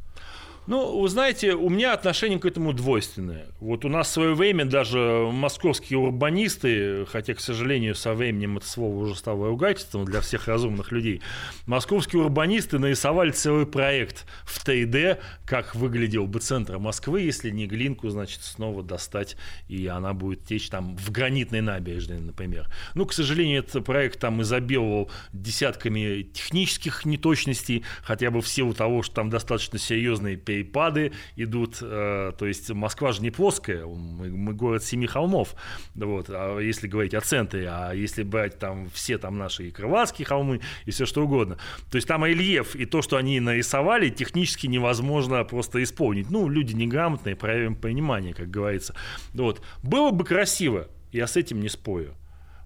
Ну, 0.67 0.99
вы 0.99 1.09
знаете, 1.09 1.53
у 1.55 1.69
меня 1.69 1.93
отношение 1.93 2.37
к 2.37 2.45
этому 2.45 2.71
двойственное. 2.71 3.47
Вот 3.59 3.83
у 3.83 3.89
нас 3.89 4.07
в 4.07 4.11
свое 4.11 4.35
время 4.35 4.63
даже 4.63 5.27
московские 5.31 5.97
урбанисты, 5.97 7.05
хотя, 7.07 7.33
к 7.33 7.39
сожалению, 7.39 7.95
со 7.95 8.13
временем 8.13 8.57
это 8.57 8.67
слово 8.67 8.95
уже 8.95 9.15
стало 9.15 9.47
ругательством 9.47 10.05
для 10.05 10.21
всех 10.21 10.47
разумных 10.47 10.91
людей, 10.91 11.21
московские 11.65 12.21
урбанисты 12.21 12.77
нарисовали 12.77 13.31
целый 13.31 13.65
проект 13.65 14.27
в 14.43 14.63
3D, 14.63 15.19
как 15.45 15.73
выглядел 15.73 16.27
бы 16.27 16.39
центр 16.39 16.77
Москвы, 16.77 17.21
если 17.21 17.49
не 17.49 17.65
глинку, 17.65 18.09
значит, 18.09 18.43
снова 18.43 18.83
достать, 18.83 19.37
и 19.67 19.87
она 19.87 20.13
будет 20.13 20.45
течь 20.45 20.69
там 20.69 20.95
в 20.95 21.11
гранитной 21.11 21.61
набережной, 21.61 22.19
например. 22.19 22.67
Ну, 22.93 23.07
к 23.07 23.13
сожалению, 23.13 23.63
этот 23.63 23.83
проект 23.83 24.19
там 24.19 24.43
изобиловал 24.43 25.09
десятками 25.33 26.21
технических 26.21 27.03
неточностей, 27.03 27.83
хотя 28.03 28.29
бы 28.29 28.41
в 28.41 28.47
силу 28.47 28.75
того, 28.75 29.01
что 29.01 29.15
там 29.15 29.31
достаточно 29.31 29.79
серьезные 29.79 30.37
перепады 30.51 31.11
идут, 31.35 31.77
э, 31.81 32.31
то 32.37 32.45
есть 32.45 32.69
Москва 32.71 33.11
же 33.11 33.21
не 33.21 33.31
плоская, 33.31 33.85
мы, 33.85 34.29
мы 34.29 34.53
город 34.53 34.83
семи 34.83 35.07
холмов, 35.07 35.55
вот, 35.95 36.27
а 36.29 36.59
если 36.59 36.87
говорить 36.87 37.13
о 37.13 37.21
центре, 37.21 37.67
а 37.69 37.93
если 37.93 38.23
брать 38.23 38.59
там 38.59 38.89
все 38.93 39.17
там 39.17 39.37
наши 39.37 39.67
и 39.67 39.71
Крылатские 39.71 40.25
холмы 40.25 40.61
и 40.85 40.91
все 40.91 41.05
что 41.05 41.23
угодно, 41.23 41.57
то 41.89 41.95
есть 41.95 42.07
там 42.07 42.25
рельеф 42.25 42.75
и 42.75 42.85
то, 42.85 43.01
что 43.01 43.17
они 43.17 43.39
нарисовали, 43.39 44.09
технически 44.09 44.67
невозможно 44.67 45.43
просто 45.43 45.81
исполнить. 45.83 46.29
Ну, 46.29 46.49
люди 46.49 46.73
неграмотные, 46.73 47.35
проявим 47.35 47.75
понимание, 47.75 48.33
как 48.33 48.49
говорится. 48.49 48.95
Вот. 49.33 49.61
Было 49.83 50.11
бы 50.11 50.25
красиво, 50.25 50.87
я 51.11 51.27
с 51.27 51.37
этим 51.37 51.61
не 51.61 51.69
спорю. 51.69 52.15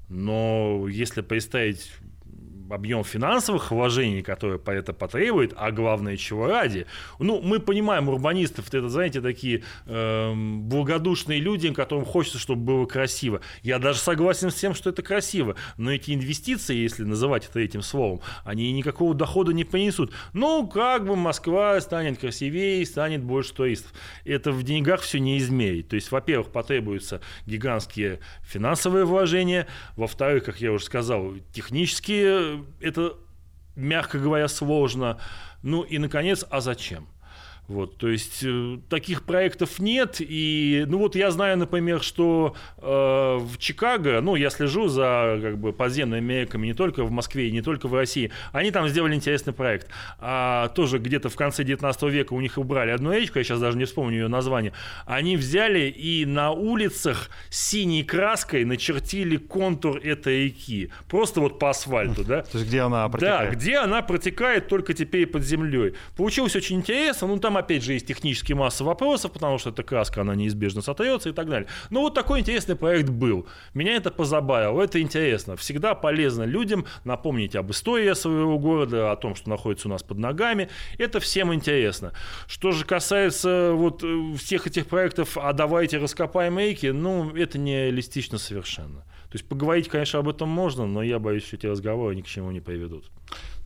Но 0.09 0.87
если 0.89 1.21
представить 1.21 1.91
объем 2.69 3.03
финансовых 3.03 3.71
вложений, 3.71 4.21
которые 4.21 4.59
по 4.59 4.71
это 4.71 4.93
потребует, 4.93 5.53
а 5.55 5.71
главное, 5.71 6.17
чего 6.17 6.47
ради. 6.47 6.85
Ну, 7.19 7.41
мы 7.41 7.59
понимаем 7.59 8.09
урбанистов, 8.09 8.67
это, 8.73 8.89
знаете, 8.89 9.21
такие 9.21 9.63
э, 9.85 10.33
благодушные 10.33 11.39
люди, 11.39 11.71
которым 11.73 12.05
хочется, 12.05 12.39
чтобы 12.39 12.61
было 12.61 12.85
красиво. 12.85 13.41
Я 13.61 13.79
даже 13.79 13.99
согласен 13.99 14.49
с 14.49 14.55
тем, 14.55 14.73
что 14.73 14.89
это 14.89 15.01
красиво, 15.01 15.55
но 15.77 15.91
эти 15.91 16.13
инвестиции, 16.13 16.75
если 16.75 17.03
называть 17.03 17.47
это 17.49 17.59
этим 17.59 17.81
словом, 17.81 18.21
они 18.43 18.71
никакого 18.71 19.13
дохода 19.13 19.51
не 19.53 19.63
принесут. 19.63 20.11
Ну, 20.33 20.67
как 20.67 21.05
бы 21.05 21.15
Москва 21.15 21.79
станет 21.81 22.19
красивее, 22.19 22.85
станет 22.85 23.23
больше 23.23 23.53
туристов. 23.53 23.93
Это 24.23 24.51
в 24.51 24.63
деньгах 24.63 25.01
все 25.01 25.19
не 25.19 25.37
измерить. 25.37 25.89
То 25.89 25.95
есть, 25.95 26.11
во-первых, 26.11 26.51
потребуются 26.51 27.21
гигантские 27.45 28.19
финансовые 28.43 29.05
вложения, 29.05 29.67
во-вторых, 29.95 30.45
как 30.45 30.61
я 30.61 30.71
уже 30.71 30.85
сказал, 30.85 31.33
технические 31.53 32.54
это, 32.79 33.17
мягко 33.75 34.19
говоря, 34.19 34.47
сложно. 34.47 35.19
Ну 35.61 35.81
и, 35.83 35.97
наконец, 35.97 36.45
а 36.49 36.61
зачем? 36.61 37.07
Вот, 37.67 37.97
то 37.97 38.07
есть 38.07 38.43
э, 38.43 38.77
таких 38.89 39.23
проектов 39.23 39.79
нет. 39.79 40.17
И, 40.19 40.85
ну 40.87 40.99
вот 40.99 41.15
я 41.15 41.31
знаю, 41.31 41.57
например, 41.57 42.03
что 42.03 42.55
э, 42.77 42.81
в 42.83 43.57
Чикаго, 43.57 44.21
ну 44.21 44.35
я 44.35 44.51
слежу 44.51 44.87
за 44.87 45.39
как 45.41 45.57
бы 45.57 45.73
подземными 45.73 46.33
реками 46.33 46.67
не 46.67 46.73
только 46.73 47.03
в 47.03 47.11
Москве 47.11 47.47
и 47.47 47.51
не 47.51 47.61
только 47.61 47.87
в 47.87 47.93
России, 47.95 48.31
они 48.51 48.69
там 48.69 48.87
сделали 48.87 49.15
интересный 49.15 49.53
проект. 49.53 49.89
А 50.19 50.69
тоже 50.69 50.99
где-то 50.99 51.29
в 51.29 51.35
конце 51.35 51.63
19 51.63 52.03
века 52.03 52.33
у 52.33 52.41
них 52.41 52.57
убрали 52.59 52.91
одну 52.91 53.11
речку, 53.11 53.39
я 53.39 53.43
сейчас 53.43 53.59
даже 53.59 53.77
не 53.77 53.85
вспомню 53.85 54.19
ее 54.19 54.27
название. 54.27 54.73
Они 55.05 55.35
взяли 55.35 55.89
и 55.89 56.25
на 56.25 56.51
улицах 56.51 57.29
синей 57.49 58.03
краской 58.03 58.63
начертили 58.63 59.37
контур 59.37 59.97
этой 59.97 60.45
реки. 60.45 60.91
Просто 61.09 61.41
вот 61.41 61.57
по 61.57 61.71
асфальту, 61.71 62.23
да? 62.23 62.43
То 62.43 62.57
есть 62.59 62.69
где 62.69 62.81
она 62.81 63.09
протекает? 63.09 63.49
Да, 63.49 63.55
где 63.55 63.77
она 63.77 64.01
протекает 64.03 64.67
только 64.67 64.93
теперь 64.93 65.25
под 65.25 65.43
землей. 65.43 65.95
Получилось 66.15 66.55
очень 66.55 66.77
интересно. 66.77 67.27
Ну 67.27 67.39
там 67.39 67.54
опять 67.57 67.83
же, 67.83 67.93
есть 67.93 68.07
технически 68.07 68.53
масса 68.53 68.83
вопросов, 68.83 69.31
потому 69.31 69.57
что 69.57 69.69
эта 69.69 69.83
краска, 69.83 70.21
она 70.21 70.35
неизбежно 70.35 70.81
сотрется 70.81 71.29
и 71.29 71.33
так 71.33 71.49
далее. 71.49 71.67
Но 71.89 72.01
вот 72.01 72.13
такой 72.13 72.39
интересный 72.39 72.75
проект 72.75 73.09
был. 73.09 73.47
Меня 73.73 73.95
это 73.95 74.11
позабавило, 74.11 74.81
это 74.81 75.01
интересно. 75.01 75.55
Всегда 75.55 75.95
полезно 75.95 76.43
людям 76.43 76.85
напомнить 77.03 77.55
об 77.55 77.71
истории 77.71 78.13
своего 78.13 78.59
города, 78.59 79.11
о 79.11 79.15
том, 79.15 79.35
что 79.35 79.49
находится 79.49 79.87
у 79.87 79.91
нас 79.91 80.03
под 80.03 80.17
ногами. 80.17 80.69
Это 80.97 81.19
всем 81.19 81.53
интересно. 81.53 82.13
Что 82.47 82.71
же 82.71 82.85
касается 82.85 83.71
вот 83.73 84.03
э, 84.03 84.33
всех 84.37 84.67
этих 84.67 84.87
проектов 84.87 85.37
«А 85.37 85.53
давайте 85.53 85.97
раскопаем 85.97 86.59
рейки», 86.59 86.87
ну, 86.87 87.35
это 87.35 87.57
не 87.57 87.85
реалистично 87.85 88.37
совершенно. 88.37 89.01
То 89.35 89.37
есть 89.37 89.49
поговорить, 89.49 89.89
конечно, 89.89 90.19
об 90.19 90.29
этом 90.29 90.47
можно, 90.47 90.85
но 90.85 91.03
я 91.03 91.19
боюсь, 91.19 91.45
что 91.45 91.57
эти 91.57 91.65
разговоры 91.65 92.15
ни 92.15 92.21
к 92.21 92.27
чему 92.27 92.51
не 92.51 92.61
приведут. 92.61 93.05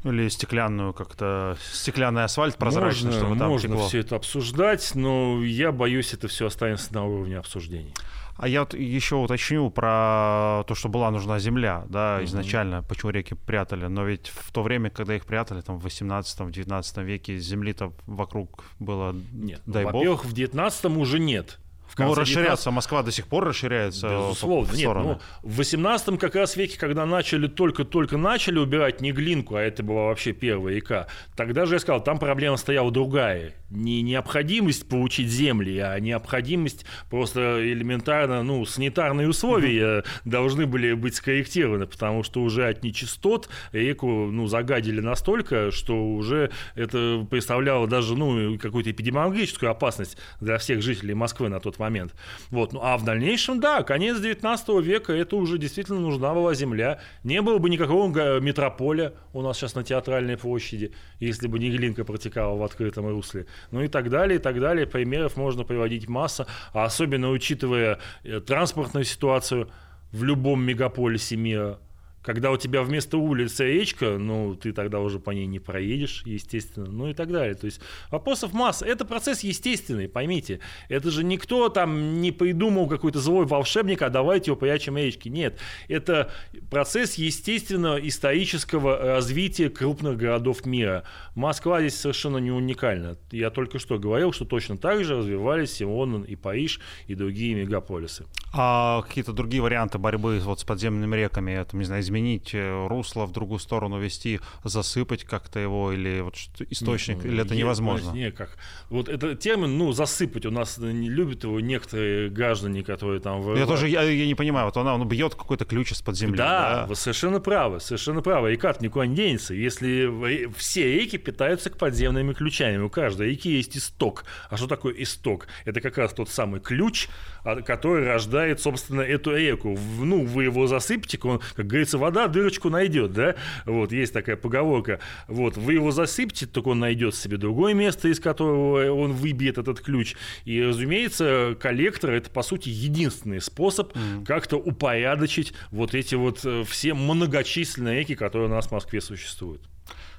Или 0.03 0.29
стеклянную 0.29 0.93
как-то, 0.93 1.57
стеклянный 1.73 2.23
асфальт 2.23 2.55
прозрачный, 2.55 3.07
можно, 3.07 3.19
чтобы 3.19 3.37
там 3.37 3.49
Можно 3.49 3.69
текло. 3.69 3.87
все 3.87 3.99
это 3.99 4.15
обсуждать, 4.15 4.95
но 4.95 5.43
я 5.43 5.73
боюсь, 5.73 6.13
это 6.13 6.29
все 6.29 6.47
останется 6.47 6.93
на 6.93 7.05
уровне 7.05 7.37
обсуждений. 7.37 7.93
А 8.37 8.47
я 8.47 8.61
вот 8.61 8.73
еще 8.73 9.15
уточню 9.15 9.69
про 9.69 10.63
то, 10.65 10.73
что 10.73 10.87
была 10.87 11.11
нужна 11.11 11.39
земля, 11.39 11.83
да, 11.89 12.23
изначально, 12.23 12.75
mm-hmm. 12.75 12.87
почему 12.87 13.11
реки 13.11 13.35
прятали. 13.35 13.87
Но 13.87 14.05
ведь 14.05 14.29
в 14.29 14.53
то 14.53 14.63
время, 14.63 14.89
когда 14.89 15.13
их 15.17 15.25
прятали, 15.25 15.59
там 15.59 15.77
в 15.77 15.85
18-19 15.85 17.03
веке, 17.03 17.37
земли-то 17.37 17.91
вокруг 18.05 18.63
было, 18.79 19.13
нет, 19.33 19.61
дай 19.65 19.83
ну, 19.83 19.91
бог. 19.91 19.99
Во-первых, 19.99 20.25
в 20.25 20.31
19 20.31 20.85
уже 20.85 21.19
нет. 21.19 21.59
Ну, 21.97 22.13
расширяться, 22.13 22.69
19... 22.69 22.73
Москва 22.73 23.03
до 23.03 23.11
сих 23.11 23.27
пор 23.27 23.45
расширяется. 23.45 24.07
Безусловно, 24.07 24.75
нет, 24.75 24.93
ну, 24.95 25.19
в 25.43 25.57
18 25.57 26.19
как 26.19 26.35
раз 26.35 26.55
веке, 26.55 26.77
когда 26.77 27.05
начали, 27.05 27.47
только-только 27.47 28.17
начали 28.17 28.59
убирать 28.59 29.01
не 29.01 29.11
глинку, 29.11 29.55
а 29.55 29.61
это 29.61 29.83
была 29.83 30.07
вообще 30.07 30.33
первая 30.33 30.75
река, 30.75 31.07
тогда 31.35 31.65
же 31.65 31.75
я 31.75 31.79
сказал, 31.79 32.03
там 32.03 32.19
проблема 32.19 32.57
стояла 32.57 32.91
другая. 32.91 33.53
Не 33.69 34.01
необходимость 34.01 34.87
получить 34.89 35.29
земли, 35.29 35.77
а 35.77 35.99
необходимость 35.99 36.85
просто 37.09 37.59
элементарно, 37.61 38.43
ну, 38.43 38.65
санитарные 38.65 39.27
условия 39.27 40.03
должны 40.25 40.65
были 40.65 40.93
быть 40.93 41.15
скорректированы, 41.15 41.85
потому 41.85 42.23
что 42.23 42.41
уже 42.41 42.67
от 42.67 42.83
нечистот 42.83 43.49
реку, 43.71 44.07
ну, 44.07 44.47
загадили 44.47 45.01
настолько, 45.01 45.71
что 45.71 45.95
уже 45.95 46.51
это 46.75 47.25
представляло 47.29 47.87
даже, 47.87 48.15
ну, 48.15 48.57
какую-то 48.57 48.91
эпидемиологическую 48.91 49.71
опасность 49.71 50.17
для 50.39 50.57
всех 50.57 50.81
жителей 50.81 51.13
Москвы 51.13 51.49
на 51.49 51.59
тот 51.59 51.78
момент. 51.79 52.13
Вот. 52.49 52.73
Ну, 52.73 52.81
а 52.83 52.97
в 52.97 53.03
дальнейшем, 53.03 53.59
да, 53.59 53.83
конец 53.83 54.19
19 54.19 54.69
века, 54.83 55.13
это 55.13 55.35
уже 55.35 55.57
действительно 55.57 55.99
нужна 55.99 56.33
была 56.33 56.53
земля. 56.53 56.99
Не 57.23 57.41
было 57.41 57.57
бы 57.57 57.69
никакого 57.69 58.39
метрополя 58.39 59.13
у 59.33 59.41
нас 59.41 59.57
сейчас 59.57 59.75
на 59.75 59.83
театральной 59.83 60.37
площади, 60.37 60.93
если 61.19 61.47
бы 61.47 61.59
не 61.59 61.69
Глинка 61.69 62.03
протекала 62.03 62.57
в 62.57 62.63
открытом 62.63 63.07
русле. 63.07 63.45
Ну 63.71 63.81
и 63.81 63.87
так 63.87 64.09
далее, 64.09 64.39
и 64.39 64.41
так 64.41 64.59
далее. 64.59 64.85
Примеров 64.85 65.37
можно 65.37 65.63
приводить 65.63 66.07
масса, 66.07 66.47
а 66.73 66.83
особенно 66.83 67.29
учитывая 67.29 67.99
э, 68.23 68.39
транспортную 68.39 69.05
ситуацию 69.05 69.69
в 70.11 70.23
любом 70.23 70.63
мегаполисе 70.63 71.35
мира– 71.35 71.79
когда 72.29 72.51
у 72.51 72.57
тебя 72.57 72.83
вместо 72.83 73.17
улицы 73.17 73.65
речка, 73.65 74.19
ну, 74.19 74.53
ты 74.53 74.71
тогда 74.71 74.99
уже 74.99 75.17
по 75.17 75.31
ней 75.31 75.47
не 75.47 75.57
проедешь, 75.57 76.21
естественно, 76.27 76.85
ну 76.85 77.07
и 77.07 77.15
так 77.15 77.31
далее. 77.31 77.55
То 77.55 77.65
есть 77.65 77.81
вопросов 78.11 78.53
масса. 78.53 78.85
Это 78.85 79.03
процесс 79.03 79.39
естественный, 79.39 80.07
поймите. 80.07 80.59
Это 80.89 81.09
же 81.09 81.23
никто 81.23 81.69
там 81.69 82.21
не 82.21 82.31
придумал 82.31 82.87
какой-то 82.87 83.19
злой 83.19 83.47
волшебник, 83.47 84.03
а 84.03 84.11
давайте 84.11 84.51
его 84.51 84.57
прячем 84.57 84.95
речки. 84.95 85.27
Нет, 85.27 85.57
это 85.87 86.31
процесс 86.69 87.15
естественного 87.15 87.97
исторического 88.07 88.95
развития 88.95 89.71
крупных 89.71 90.15
городов 90.17 90.67
мира. 90.67 91.05
Москва 91.33 91.79
здесь 91.79 91.95
совершенно 91.95 92.37
не 92.37 92.51
уникальна. 92.51 93.17
Я 93.31 93.49
только 93.49 93.79
что 93.79 93.97
говорил, 93.97 94.33
что 94.33 94.45
точно 94.45 94.77
так 94.77 95.03
же 95.03 95.17
развивались 95.17 95.81
и 95.81 95.85
Лондон, 95.85 96.21
и 96.25 96.35
Париж, 96.35 96.79
и 97.07 97.15
другие 97.15 97.55
мегаполисы. 97.55 98.27
А 98.51 99.01
какие-то 99.03 99.33
другие 99.33 99.61
варианты 99.61 99.97
борьбы 99.97 100.39
вот 100.39 100.59
с 100.59 100.63
подземными 100.63 101.15
реками, 101.15 101.51
это, 101.51 101.77
не 101.77 101.83
знаю, 101.85 102.01
изменить 102.01 102.51
э, 102.53 102.87
русло 102.87 103.25
в 103.25 103.31
другую 103.31 103.59
сторону 103.59 103.99
вести, 103.99 104.39
засыпать 104.63 105.23
как-то 105.23 105.59
его 105.59 105.91
или 105.91 106.21
вот 106.21 106.35
источник, 106.69 107.17
нет, 107.17 107.25
или 107.25 107.41
это 107.41 107.55
невозможно? 107.55 108.11
Нет, 108.11 108.35
как. 108.35 108.57
Вот 108.89 109.07
этот 109.07 109.39
термин, 109.39 109.77
ну, 109.77 109.91
засыпать 109.91 110.45
у 110.45 110.51
нас 110.51 110.77
не 110.77 111.09
любят 111.09 111.43
его 111.43 111.59
некоторые 111.59 112.29
граждане, 112.29 112.83
которые 112.83 113.19
там... 113.19 113.55
Я 113.55 113.65
тоже, 113.65 113.87
я, 113.87 114.01
я 114.03 114.25
не 114.25 114.35
понимаю, 114.35 114.65
вот 114.65 114.77
она, 114.77 114.95
он 114.95 115.07
бьет 115.07 115.35
какой-то 115.35 115.65
ключ 115.65 115.91
из-под 115.91 116.17
земли. 116.17 116.37
Да, 116.37 116.73
да, 116.81 116.85
вы 116.87 116.95
совершенно 116.95 117.39
правы, 117.39 117.79
совершенно 117.79 118.21
правы. 118.21 118.53
И 118.53 118.57
как 118.57 118.81
никуда 118.81 119.05
не 119.05 119.15
денется, 119.15 119.53
если 119.53 120.49
все 120.53 120.91
реки 120.91 121.17
питаются 121.17 121.69
к 121.69 121.77
подземными 121.77 122.33
ключами. 122.33 122.81
У 122.81 122.89
каждой 122.89 123.29
реки 123.29 123.49
есть 123.49 123.77
исток. 123.77 124.25
А 124.49 124.57
что 124.57 124.67
такое 124.67 124.93
исток? 124.93 125.47
Это 125.65 125.81
как 125.81 125.97
раз 125.97 126.13
тот 126.13 126.29
самый 126.29 126.59
ключ, 126.59 127.07
а, 127.43 127.61
который 127.61 128.05
рождает, 128.05 128.38
собственно, 128.59 129.01
эту 129.01 129.35
реку. 129.35 129.77
Ну, 129.99 130.25
вы 130.25 130.45
его 130.45 130.67
засыпьте, 130.67 131.19
он, 131.23 131.41
как 131.55 131.67
говорится, 131.67 131.97
вода 131.97 132.27
дырочку 132.27 132.69
найдет, 132.69 133.13
да? 133.13 133.35
Вот, 133.65 133.91
есть 133.91 134.13
такая 134.13 134.35
поговорка. 134.35 134.99
Вот, 135.27 135.57
вы 135.57 135.73
его 135.73 135.91
засыпьте, 135.91 136.45
только 136.45 136.69
он 136.69 136.79
найдет 136.79 137.15
себе 137.15 137.37
другое 137.37 137.73
место, 137.73 138.07
из 138.07 138.19
которого 138.19 138.91
он 138.91 139.13
выбьет 139.13 139.57
этот 139.57 139.81
ключ. 139.81 140.15
И, 140.45 140.61
разумеется, 140.61 141.57
коллектор– 141.59 142.11
это, 142.11 142.29
по 142.29 142.43
сути, 142.43 142.69
единственный 142.69 143.41
способ 143.41 143.95
mm. 143.95 144.25
как-то 144.25 144.57
упорядочить 144.57 145.53
вот 145.71 145.95
эти 145.95 146.15
вот 146.15 146.41
э, 146.43 146.63
все 146.67 146.93
многочисленные 146.93 147.99
реки, 147.99 148.15
которые 148.15 148.49
у 148.49 148.51
нас 148.51 148.67
в 148.67 148.71
Москве 148.71 149.01
существуют. 149.01 149.61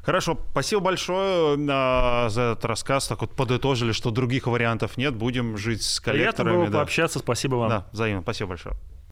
Хорошо, 0.03 0.39
спасибо 0.53 0.81
большое 0.83 1.57
э, 1.57 2.29
за 2.31 2.43
этот 2.43 2.65
рассказ. 2.65 3.07
Так 3.09 3.21
вот 3.21 3.35
подытожили, 3.35 3.93
что 3.93 4.11
других 4.11 4.47
вариантов 4.47 4.97
нет. 4.97 5.15
Будем 5.15 5.57
жить 5.57 5.83
с 5.83 6.01
коллекторами. 6.01 6.33
Приятно 6.33 6.45
было 6.45 6.71
да. 6.71 6.79
пообщаться. 6.79 7.19
Спасибо 7.19 7.57
вам. 7.57 7.69
Да, 7.69 7.87
взаимно. 7.93 8.23
Спасибо 8.23 8.51
большое. 8.51 8.77